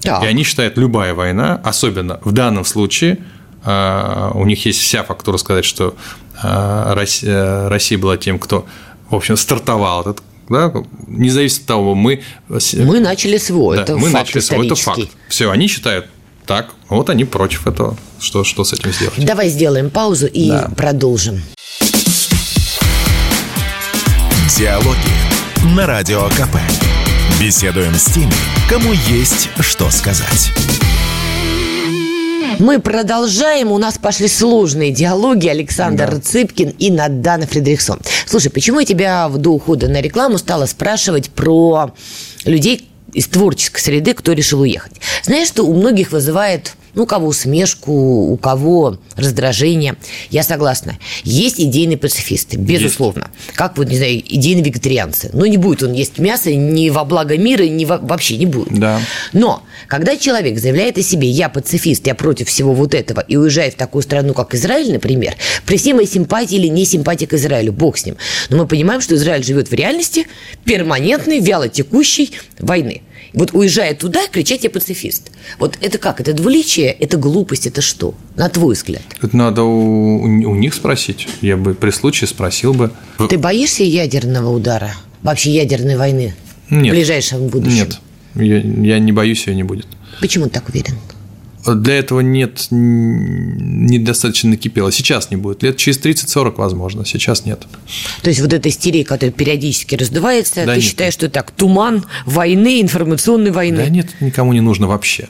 так. 0.00 0.24
и 0.24 0.26
они 0.26 0.42
считают, 0.42 0.76
любая 0.76 1.14
война, 1.14 1.60
особенно 1.62 2.18
в 2.24 2.32
данном 2.32 2.64
случае, 2.64 3.18
а, 3.64 4.32
у 4.34 4.44
них 4.44 4.66
есть 4.66 4.80
вся 4.80 5.04
фактура 5.04 5.36
сказать, 5.36 5.64
что 5.64 5.96
Россия, 6.42 7.68
Россия 7.68 7.98
была 7.98 8.16
тем, 8.16 8.38
кто, 8.38 8.66
в 9.10 9.14
общем, 9.14 9.36
стартовал 9.36 10.02
этот 10.02 10.22
да, 10.48 10.72
не 11.08 11.30
зависит 11.30 11.62
от 11.62 11.66
того, 11.66 11.94
мы... 11.94 12.22
Мы 12.48 13.00
начали 13.00 13.36
свой, 13.36 13.76
да, 13.76 13.82
это 13.82 13.96
мы 13.96 14.10
факт 14.10 14.28
начали 14.28 14.40
свой, 14.40 14.66
это 14.66 14.76
факт. 14.76 15.08
Все, 15.28 15.50
они 15.50 15.66
считают 15.66 16.06
так, 16.46 16.70
вот 16.88 17.10
они 17.10 17.24
против 17.24 17.66
этого. 17.66 17.96
Что, 18.20 18.44
что 18.44 18.64
с 18.64 18.72
этим 18.72 18.92
сделать? 18.92 19.24
Давай 19.24 19.48
сделаем 19.48 19.90
паузу 19.90 20.26
и 20.26 20.48
да. 20.48 20.70
продолжим. 20.76 21.42
Диалоги 24.56 25.74
на 25.74 25.86
Радио 25.86 26.28
КП. 26.30 26.56
Беседуем 27.40 27.94
с 27.94 28.04
теми, 28.04 28.32
кому 28.70 28.92
есть 28.92 29.50
что 29.60 29.90
сказать. 29.90 30.52
Мы 32.58 32.80
продолжаем. 32.80 33.70
У 33.70 33.78
нас 33.78 33.98
пошли 33.98 34.28
сложные 34.28 34.90
диалоги. 34.90 35.46
Александр 35.48 36.12
да. 36.12 36.20
Цыпкин 36.20 36.70
и 36.78 36.90
Надана 36.90 37.46
Фредериксон. 37.46 38.00
Слушай, 38.26 38.50
почему 38.50 38.80
я 38.80 38.86
тебя 38.86 39.28
до 39.28 39.50
ухода 39.50 39.88
на 39.88 40.00
рекламу 40.00 40.38
стала 40.38 40.64
спрашивать 40.66 41.30
про 41.30 41.94
людей 42.44 42.88
из 43.12 43.26
творческой 43.26 43.80
среды, 43.80 44.14
кто 44.14 44.32
решил 44.32 44.60
уехать? 44.60 44.92
Знаешь, 45.22 45.48
что 45.48 45.64
у 45.64 45.74
многих 45.74 46.12
вызывает 46.12 46.72
Ну, 46.96 47.02
у 47.02 47.06
кого 47.06 47.28
усмешку, 47.28 47.92
у 47.92 48.36
кого 48.38 48.98
раздражение. 49.16 49.96
Я 50.30 50.42
согласна. 50.42 50.96
Есть 51.24 51.60
идейные 51.60 51.98
пацифисты, 51.98 52.56
безусловно. 52.56 53.30
Есть. 53.44 53.56
Как 53.56 53.76
вот, 53.76 53.88
не 53.88 53.98
знаю, 53.98 54.18
идейные 54.18 54.64
вегетарианцы. 54.64 55.28
Но 55.34 55.44
не 55.44 55.58
будет 55.58 55.82
он 55.82 55.92
есть 55.92 56.18
мясо 56.18 56.52
ни 56.54 56.88
во 56.88 57.04
благо 57.04 57.36
мира, 57.36 57.64
ни 57.64 57.84
во... 57.84 57.98
вообще 57.98 58.38
не 58.38 58.46
будет. 58.46 58.72
Да. 58.78 58.98
Но 59.34 59.62
когда 59.88 60.16
человек 60.16 60.58
заявляет 60.58 60.96
о 60.96 61.02
себе, 61.02 61.28
я 61.28 61.50
пацифист, 61.50 62.06
я 62.06 62.14
против 62.14 62.48
всего 62.48 62.72
вот 62.72 62.94
этого, 62.94 63.20
и 63.20 63.36
уезжает 63.36 63.74
в 63.74 63.76
такую 63.76 64.02
страну, 64.02 64.32
как 64.32 64.54
Израиль, 64.54 64.90
например, 64.90 65.34
при 65.66 65.76
всей 65.76 65.92
моей 65.92 66.08
симпатии 66.08 66.56
или 66.56 66.68
не 66.68 66.86
симпатии 66.86 67.26
к 67.26 67.34
Израилю, 67.34 67.74
бог 67.74 67.98
с 67.98 68.06
ним. 68.06 68.16
Но 68.48 68.56
мы 68.56 68.66
понимаем, 68.66 69.02
что 69.02 69.16
Израиль 69.16 69.44
живет 69.44 69.68
в 69.68 69.74
реальности 69.74 70.26
перманентной, 70.64 71.40
вяло 71.40 71.68
текущей 71.68 72.30
войны. 72.58 73.02
Вот 73.36 73.50
уезжая 73.52 73.94
туда, 73.94 74.26
кричать 74.28 74.64
«я 74.64 74.70
пацифист». 74.70 75.30
Вот 75.58 75.76
это 75.82 75.98
как? 75.98 76.22
Это 76.22 76.32
двуличие? 76.32 76.90
Это 76.90 77.18
глупость? 77.18 77.66
Это 77.66 77.82
что? 77.82 78.14
На 78.34 78.48
твой 78.48 78.74
взгляд? 78.74 79.02
Это 79.20 79.36
надо 79.36 79.62
у, 79.62 80.22
у 80.22 80.54
них 80.54 80.72
спросить. 80.72 81.28
Я 81.42 81.58
бы 81.58 81.74
при 81.74 81.90
случае 81.90 82.28
спросил 82.28 82.72
бы. 82.72 82.92
Ты 83.28 83.36
боишься 83.36 83.84
ядерного 83.84 84.48
удара? 84.48 84.94
Вообще 85.22 85.50
ядерной 85.50 85.96
войны? 85.96 86.34
Нет. 86.70 86.92
В 86.92 86.96
ближайшем 86.96 87.48
будущем? 87.48 87.88
Нет. 87.88 88.00
Я, 88.36 88.58
я 88.94 88.98
не 88.98 89.12
боюсь, 89.12 89.46
ее 89.46 89.54
не 89.54 89.64
будет. 89.64 89.86
Почему 90.18 90.46
ты 90.46 90.52
так 90.52 90.70
уверен? 90.70 90.94
Для 91.74 91.98
этого 91.98 92.20
нет, 92.20 92.66
недостаточно 92.70 94.50
накипело. 94.50 94.92
Сейчас 94.92 95.30
не 95.30 95.36
будет. 95.36 95.62
Лет 95.62 95.76
через 95.76 95.98
30-40, 96.00 96.54
возможно, 96.56 97.04
сейчас 97.04 97.44
нет. 97.44 97.66
То 98.22 98.30
есть 98.30 98.40
вот 98.40 98.52
эта 98.52 98.68
истерия, 98.68 99.04
которая 99.04 99.32
периодически 99.32 99.94
раздувается, 99.94 100.66
да 100.66 100.74
ты 100.74 100.80
нет. 100.80 100.84
считаешь, 100.84 101.14
что 101.14 101.28
так, 101.28 101.50
туман 101.50 102.04
войны, 102.24 102.80
информационной 102.80 103.50
войны? 103.50 103.78
Да 103.78 103.88
нет, 103.88 104.08
никому 104.20 104.52
не 104.52 104.60
нужно 104.60 104.86
вообще. 104.86 105.28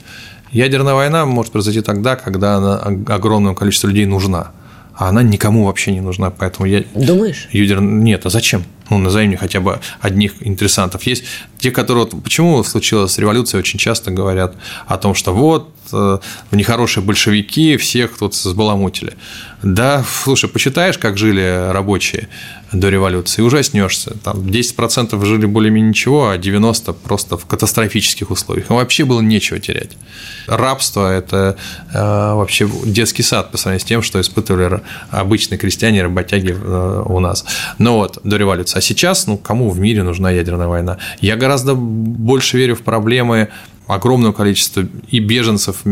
Ядерная 0.51 0.93
война 0.93 1.25
может 1.25 1.51
произойти 1.51 1.81
тогда, 1.81 2.15
когда 2.15 2.55
она 2.55 2.77
огромному 2.77 3.55
количеству 3.55 3.87
людей 3.89 4.05
нужна 4.05 4.51
а 4.97 5.09
она 5.09 5.21
никому 5.21 5.65
вообще 5.65 5.91
не 5.91 6.01
нужна, 6.01 6.31
поэтому 6.31 6.67
я... 6.67 6.83
Думаешь? 6.95 7.47
Юдер... 7.51 7.81
Нет, 7.81 8.25
а 8.25 8.31
зачем? 8.31 8.63
Ну, 8.89 8.97
назови 8.97 9.27
мне 9.27 9.37
хотя 9.37 9.59
бы 9.59 9.79
одних 10.01 10.45
интересантов. 10.45 11.03
Есть 11.03 11.23
те, 11.67 11.71
которые... 11.71 12.07
Почему 12.07 12.63
случилась 12.63 13.17
революция, 13.17 13.59
очень 13.59 13.79
часто 13.79 14.11
говорят 14.11 14.55
о 14.87 14.97
том, 14.97 15.13
что 15.15 15.33
вот, 15.33 15.69
э, 15.91 16.19
нехорошие 16.51 17.03
большевики 17.03 17.75
всех 17.77 18.17
тут 18.17 18.35
сбаламутили. 18.35 19.13
Да, 19.63 20.05
слушай, 20.23 20.49
почитаешь, 20.49 20.97
как 20.97 21.17
жили 21.17 21.71
рабочие 21.71 22.29
до 22.71 22.89
революции, 22.89 23.41
ужаснешься. 23.41 24.15
Там 24.23 24.41
10% 24.41 25.25
жили 25.25 25.45
более-менее 25.45 25.89
ничего, 25.89 26.29
а 26.29 26.37
90% 26.37 26.93
просто 26.93 27.37
в 27.37 27.45
катастрофических 27.45 28.29
условиях. 28.29 28.69
Им 28.69 28.75
вообще 28.75 29.05
было 29.05 29.21
нечего 29.21 29.59
терять. 29.59 29.91
Рабство– 30.47 31.11
это 31.17 31.57
э, 31.93 31.97
вообще 31.97 32.69
детский 32.85 33.23
сад 33.23 33.51
по 33.51 33.57
сравнению 33.57 33.85
с 33.85 33.85
тем, 33.85 34.01
что 34.01 34.19
испытывали 34.21 34.81
обычные 35.09 35.57
крестьяне, 35.57 36.03
работяги 36.03 36.55
э, 36.55 37.03
у 37.05 37.19
нас. 37.19 37.45
Но 37.77 37.97
вот, 37.97 38.19
до 38.23 38.37
революции. 38.37 38.77
А 38.77 38.81
сейчас, 38.81 39.27
ну, 39.27 39.37
кому 39.37 39.69
в 39.69 39.79
мире 39.79 40.03
нужна 40.03 40.29
ядерная 40.29 40.67
война? 40.67 40.97
Я 41.21 41.35
гораздо 41.35 41.56
больше 41.65 42.57
верю 42.57 42.75
в 42.75 42.81
проблемы 42.81 43.49
огромного 43.87 44.33
количества 44.33 44.85
и 45.09 45.19
беженцев, 45.19 45.83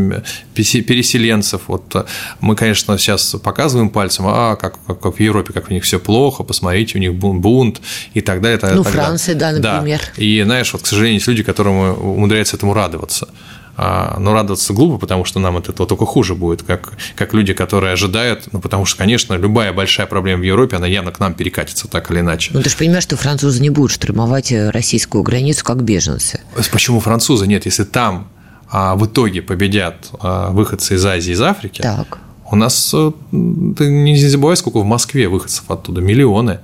переселенцев. 0.53 1.61
Вот 1.67 1.95
э, 1.95 2.03
мы, 2.41 2.55
конечно, 2.55 2.97
сейчас 2.97 3.35
показываем 3.41 3.89
пальцем, 3.89 4.25
а 4.27 4.55
как, 4.57 4.77
как, 4.85 4.99
как 4.99 5.15
в 5.15 5.19
Европе, 5.19 5.53
как 5.53 5.69
у 5.69 5.73
них 5.73 5.83
все 5.83 5.97
плохо, 5.97 6.43
посмотрите, 6.43 6.97
у 6.97 7.01
них 7.01 7.13
бунт 7.15 7.81
и 8.13 8.21
так 8.21 8.41
далее. 8.41 8.59
Ну, 8.73 8.83
так 8.83 8.93
Франция, 8.93 9.35
да, 9.35 9.51
например. 9.53 10.01
Да. 10.15 10.21
И 10.21 10.43
знаешь, 10.43 10.73
вот, 10.73 10.81
к 10.81 10.87
сожалению, 10.87 11.15
есть 11.15 11.27
люди, 11.27 11.43
которым 11.43 11.97
умудряются 11.97 12.57
этому 12.57 12.73
радоваться. 12.73 13.29
А, 13.77 14.17
но 14.19 14.33
радоваться 14.33 14.73
глупо, 14.73 14.97
потому 14.97 15.25
что 15.25 15.39
нам 15.39 15.57
от 15.57 15.67
этого 15.67 15.87
только 15.87 16.05
хуже 16.05 16.33
будет, 16.33 16.63
как, 16.63 16.93
как 17.15 17.33
люди, 17.33 17.53
которые 17.53 17.93
ожидают, 17.93 18.47
ну, 18.53 18.61
потому 18.61 18.85
что, 18.85 18.97
конечно, 18.97 19.33
любая 19.33 19.73
большая 19.73 20.07
проблема 20.07 20.41
в 20.41 20.45
Европе, 20.45 20.77
она 20.77 20.87
явно 20.87 21.11
к 21.11 21.19
нам 21.19 21.33
перекатится 21.33 21.89
так 21.89 22.09
или 22.09 22.21
иначе. 22.21 22.51
Ну, 22.53 22.61
ты 22.61 22.69
же 22.69 22.77
понимаешь, 22.77 23.03
что 23.03 23.17
французы 23.17 23.61
не 23.61 23.69
будут 23.69 23.91
штурмовать 23.91 24.51
э, 24.53 24.69
российскую 24.69 25.23
границу 25.23 25.65
как 25.65 25.83
беженцы. 25.83 26.39
Почему 26.71 27.01
французы? 27.01 27.47
Нет, 27.47 27.65
если 27.65 27.83
там 27.83 28.29
а, 28.69 28.95
в 28.95 29.05
итоге 29.05 29.41
победят 29.41 30.09
а, 30.21 30.51
выходцы 30.51 30.95
из 30.95 31.05
Азии, 31.05 31.33
из 31.33 31.41
Африки, 31.41 31.81
так. 31.81 32.17
у 32.49 32.55
нас, 32.55 32.91
э, 32.93 33.11
ты 33.31 33.87
не 33.89 34.15
забывай, 34.17 34.55
сколько 34.55 34.79
в 34.79 34.85
Москве 34.85 35.27
выходцев 35.27 35.69
оттуда, 35.69 35.99
миллионы. 35.99 36.59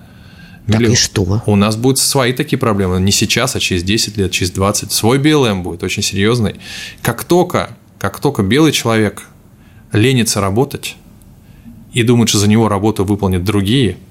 Так 0.68 0.82
и 0.82 0.96
что? 0.96 1.42
У 1.46 1.56
нас 1.56 1.76
будут 1.76 2.00
свои 2.00 2.34
такие 2.34 2.58
проблемы. 2.58 3.00
Не 3.00 3.12
сейчас, 3.12 3.56
а 3.56 3.60
через 3.60 3.84
10 3.84 4.18
лет, 4.18 4.32
через 4.32 4.52
20. 4.52 4.92
Свой 4.92 5.18
БЛМ 5.18 5.64
будет 5.64 5.84
очень 5.84 6.04
серьезный. 6.04 6.56
Как 7.02 7.24
только, 7.24 7.76
как 8.00 8.20
только 8.20 8.44
белый 8.44 8.72
человек 8.72 9.24
ленится 9.92 10.40
работать 10.40 10.96
и 11.94 12.04
думает, 12.04 12.30
что 12.30 12.38
за 12.38 12.48
него 12.48 12.70
работу 12.70 13.04
выполнят 13.06 13.44
другие– 13.44 13.98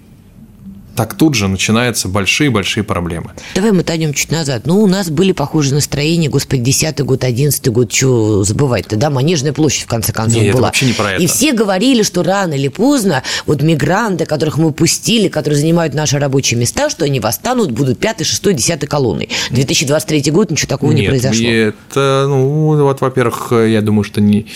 так 1.01 1.15
тут 1.15 1.33
же 1.35 1.49
начинаются 1.49 2.09
большие-большие 2.09 2.85
проблемы. 2.85 3.31
Давай 3.55 3.73
мы 3.73 3.85
тонем 3.85 4.13
чуть 4.13 4.31
назад. 4.31 4.67
Ну, 4.67 4.83
у 4.83 4.87
нас 4.87 5.09
были 5.09 5.33
похожие 5.33 5.73
настроения, 5.73 6.29
господи, 6.29 6.61
10 6.61 7.01
год, 7.07 7.25
11 7.25 7.69
год, 7.69 7.91
что 7.91 8.45
забывать-то, 8.45 8.97
да, 8.97 9.09
Манежная 9.09 9.55
площадь, 9.55 9.85
в 9.85 9.87
конце 9.87 10.13
концов, 10.13 10.43
Нет, 10.43 10.53
была. 10.53 10.67
вообще 10.67 10.85
не 10.85 10.93
про 10.93 11.13
это. 11.13 11.23
И 11.23 11.27
все 11.27 11.55
говорили, 11.55 12.03
что 12.03 12.23
рано 12.23 12.53
или 12.53 12.69
поздно 12.69 13.23
вот 13.47 13.63
мигранты, 13.63 14.27
которых 14.27 14.59
мы 14.59 14.73
пустили, 14.73 15.29
которые 15.29 15.59
занимают 15.59 15.95
наши 15.95 16.19
рабочие 16.19 16.61
места, 16.61 16.91
что 16.91 17.07
они 17.07 17.19
восстанут, 17.19 17.71
будут 17.71 17.99
5, 17.99 18.27
6, 18.27 18.55
10 18.55 18.81
колонной. 18.87 19.31
2023 19.53 20.31
год 20.31 20.51
ничего 20.51 20.69
такого 20.69 20.93
Нет, 20.93 21.01
не 21.01 21.09
произошло. 21.09 21.49
это, 21.49 22.27
ну, 22.29 22.77
вот, 22.77 23.01
во-первых, 23.01 23.53
я 23.53 23.81
думаю, 23.81 24.05
что 24.05 24.21
не, 24.21 24.49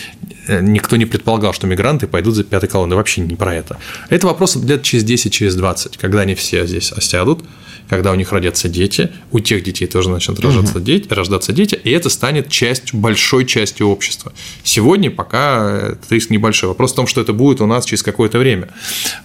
никто 0.48 0.96
не 0.96 1.06
предполагал, 1.06 1.54
что 1.54 1.66
мигранты 1.66 2.06
пойдут 2.06 2.34
за 2.34 2.44
пятой 2.44 2.68
колонной. 2.68 2.96
Вообще 2.96 3.22
не 3.22 3.34
про 3.34 3.54
это. 3.54 3.78
Это 4.10 4.26
вопрос 4.26 4.56
лет 4.56 4.82
через 4.82 5.04
10, 5.04 5.32
через 5.32 5.54
20, 5.54 5.96
когда 5.96 6.20
они 6.20 6.33
все 6.34 6.66
здесь 6.66 6.92
осядут, 6.92 7.44
когда 7.88 8.12
у 8.12 8.14
них 8.14 8.32
родятся 8.32 8.68
дети, 8.68 9.10
у 9.30 9.40
тех 9.40 9.62
детей 9.62 9.86
тоже 9.86 10.10
начнут 10.10 10.40
рождаться, 10.40 10.78
угу. 10.78 10.84
дети, 10.84 11.12
рождаться 11.12 11.52
дети, 11.52 11.78
и 11.82 11.90
это 11.90 12.08
станет 12.08 12.48
частью, 12.48 12.98
большой 12.98 13.44
частью 13.44 13.88
общества. 13.88 14.32
Сегодня 14.62 15.10
пока 15.10 15.92
этот 15.92 16.10
риск 16.10 16.30
небольшой. 16.30 16.68
Вопрос 16.68 16.92
в 16.92 16.96
том, 16.96 17.06
что 17.06 17.20
это 17.20 17.32
будет 17.32 17.60
у 17.60 17.66
нас 17.66 17.84
через 17.84 18.02
какое-то 18.02 18.38
время. 18.38 18.68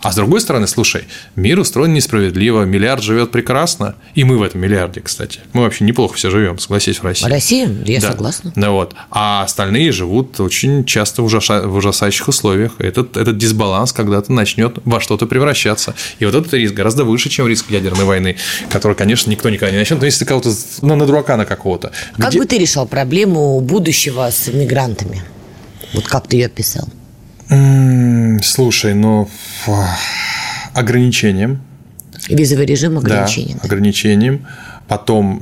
А 0.01 0.11
с 0.11 0.15
другой 0.15 0.41
стороны, 0.41 0.67
слушай, 0.67 1.03
мир 1.35 1.59
устроен 1.59 1.93
несправедливо, 1.93 2.63
миллиард 2.63 3.03
живет 3.03 3.31
прекрасно, 3.31 3.95
и 4.15 4.23
мы 4.23 4.37
в 4.37 4.43
этом 4.43 4.61
миллиарде, 4.61 5.01
кстати. 5.01 5.39
Мы 5.53 5.61
вообще 5.61 5.85
неплохо 5.85 6.15
все 6.15 6.29
живем, 6.29 6.59
согласись, 6.59 6.99
в 6.99 7.03
России. 7.03 7.29
Россия, 7.29 7.69
я 7.85 8.01
да. 8.01 8.11
согласна. 8.11 8.51
Да, 8.55 8.71
вот. 8.71 8.93
А 9.11 9.43
остальные 9.43 9.91
живут 9.91 10.39
очень 10.39 10.85
часто 10.85 11.21
в, 11.21 11.25
ужаса... 11.25 11.67
в 11.67 11.75
ужасающих 11.75 12.27
условиях. 12.27 12.73
Этот, 12.79 13.17
этот 13.17 13.37
дисбаланс 13.37 13.93
когда-то 13.93 14.31
начнет 14.33 14.77
во 14.85 14.99
что-то 14.99 15.25
превращаться. 15.25 15.95
И 16.19 16.25
вот 16.25 16.35
этот 16.35 16.53
риск 16.53 16.73
гораздо 16.73 17.03
выше, 17.03 17.29
чем 17.29 17.47
риск 17.47 17.69
ядерной 17.69 18.05
войны 18.05 18.35
который, 18.69 18.95
конечно, 18.95 19.29
никто 19.29 19.49
никогда 19.49 19.71
не 19.71 19.77
начнет, 19.77 19.99
но 19.99 20.05
если 20.05 20.19
ты 20.19 20.25
кого-то, 20.25 20.51
ну, 20.81 20.95
на 20.95 21.05
дурака 21.05 21.37
на 21.37 21.45
какого-то. 21.45 21.91
Как 22.17 22.29
Где... 22.29 22.39
бы 22.39 22.45
ты 22.45 22.57
решал 22.57 22.87
проблему 22.87 23.59
будущего 23.61 24.29
с 24.29 24.47
мигрантами? 24.47 25.21
Вот 25.93 26.07
как 26.07 26.27
ты 26.27 26.37
ее 26.37 26.45
описал? 26.47 26.87
Слушай, 28.43 28.93
ну, 28.93 29.27
ограничением. 30.73 31.61
Визовый 32.27 32.65
режим 32.65 32.97
ограничением. 32.97 33.57
Да, 33.57 33.61
да, 33.63 33.65
ограничением. 33.67 34.47
Потом, 34.87 35.41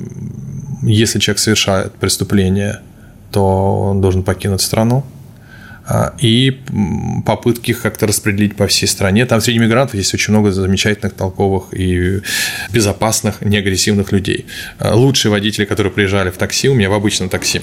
если 0.84 1.20
человек 1.20 1.40
совершает 1.40 1.94
преступление, 1.96 2.82
то 3.32 3.90
он 3.90 4.02
должен 4.02 4.24
покинуть 4.24 4.62
страну. 4.62 5.04
А, 5.90 6.14
и 6.20 6.60
попытки 7.26 7.72
их 7.72 7.82
как-то 7.82 8.08
распределить 8.08 8.58
по 8.58 8.68
всей 8.68 8.88
стране. 8.88 9.26
Там 9.26 9.40
среди 9.40 9.60
мигрантов 9.60 9.96
есть 9.96 10.14
очень 10.14 10.34
много 10.34 10.52
замечательных, 10.52 11.14
толковых 11.14 11.74
и 11.74 12.20
безопасных, 12.74 13.42
неагрессивных 13.42 14.12
людей. 14.12 14.46
А, 14.80 14.96
лучшие 14.96 15.32
водители, 15.32 15.64
которые 15.64 15.94
приезжали 15.94 16.30
в 16.30 16.38
такси, 16.38 16.68
у 16.68 16.74
меня 16.74 16.90
в 16.90 16.94
обычном 16.94 17.30
такси. 17.30 17.62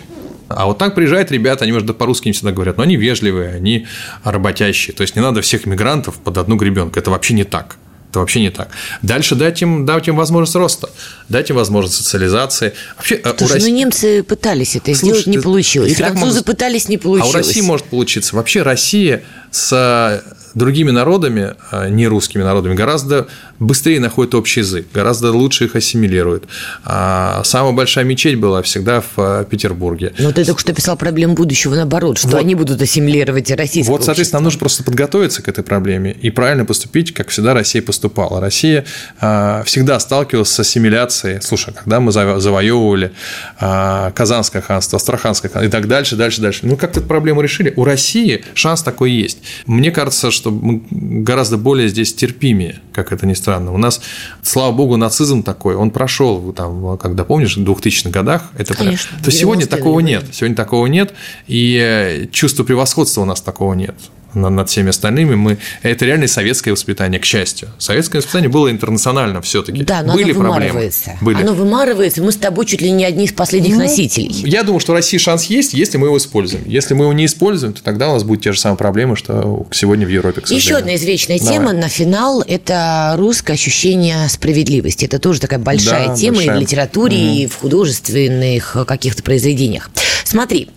А 0.49 0.66
вот 0.66 0.79
так 0.79 0.95
приезжают 0.95 1.31
ребята, 1.33 1.64
они, 1.64 1.72
может, 1.72 1.97
по-русски 1.99 2.29
не 2.29 2.33
всегда 2.33 2.53
говорят, 2.53 2.79
но 2.79 2.83
они 2.83 2.97
вежливые, 2.97 3.55
они 3.55 3.87
работящие. 4.25 4.95
То 4.95 5.03
есть 5.03 5.16
не 5.16 5.22
надо 5.22 5.43
всех 5.43 5.66
мигрантов 5.66 6.18
под 6.18 6.39
одну 6.39 6.57
гребенку. 6.57 6.99
Это 6.99 7.11
вообще 7.11 7.35
не 7.35 7.45
так. 7.45 7.77
Это 8.14 8.20
вообще 8.20 8.40
не 8.42 8.50
так. 8.50 8.68
Дальше 9.02 9.34
дать 9.34 9.60
им, 9.60 9.84
дать 9.84 10.06
им 10.06 10.14
возможность 10.14 10.54
роста, 10.54 10.88
дать 11.28 11.50
им 11.50 11.56
возможность 11.56 11.96
социализации. 11.96 12.72
Вообще, 12.96 13.16
э, 13.16 13.34
Слушай, 13.36 13.54
России... 13.54 13.70
ну 13.70 13.76
немцы 13.76 14.22
пытались 14.22 14.76
это 14.76 14.94
Слушай, 14.94 15.22
сделать, 15.22 15.26
не 15.26 15.38
получилось. 15.38 15.96
Французы 15.96 16.26
может... 16.26 16.44
пытались, 16.44 16.88
не 16.88 16.96
получилось. 16.96 17.34
А 17.34 17.36
у 17.36 17.40
России 17.40 17.60
может 17.60 17.86
получиться. 17.86 18.36
Вообще 18.36 18.62
Россия 18.62 19.24
с 19.50 20.22
другими 20.55 20.90
народами, 20.90 21.55
а, 21.70 21.88
не 21.88 22.07
русскими 22.07 22.42
народами, 22.42 22.74
гораздо 22.74 23.28
быстрее 23.59 24.00
находят 24.00 24.34
общий 24.34 24.61
язык, 24.61 24.86
гораздо 24.92 25.32
лучше 25.32 25.64
их 25.64 25.76
ассимилируют. 25.76 26.44
А 26.84 27.42
самая 27.44 27.72
большая 27.72 28.05
мечеть 28.05 28.38
была 28.38 28.62
всегда 28.62 29.00
в 29.00 29.07
а, 29.16 29.44
Петербурге. 29.44 30.12
Но 30.18 30.32
ты 30.32 30.44
только 30.44 30.61
что 30.61 30.72
писал 30.72 30.96
проблему 30.96 31.34
будущего 31.34 31.74
наоборот, 31.74 32.18
что 32.18 32.28
вот. 32.28 32.40
они 32.40 32.55
будут 32.55 32.80
ассимилировать 32.80 33.50
российское 33.50 33.90
Вот, 33.90 34.05
соответственно, 34.05 34.38
нам 34.38 34.44
нужно 34.44 34.61
просто 34.61 34.82
подготовиться 34.82 35.42
к 35.42 35.48
этой 35.48 35.64
проблеме 35.64 36.12
и 36.12 36.30
правильно 36.30 36.64
поступить, 36.64 37.12
как 37.12 37.28
всегда 37.28 37.55
Россия 37.55 37.82
поступала. 37.82 38.40
Россия 38.40 38.84
всегда 39.18 40.00
сталкивалась 40.00 40.50
с 40.50 40.61
ассимиляцией. 40.61 41.40
Слушай, 41.42 41.74
когда 41.74 42.00
мы 42.00 42.12
завоевывали 42.12 43.12
Казанское 43.59 44.62
ханство, 44.62 44.96
Астраханское 44.96 45.50
ханство 45.50 45.66
и 45.66 45.70
так 45.70 45.88
дальше, 45.88 46.16
дальше, 46.16 46.40
дальше. 46.40 46.61
Ну, 46.62 46.76
как-то 46.76 47.00
эту 47.00 47.09
проблему 47.09 47.40
решили. 47.40 47.72
У 47.76 47.84
России 47.84 48.44
шанс 48.55 48.82
такой 48.82 49.12
есть. 49.12 49.38
Мне 49.66 49.90
кажется, 49.90 50.30
что 50.30 50.43
мы 50.51 50.82
гораздо 50.90 51.59
более 51.59 51.88
здесь 51.88 52.14
терпимее, 52.14 52.80
как 52.92 53.12
это 53.12 53.26
ни 53.26 53.34
странно. 53.34 53.72
У 53.72 53.78
нас, 53.78 54.01
слава 54.42 54.72
богу, 54.72 54.97
нацизм 54.97 55.42
такой, 55.42 55.76
он 55.76 55.90
прошел, 55.90 56.53
там, 56.53 56.99
когда 56.99 57.24
помнишь, 57.24 57.57
в 57.57 57.62
2000-х 57.62 58.11
годах, 58.11 58.51
это 58.57 58.74
Конечно, 58.74 59.18
то 59.22 59.30
сегодня 59.30 59.66
такого 59.66 60.01
нет. 60.01 60.24
Сегодня 60.32 60.57
такого 60.57 60.86
нет, 60.86 61.14
и 61.47 62.28
чувство 62.32 62.64
превосходства 62.64 63.22
у 63.22 63.24
нас 63.24 63.40
такого 63.40 63.74
нет 63.74 63.95
над 64.35 64.68
всеми 64.68 64.91
остальными. 64.91 65.35
Мы... 65.35 65.59
Это 65.82 66.05
реально 66.05 66.28
советское 66.28 66.72
воспитание, 66.72 67.20
к 67.20 67.24
счастью. 67.24 67.68
Советское 67.78 68.18
воспитание 68.18 68.49
было 68.49 68.70
интернационально 68.70 69.41
все 69.43 69.62
таки 69.62 69.82
Да, 69.82 70.03
но 70.03 70.14
Были 70.14 70.32
оно 70.32 70.41
вымарывается. 70.41 71.05
Проблемы. 71.05 71.24
Были. 71.24 71.43
Оно 71.43 71.55
вымарывается, 71.55 72.22
мы 72.22 72.32
с 72.32 72.37
тобой 72.37 72.66
чуть 72.66 72.80
ли 72.80 72.91
не 72.91 73.05
одни 73.05 73.24
из 73.24 73.32
последних 73.32 73.74
ну, 73.74 73.82
носителей. 73.82 74.32
Я 74.49 74.62
думаю, 74.62 74.80
что 74.80 74.93
в 74.93 74.95
России 74.95 75.18
шанс 75.18 75.45
есть, 75.45 75.74
если 75.74 75.99
мы 75.99 76.09
его 76.09 76.18
используем. 76.18 76.64
Если 76.66 76.95
мы 76.95 77.05
его 77.05 77.12
не 77.12 77.26
используем, 77.26 77.72
то 77.72 77.82
тогда 77.82 78.11
у 78.11 78.14
нас 78.14 78.24
будут 78.24 78.43
те 78.43 78.53
же 78.53 78.61
самые 78.61 78.78
проблемы, 78.78 79.16
что 79.16 79.66
сегодня 79.72 80.07
в 80.07 80.11
Европе, 80.11 80.41
к 80.41 80.49
Еще 80.49 80.76
одна 80.76 80.95
извечная 80.97 81.39
Давай. 81.39 81.55
тема 81.55 81.72
на 81.72 81.89
финал– 81.89 82.43
это 82.47 83.14
русское 83.16 83.55
ощущение 83.55 84.28
справедливости. 84.28 85.05
Это 85.05 85.18
тоже 85.18 85.41
такая 85.41 85.59
большая 85.59 86.09
да, 86.09 86.14
тема 86.14 86.37
большая. 86.37 86.55
и 86.55 86.59
в 86.59 86.61
литературе, 86.61 87.16
угу. 87.16 87.24
и 87.24 87.47
в 87.47 87.57
художественных 87.57 88.76
каких-то 88.87 89.22
произведениях. 89.22 89.91
Смотри, 90.25 90.70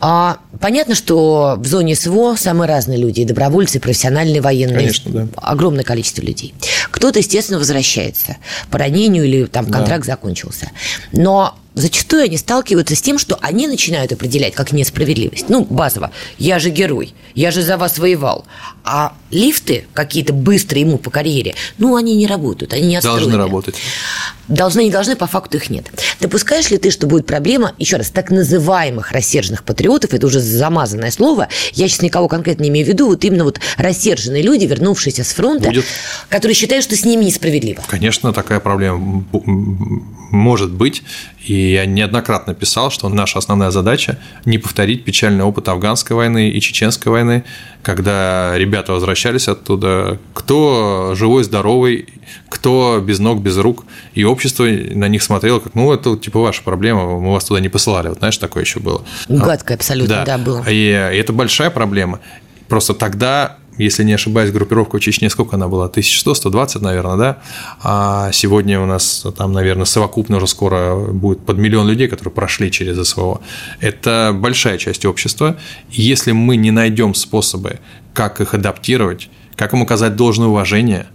а, 0.00 0.38
понятно, 0.60 0.94
что 0.94 1.56
в 1.58 1.66
зоне 1.66 1.94
СВО 1.94 2.36
самые 2.36 2.68
разные 2.68 2.98
люди, 2.98 3.20
и 3.20 3.24
добровольцы, 3.24 3.78
и 3.78 3.80
профессиональные 3.80 4.40
военные, 4.40 4.76
Конечно, 4.78 5.10
да. 5.10 5.28
огромное 5.36 5.84
количество 5.84 6.22
людей. 6.22 6.54
Кто-то, 6.90 7.18
естественно, 7.18 7.58
возвращается 7.58 8.36
по 8.70 8.78
ранению 8.78 9.24
или 9.24 9.44
там 9.44 9.66
контракт 9.66 10.06
да. 10.06 10.12
закончился. 10.12 10.70
Но 11.12 11.56
зачастую 11.76 12.24
они 12.24 12.36
сталкиваются 12.38 12.96
с 12.96 13.02
тем, 13.02 13.18
что 13.18 13.38
они 13.40 13.68
начинают 13.68 14.10
определять 14.10 14.54
как 14.54 14.72
несправедливость. 14.72 15.48
Ну, 15.48 15.64
базово, 15.64 16.10
я 16.38 16.58
же 16.58 16.70
герой, 16.70 17.14
я 17.34 17.50
же 17.52 17.62
за 17.62 17.76
вас 17.76 17.98
воевал. 17.98 18.44
А 18.82 19.14
лифты 19.30 19.86
какие-то 19.92 20.32
быстрые 20.32 20.82
ему 20.82 20.98
по 20.98 21.10
карьере, 21.10 21.54
ну, 21.78 21.94
они 21.94 22.16
не 22.16 22.26
работают, 22.26 22.72
они 22.72 22.88
не 22.88 22.96
отстроены. 22.96 23.20
Должны 23.20 23.38
работать. 23.38 23.74
Должны, 24.48 24.84
не 24.84 24.90
должны, 24.90 25.16
по 25.16 25.26
факту 25.26 25.58
их 25.58 25.70
нет. 25.70 25.86
Допускаешь 26.20 26.70
ли 26.70 26.78
ты, 26.78 26.90
что 26.90 27.06
будет 27.06 27.26
проблема, 27.26 27.74
еще 27.78 27.96
раз, 27.96 28.10
так 28.10 28.30
называемых 28.30 29.12
рассерженных 29.12 29.62
патриотов, 29.64 30.14
это 30.14 30.26
уже 30.26 30.40
замазанное 30.40 31.10
слово, 31.10 31.48
я 31.74 31.88
сейчас 31.88 32.02
никого 32.02 32.28
конкретно 32.28 32.62
не 32.62 32.70
имею 32.70 32.86
в 32.86 32.88
виду, 32.88 33.08
вот 33.08 33.24
именно 33.24 33.44
вот 33.44 33.60
рассерженные 33.76 34.42
люди, 34.42 34.64
вернувшиеся 34.64 35.24
с 35.24 35.32
фронта, 35.32 35.68
будет. 35.68 35.84
которые 36.28 36.54
считают, 36.54 36.84
что 36.84 36.96
с 36.96 37.04
ними 37.04 37.24
несправедливо. 37.24 37.82
Конечно, 37.88 38.32
такая 38.32 38.60
проблема 38.60 39.24
может 40.30 40.70
быть, 40.70 41.02
и 41.44 41.65
я 41.66 41.86
неоднократно 41.86 42.54
писал, 42.54 42.90
что 42.90 43.08
наша 43.08 43.38
основная 43.38 43.70
задача– 43.70 44.18
не 44.44 44.58
повторить 44.58 45.04
печальный 45.04 45.44
опыт 45.44 45.68
афганской 45.68 46.16
войны 46.16 46.50
и 46.50 46.60
чеченской 46.60 47.12
войны, 47.12 47.44
когда 47.82 48.56
ребята 48.56 48.92
возвращались 48.92 49.48
оттуда, 49.48 50.18
кто 50.34 51.12
живой, 51.14 51.44
здоровый, 51.44 52.06
кто 52.48 53.00
без 53.04 53.18
ног, 53.18 53.40
без 53.40 53.56
рук, 53.56 53.84
и 54.14 54.24
общество 54.24 54.64
на 54.64 55.08
них 55.08 55.22
смотрело, 55.22 55.60
как, 55.60 55.74
ну, 55.74 55.92
это 55.92 56.16
типа 56.16 56.40
ваша 56.40 56.62
проблема, 56.62 57.18
мы 57.20 57.32
вас 57.32 57.44
туда 57.44 57.60
не 57.60 57.68
посылали. 57.68 58.08
Вот 58.08 58.18
знаешь, 58.18 58.36
такое 58.38 58.64
еще 58.64 58.80
было. 58.80 59.02
Гадкое 59.28 59.76
абсолютно, 59.76 60.16
да, 60.16 60.24
да 60.24 60.38
было. 60.38 60.64
И, 60.68 60.88
и 60.88 61.18
это 61.18 61.32
большая 61.32 61.70
проблема. 61.70 62.20
Просто 62.68 62.94
тогда 62.94 63.56
если 63.78 64.04
не 64.04 64.14
ошибаюсь, 64.14 64.50
группировка 64.50 64.96
в 64.96 65.00
Чечне, 65.00 65.30
сколько 65.30 65.56
она 65.56 65.68
была? 65.68 65.86
1100, 65.86 66.34
120, 66.34 66.82
наверное, 66.82 67.16
да? 67.16 67.38
А 67.82 68.30
сегодня 68.32 68.80
у 68.80 68.86
нас 68.86 69.26
там, 69.36 69.52
наверное, 69.52 69.84
совокупно 69.84 70.36
уже 70.36 70.46
скоро 70.46 70.96
будет 70.96 71.44
под 71.44 71.58
миллион 71.58 71.88
людей, 71.88 72.08
которые 72.08 72.32
прошли 72.32 72.70
через 72.70 73.08
СВО. 73.08 73.40
Это 73.80 74.32
большая 74.34 74.78
часть 74.78 75.04
общества. 75.04 75.56
Если 75.90 76.32
мы 76.32 76.56
не 76.56 76.70
найдем 76.70 77.14
способы, 77.14 77.80
как 78.14 78.40
их 78.40 78.54
адаптировать, 78.54 79.28
как 79.56 79.72
им 79.72 79.82
оказать 79.82 80.16
должное 80.16 80.48
уважение, 80.48 81.06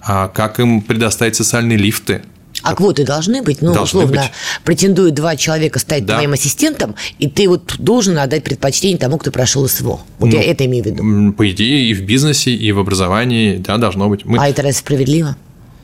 а 0.00 0.28
как 0.28 0.60
им 0.60 0.80
предоставить 0.80 1.36
социальные 1.36 1.78
лифты, 1.78 2.22
а 2.62 2.74
квоты 2.74 3.04
должны 3.04 3.42
быть, 3.42 3.62
ну, 3.62 3.72
должны 3.72 4.00
условно, 4.00 4.22
быть. 4.22 4.30
претендуют 4.64 5.14
два 5.14 5.36
человека 5.36 5.78
стать 5.78 6.04
да. 6.04 6.14
твоим 6.14 6.32
ассистентом, 6.32 6.94
и 7.18 7.28
ты 7.28 7.48
вот 7.48 7.76
должен 7.78 8.18
отдать 8.18 8.44
предпочтение 8.44 8.98
тому, 8.98 9.18
кто 9.18 9.30
прошел 9.30 9.68
СВО. 9.68 10.00
Вот 10.18 10.26
ну, 10.30 10.36
я 10.36 10.42
это 10.42 10.64
имею 10.66 10.84
в 10.84 10.86
виду. 10.86 11.32
По 11.32 11.50
идее, 11.50 11.90
и 11.90 11.94
в 11.94 12.02
бизнесе, 12.02 12.52
и 12.52 12.72
в 12.72 12.78
образовании, 12.78 13.56
да, 13.56 13.76
должно 13.78 14.08
быть. 14.08 14.24
Мы... 14.24 14.38
А 14.38 14.48
это 14.48 14.62
разве 14.62 14.78
справедливо? 14.78 15.36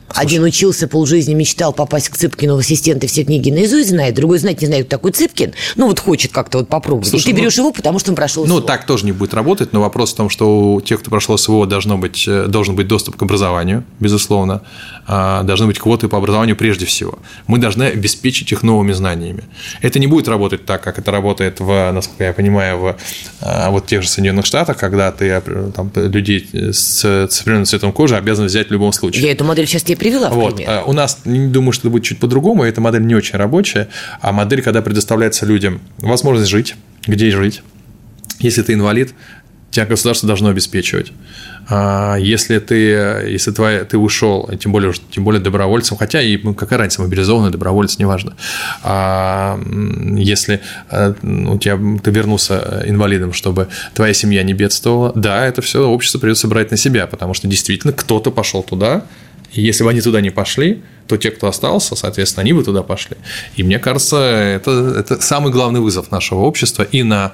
Слушай. 0.07 0.21
Один 0.21 0.43
учился 0.43 0.87
полжизни, 0.87 1.33
мечтал 1.33 1.73
попасть 1.73 2.09
к 2.09 2.17
Цыпкину 2.17 2.55
в 2.55 2.59
ассистенты, 2.59 3.07
все 3.07 3.23
книги 3.23 3.49
наизусть 3.49 3.89
знает, 3.89 4.15
другой 4.15 4.37
знать 4.39 4.61
не 4.61 4.67
знает, 4.67 4.87
кто 4.87 4.97
такой 4.97 5.11
Цыпкин, 5.11 5.53
ну 5.75 5.87
вот 5.87 5.99
хочет 5.99 6.31
как-то 6.31 6.59
вот 6.59 6.69
попробовать. 6.69 7.09
Слушай, 7.09 7.23
и 7.23 7.25
ты 7.25 7.31
ну, 7.33 7.37
берешь 7.39 7.57
его, 7.57 7.71
потому 7.71 7.99
что 7.99 8.11
он 8.11 8.15
прошел 8.15 8.45
Ну, 8.45 8.57
СВО. 8.57 8.67
так 8.67 8.85
тоже 8.85 9.05
не 9.05 9.11
будет 9.11 9.33
работать, 9.33 9.73
но 9.73 9.81
вопрос 9.81 10.13
в 10.13 10.15
том, 10.15 10.29
что 10.29 10.73
у 10.73 10.81
тех, 10.81 10.99
кто 10.99 11.09
прошел 11.09 11.37
СВО, 11.37 11.65
должно 11.65 11.97
быть, 11.97 12.25
э, 12.27 12.45
должен 12.47 12.75
быть 12.75 12.87
доступ 12.87 13.15
к 13.15 13.21
образованию, 13.23 13.83
безусловно, 13.99 14.61
а, 15.07 15.43
должны 15.43 15.67
быть 15.67 15.79
квоты 15.79 16.07
по 16.07 16.17
образованию 16.17 16.55
прежде 16.55 16.85
всего. 16.85 17.19
Мы 17.47 17.57
должны 17.57 17.83
обеспечить 17.83 18.51
их 18.51 18.63
новыми 18.63 18.93
знаниями. 18.93 19.43
Это 19.81 19.99
не 19.99 20.07
будет 20.07 20.27
работать 20.27 20.65
так, 20.65 20.81
как 20.83 20.99
это 20.99 21.11
работает, 21.11 21.59
в, 21.59 21.91
насколько 21.91 22.23
я 22.23 22.33
понимаю, 22.33 22.77
в 22.79 22.95
а, 23.41 23.69
вот 23.69 23.85
тех 23.87 24.01
же 24.01 24.09
Соединенных 24.09 24.45
Штатах, 24.45 24.77
когда 24.77 25.11
ты 25.11 25.41
там, 25.75 25.91
людей 25.95 26.47
с, 26.53 27.05
определенным 27.05 27.65
цветом 27.65 27.91
кожи 27.91 28.15
обязан 28.15 28.45
взять 28.45 28.69
в 28.69 28.71
любом 28.71 28.91
случае. 28.91 29.23
Я 29.23 29.31
эту 29.31 29.43
модель 29.43 29.67
сейчас 29.67 29.83
тебе 29.83 29.94
привела, 29.95 30.29
в 30.29 30.35
вот. 30.35 30.55
пример. 30.57 30.83
У 30.85 30.93
нас, 30.93 31.19
не 31.25 31.47
думаю, 31.47 31.71
что 31.71 31.87
это 31.87 31.89
будет 31.89 32.03
чуть 32.03 32.19
по-другому, 32.19 32.63
эта 32.63 32.81
модель 32.81 33.05
не 33.05 33.15
очень 33.15 33.37
рабочая, 33.37 33.89
а 34.21 34.31
модель, 34.31 34.61
когда 34.61 34.81
предоставляется 34.81 35.45
людям 35.45 35.81
возможность 35.97 36.49
жить, 36.49 36.75
где 37.05 37.31
жить. 37.31 37.61
Если 38.39 38.61
ты 38.61 38.73
инвалид, 38.73 39.13
тебя 39.75 39.85
государство 39.85 40.27
должно 40.27 40.49
обеспечивать. 40.49 41.11
А 41.67 42.15
если 42.15 42.59
ты, 42.59 42.75
если 43.27 43.51
твоя, 43.51 43.83
ты 43.83 43.97
ушел, 43.97 44.49
тем 44.59 44.71
более, 44.71 44.93
тем 45.11 45.23
более 45.23 45.41
добровольцем, 45.41 45.97
хотя 45.97 46.21
и 46.21 46.37
ну, 46.37 46.53
какая 46.53 46.79
разница, 46.79 47.01
мобилизованный 47.01 47.51
добровольец, 47.51 47.97
неважно. 47.97 48.35
А 48.83 49.59
если 50.15 50.61
э, 50.91 51.13
у 51.23 51.57
тебя, 51.57 51.79
ты 52.01 52.11
вернулся 52.11 52.83
инвалидом, 52.85 53.33
чтобы 53.33 53.67
твоя 53.93 54.13
семья 54.13 54.43
не 54.43 54.53
бедствовала, 54.53 55.11
да, 55.15 55.45
это 55.45 55.61
все 55.61 55.87
общество 55.87 56.19
придется 56.19 56.47
брать 56.47 56.71
на 56.71 56.77
себя, 56.77 57.07
потому 57.07 57.33
что 57.33 57.47
действительно 57.47 57.93
кто-то 57.93 58.31
пошел 58.31 58.63
туда, 58.63 59.03
и 59.55 59.61
если 59.61 59.83
бы 59.83 59.89
они 59.89 60.01
туда 60.01 60.21
не 60.21 60.29
пошли, 60.29 60.83
то 61.07 61.17
те, 61.17 61.31
кто 61.31 61.47
остался, 61.47 61.95
соответственно, 61.95 62.41
они 62.41 62.53
бы 62.53 62.63
туда 62.63 62.83
пошли. 62.83 63.17
И 63.55 63.63
мне 63.63 63.79
кажется, 63.79 64.17
это, 64.17 64.95
это 64.99 65.21
самый 65.21 65.51
главный 65.51 65.79
вызов 65.79 66.11
нашего 66.11 66.41
общества 66.41 66.83
и 66.83 67.03
на 67.03 67.33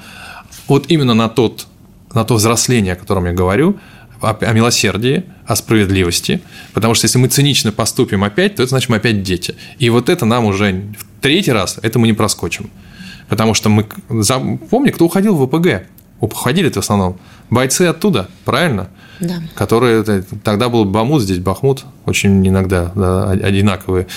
вот 0.68 0.86
именно 0.90 1.14
на 1.14 1.30
тот 1.30 1.68
на 2.14 2.24
то 2.26 2.36
взросление, 2.36 2.94
о 2.94 2.96
котором 2.96 3.26
я 3.26 3.32
говорю, 3.32 3.78
о, 4.22 4.32
о 4.32 4.54
милосердии, 4.54 5.24
о 5.46 5.56
справедливости, 5.56 6.42
потому 6.74 6.94
что 6.94 7.06
если 7.06 7.18
мы 7.18 7.28
цинично 7.28 7.72
поступим 7.72 8.24
опять, 8.24 8.56
то 8.56 8.64
это 8.64 8.70
значит 8.70 8.90
мы 8.90 8.98
опять 8.98 9.24
дети. 9.24 9.56
И 9.80 9.90
вот 9.90 10.10
это 10.10 10.26
нам 10.26 10.46
уже 10.46 10.72
в 10.98 11.22
третий 11.22 11.52
раз, 11.52 11.80
это 11.82 12.00
мы 12.00 12.08
не 12.08 12.14
проскочим. 12.14 12.70
Потому 13.30 13.54
что 13.54 13.70
мы... 13.70 13.86
Помни, 14.70 14.90
кто 14.90 15.06
уходил 15.06 15.36
в 15.36 15.48
ВПГ? 15.48 15.88
Уходили-то 16.20 16.82
в 16.82 16.84
основном 16.84 17.18
бойцы 17.50 17.84
оттуда, 17.84 18.30
правильно? 18.44 18.90
Да. 19.22 19.42
Которые... 19.56 20.04
Тогда 20.44 20.68
был 20.70 20.86
Бамут, 20.86 21.22
здесь 21.22 21.38
Бахмут, 21.38 21.86
очень 22.06 22.48
иногда 22.48 22.92
да, 22.96 23.30
одинаковые, 23.30 24.08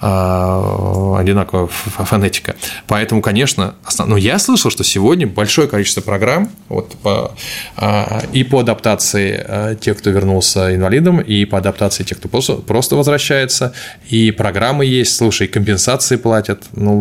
а, 0.00 1.16
одинаковая 1.18 1.66
фонетика. 1.66 2.56
Поэтому, 2.86 3.20
конечно, 3.20 3.74
основ... 3.84 4.08
но 4.08 4.16
я 4.16 4.38
слышал, 4.38 4.70
что 4.70 4.82
сегодня 4.82 5.26
большое 5.26 5.68
количество 5.68 6.00
программ 6.00 6.50
вот, 6.68 6.92
по, 7.02 7.34
а, 7.76 8.22
и 8.32 8.42
по 8.44 8.60
адаптации 8.60 9.44
а, 9.46 9.74
тех, 9.74 9.98
кто 9.98 10.10
вернулся 10.10 10.74
инвалидом, 10.74 11.20
и 11.20 11.44
по 11.44 11.58
адаптации 11.58 12.02
тех, 12.02 12.18
кто 12.18 12.28
просто, 12.28 12.54
просто 12.54 12.96
возвращается, 12.96 13.74
и 14.08 14.30
программы 14.30 14.86
есть, 14.86 15.14
слушай, 15.14 15.46
компенсации 15.46 16.16
платят. 16.16 16.64
Ну, 16.72 16.96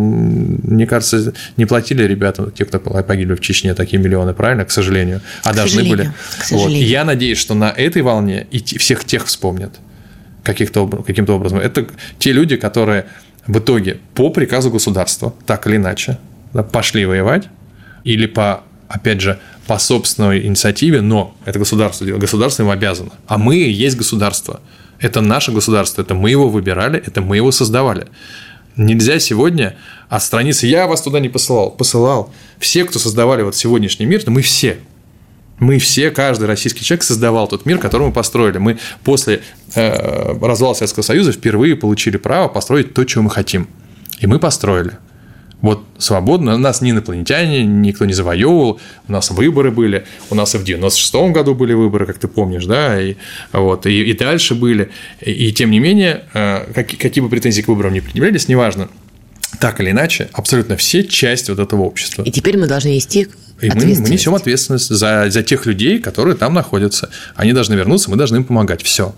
мне 0.63 0.85
кажется, 0.85 1.33
не 1.55 1.65
платили 1.65 2.03
ребята, 2.03 2.51
те, 2.51 2.65
кто 2.65 2.79
погибли 2.79 3.35
в 3.35 3.39
Чечне, 3.39 3.73
такие 3.73 4.01
миллионы, 4.01 4.33
правильно, 4.33 4.65
к 4.65 4.71
сожалению, 4.71 5.21
а 5.43 5.53
к 5.53 5.55
должны 5.55 5.83
были. 5.83 6.13
К 6.39 6.43
сожалению. 6.43 6.81
Вот. 6.81 6.89
я 6.89 7.05
надеюсь, 7.05 7.37
что 7.37 7.52
на 7.53 7.69
этой 7.69 8.01
волне 8.01 8.47
и 8.51 8.59
всех 8.77 9.05
тех 9.05 9.25
вспомнят 9.25 9.79
каких-то, 10.43 10.87
каким-то 10.87 11.33
образом. 11.33 11.59
Это 11.59 11.87
те 12.19 12.31
люди, 12.31 12.55
которые 12.55 13.05
в 13.47 13.57
итоге 13.57 13.99
по 14.13 14.29
приказу 14.29 14.71
государства, 14.71 15.33
так 15.45 15.67
или 15.67 15.77
иначе, 15.77 16.17
пошли 16.71 17.05
воевать, 17.05 17.49
или 18.03 18.25
по, 18.25 18.63
опять 18.87 19.21
же, 19.21 19.39
по 19.67 19.79
собственной 19.79 20.45
инициативе, 20.45 21.01
но 21.01 21.35
это 21.45 21.59
государство 21.59 22.05
государство 22.05 22.63
им 22.63 22.69
обязано. 22.69 23.11
А 23.27 23.37
мы 23.37 23.55
есть 23.55 23.97
государство. 23.97 24.61
Это 24.99 25.21
наше 25.21 25.51
государство, 25.51 26.01
это 26.01 26.13
мы 26.13 26.29
его 26.29 26.49
выбирали, 26.49 27.01
это 27.05 27.21
мы 27.21 27.37
его 27.37 27.51
создавали. 27.51 28.07
Нельзя 28.75 29.19
сегодня 29.19 29.75
отстраниться. 30.09 30.65
Я 30.65 30.87
вас 30.87 31.01
туда 31.01 31.19
не 31.19 31.29
посылал. 31.29 31.71
Посылал. 31.71 32.33
Все, 32.59 32.85
кто 32.85 32.99
создавали 32.99 33.43
вот 33.43 33.55
сегодняшний 33.55 34.05
мир, 34.05 34.23
мы 34.27 34.41
все. 34.41 34.79
Мы 35.59 35.79
все, 35.79 36.11
каждый 36.11 36.45
российский 36.45 36.83
человек 36.83 37.03
создавал 37.03 37.47
тот 37.47 37.65
мир, 37.65 37.77
который 37.77 38.07
мы 38.07 38.13
построили. 38.13 38.57
Мы 38.57 38.79
после 39.03 39.41
э, 39.75 40.37
развала 40.41 40.73
Советского 40.73 41.03
Союза 41.03 41.31
впервые 41.31 41.75
получили 41.75 42.17
право 42.17 42.47
построить 42.47 42.93
то, 42.93 43.03
чего 43.05 43.23
мы 43.23 43.29
хотим. 43.29 43.67
И 44.19 44.27
мы 44.27 44.39
построили. 44.39 44.93
Вот 45.63 45.81
свободно, 45.97 46.57
нас 46.57 46.81
не 46.81 46.91
инопланетяне, 46.91 47.63
никто 47.63 48.03
не 48.03 48.11
завоевывал, 48.11 48.81
у 49.07 49.11
нас 49.11 49.31
выборы 49.31 49.71
были, 49.71 50.05
у 50.29 50.35
нас 50.35 50.55
и 50.55 50.57
в 50.57 50.63
96-м 50.65 51.31
году 51.31 51.55
были 51.55 51.71
выборы, 51.71 52.05
как 52.05 52.17
ты 52.17 52.27
помнишь, 52.27 52.65
да, 52.65 53.01
и, 53.01 53.15
вот, 53.53 53.85
и, 53.85 54.03
и 54.03 54.13
дальше 54.13 54.55
были, 54.55 54.91
и, 55.21 55.31
и 55.31 55.53
тем 55.53 55.71
не 55.71 55.79
менее, 55.79 56.25
э, 56.33 56.65
как, 56.73 56.87
какие 56.87 57.23
бы 57.23 57.29
претензии 57.29 57.61
к 57.61 57.69
выборам 57.69 57.93
не 57.93 58.01
предъявлялись, 58.01 58.49
неважно, 58.49 58.89
так 59.59 59.79
или 59.79 59.91
иначе, 59.91 60.29
абсолютно 60.33 60.77
все 60.77 61.03
части 61.03 61.51
вот 61.51 61.59
этого 61.59 61.83
общества. 61.83 62.23
И 62.23 62.31
теперь 62.31 62.57
мы 62.57 62.67
должны 62.67 62.89
нести 62.89 63.27
и 63.61 63.69
мы, 63.69 63.85
мы 63.85 64.09
несем 64.09 64.35
ответственность 64.35 64.89
за, 64.89 65.29
за 65.29 65.41
тех 65.41 65.65
людей, 65.65 65.99
которые 65.99 66.35
там 66.35 66.53
находятся. 66.53 67.09
Они 67.35 67.53
должны 67.53 67.75
вернуться, 67.75 68.09
мы 68.09 68.17
должны 68.17 68.37
им 68.37 68.43
помогать. 68.43 68.83
Все. 68.83 69.15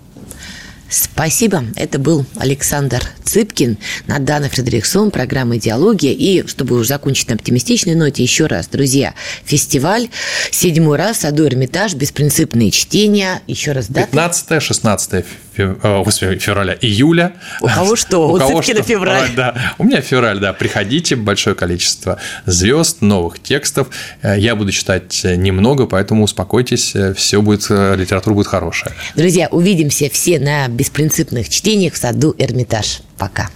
Спасибо. 0.87 1.63
Это 1.75 1.97
был 1.97 2.25
Александр 2.37 3.01
Цыпкин, 3.23 3.77
Надана 4.05 4.49
Фредериксон, 4.49 5.09
программа 5.09 5.57
«Идеология». 5.57 6.13
И, 6.13 6.45
чтобы 6.47 6.75
уже 6.75 6.89
закончить 6.89 7.27
на 7.29 7.35
оптимистичной 7.35 7.95
ноте, 7.95 8.21
еще 8.21 8.45
раз, 8.45 8.67
друзья, 8.67 9.15
фестиваль, 9.43 10.09
седьмой 10.51 10.97
раз, 10.97 11.21
Саду 11.21 11.45
Эрмитаж, 11.47 11.95
беспринципные 11.95 12.69
чтения. 12.69 13.41
Еще 13.47 13.71
раз 13.71 13.87
дата. 13.87 14.15
15-16 14.15 15.25
февраля, 15.55 16.77
июля. 16.79 17.33
У 17.61 17.67
кого 17.67 17.95
что? 17.95 18.27
У, 18.27 18.35
у 18.35 18.37
кого 18.37 18.61
что? 18.61 18.81
февраль. 18.83 19.29
Да, 19.35 19.73
у 19.77 19.83
меня 19.83 20.01
февраль, 20.01 20.39
да. 20.39 20.53
Приходите, 20.53 21.15
большое 21.15 21.55
количество 21.55 22.19
звезд, 22.45 23.01
новых 23.01 23.41
текстов. 23.41 23.87
Я 24.23 24.55
буду 24.55 24.71
читать 24.71 25.21
немного, 25.23 25.85
поэтому 25.85 26.23
успокойтесь, 26.23 26.93
все 27.15 27.41
будет, 27.41 27.69
литература 27.69 28.33
будет 28.33 28.47
хорошая. 28.47 28.93
Друзья, 29.15 29.47
увидимся 29.49 30.09
все 30.09 30.39
на 30.39 30.67
беспринципных 30.67 31.49
чтениях 31.49 31.93
в 31.93 31.97
саду 31.97 32.35
Эрмитаж. 32.37 33.01
Пока. 33.17 33.49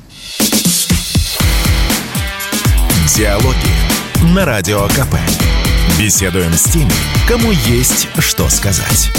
Диалоги 3.16 4.34
на 4.34 4.46
Радио 4.46 4.88
КП. 4.88 5.16
Беседуем 6.00 6.54
с 6.54 6.64
теми, 6.64 6.92
кому 7.28 7.52
есть 7.52 8.08
что 8.20 8.48
сказать. 8.50 9.10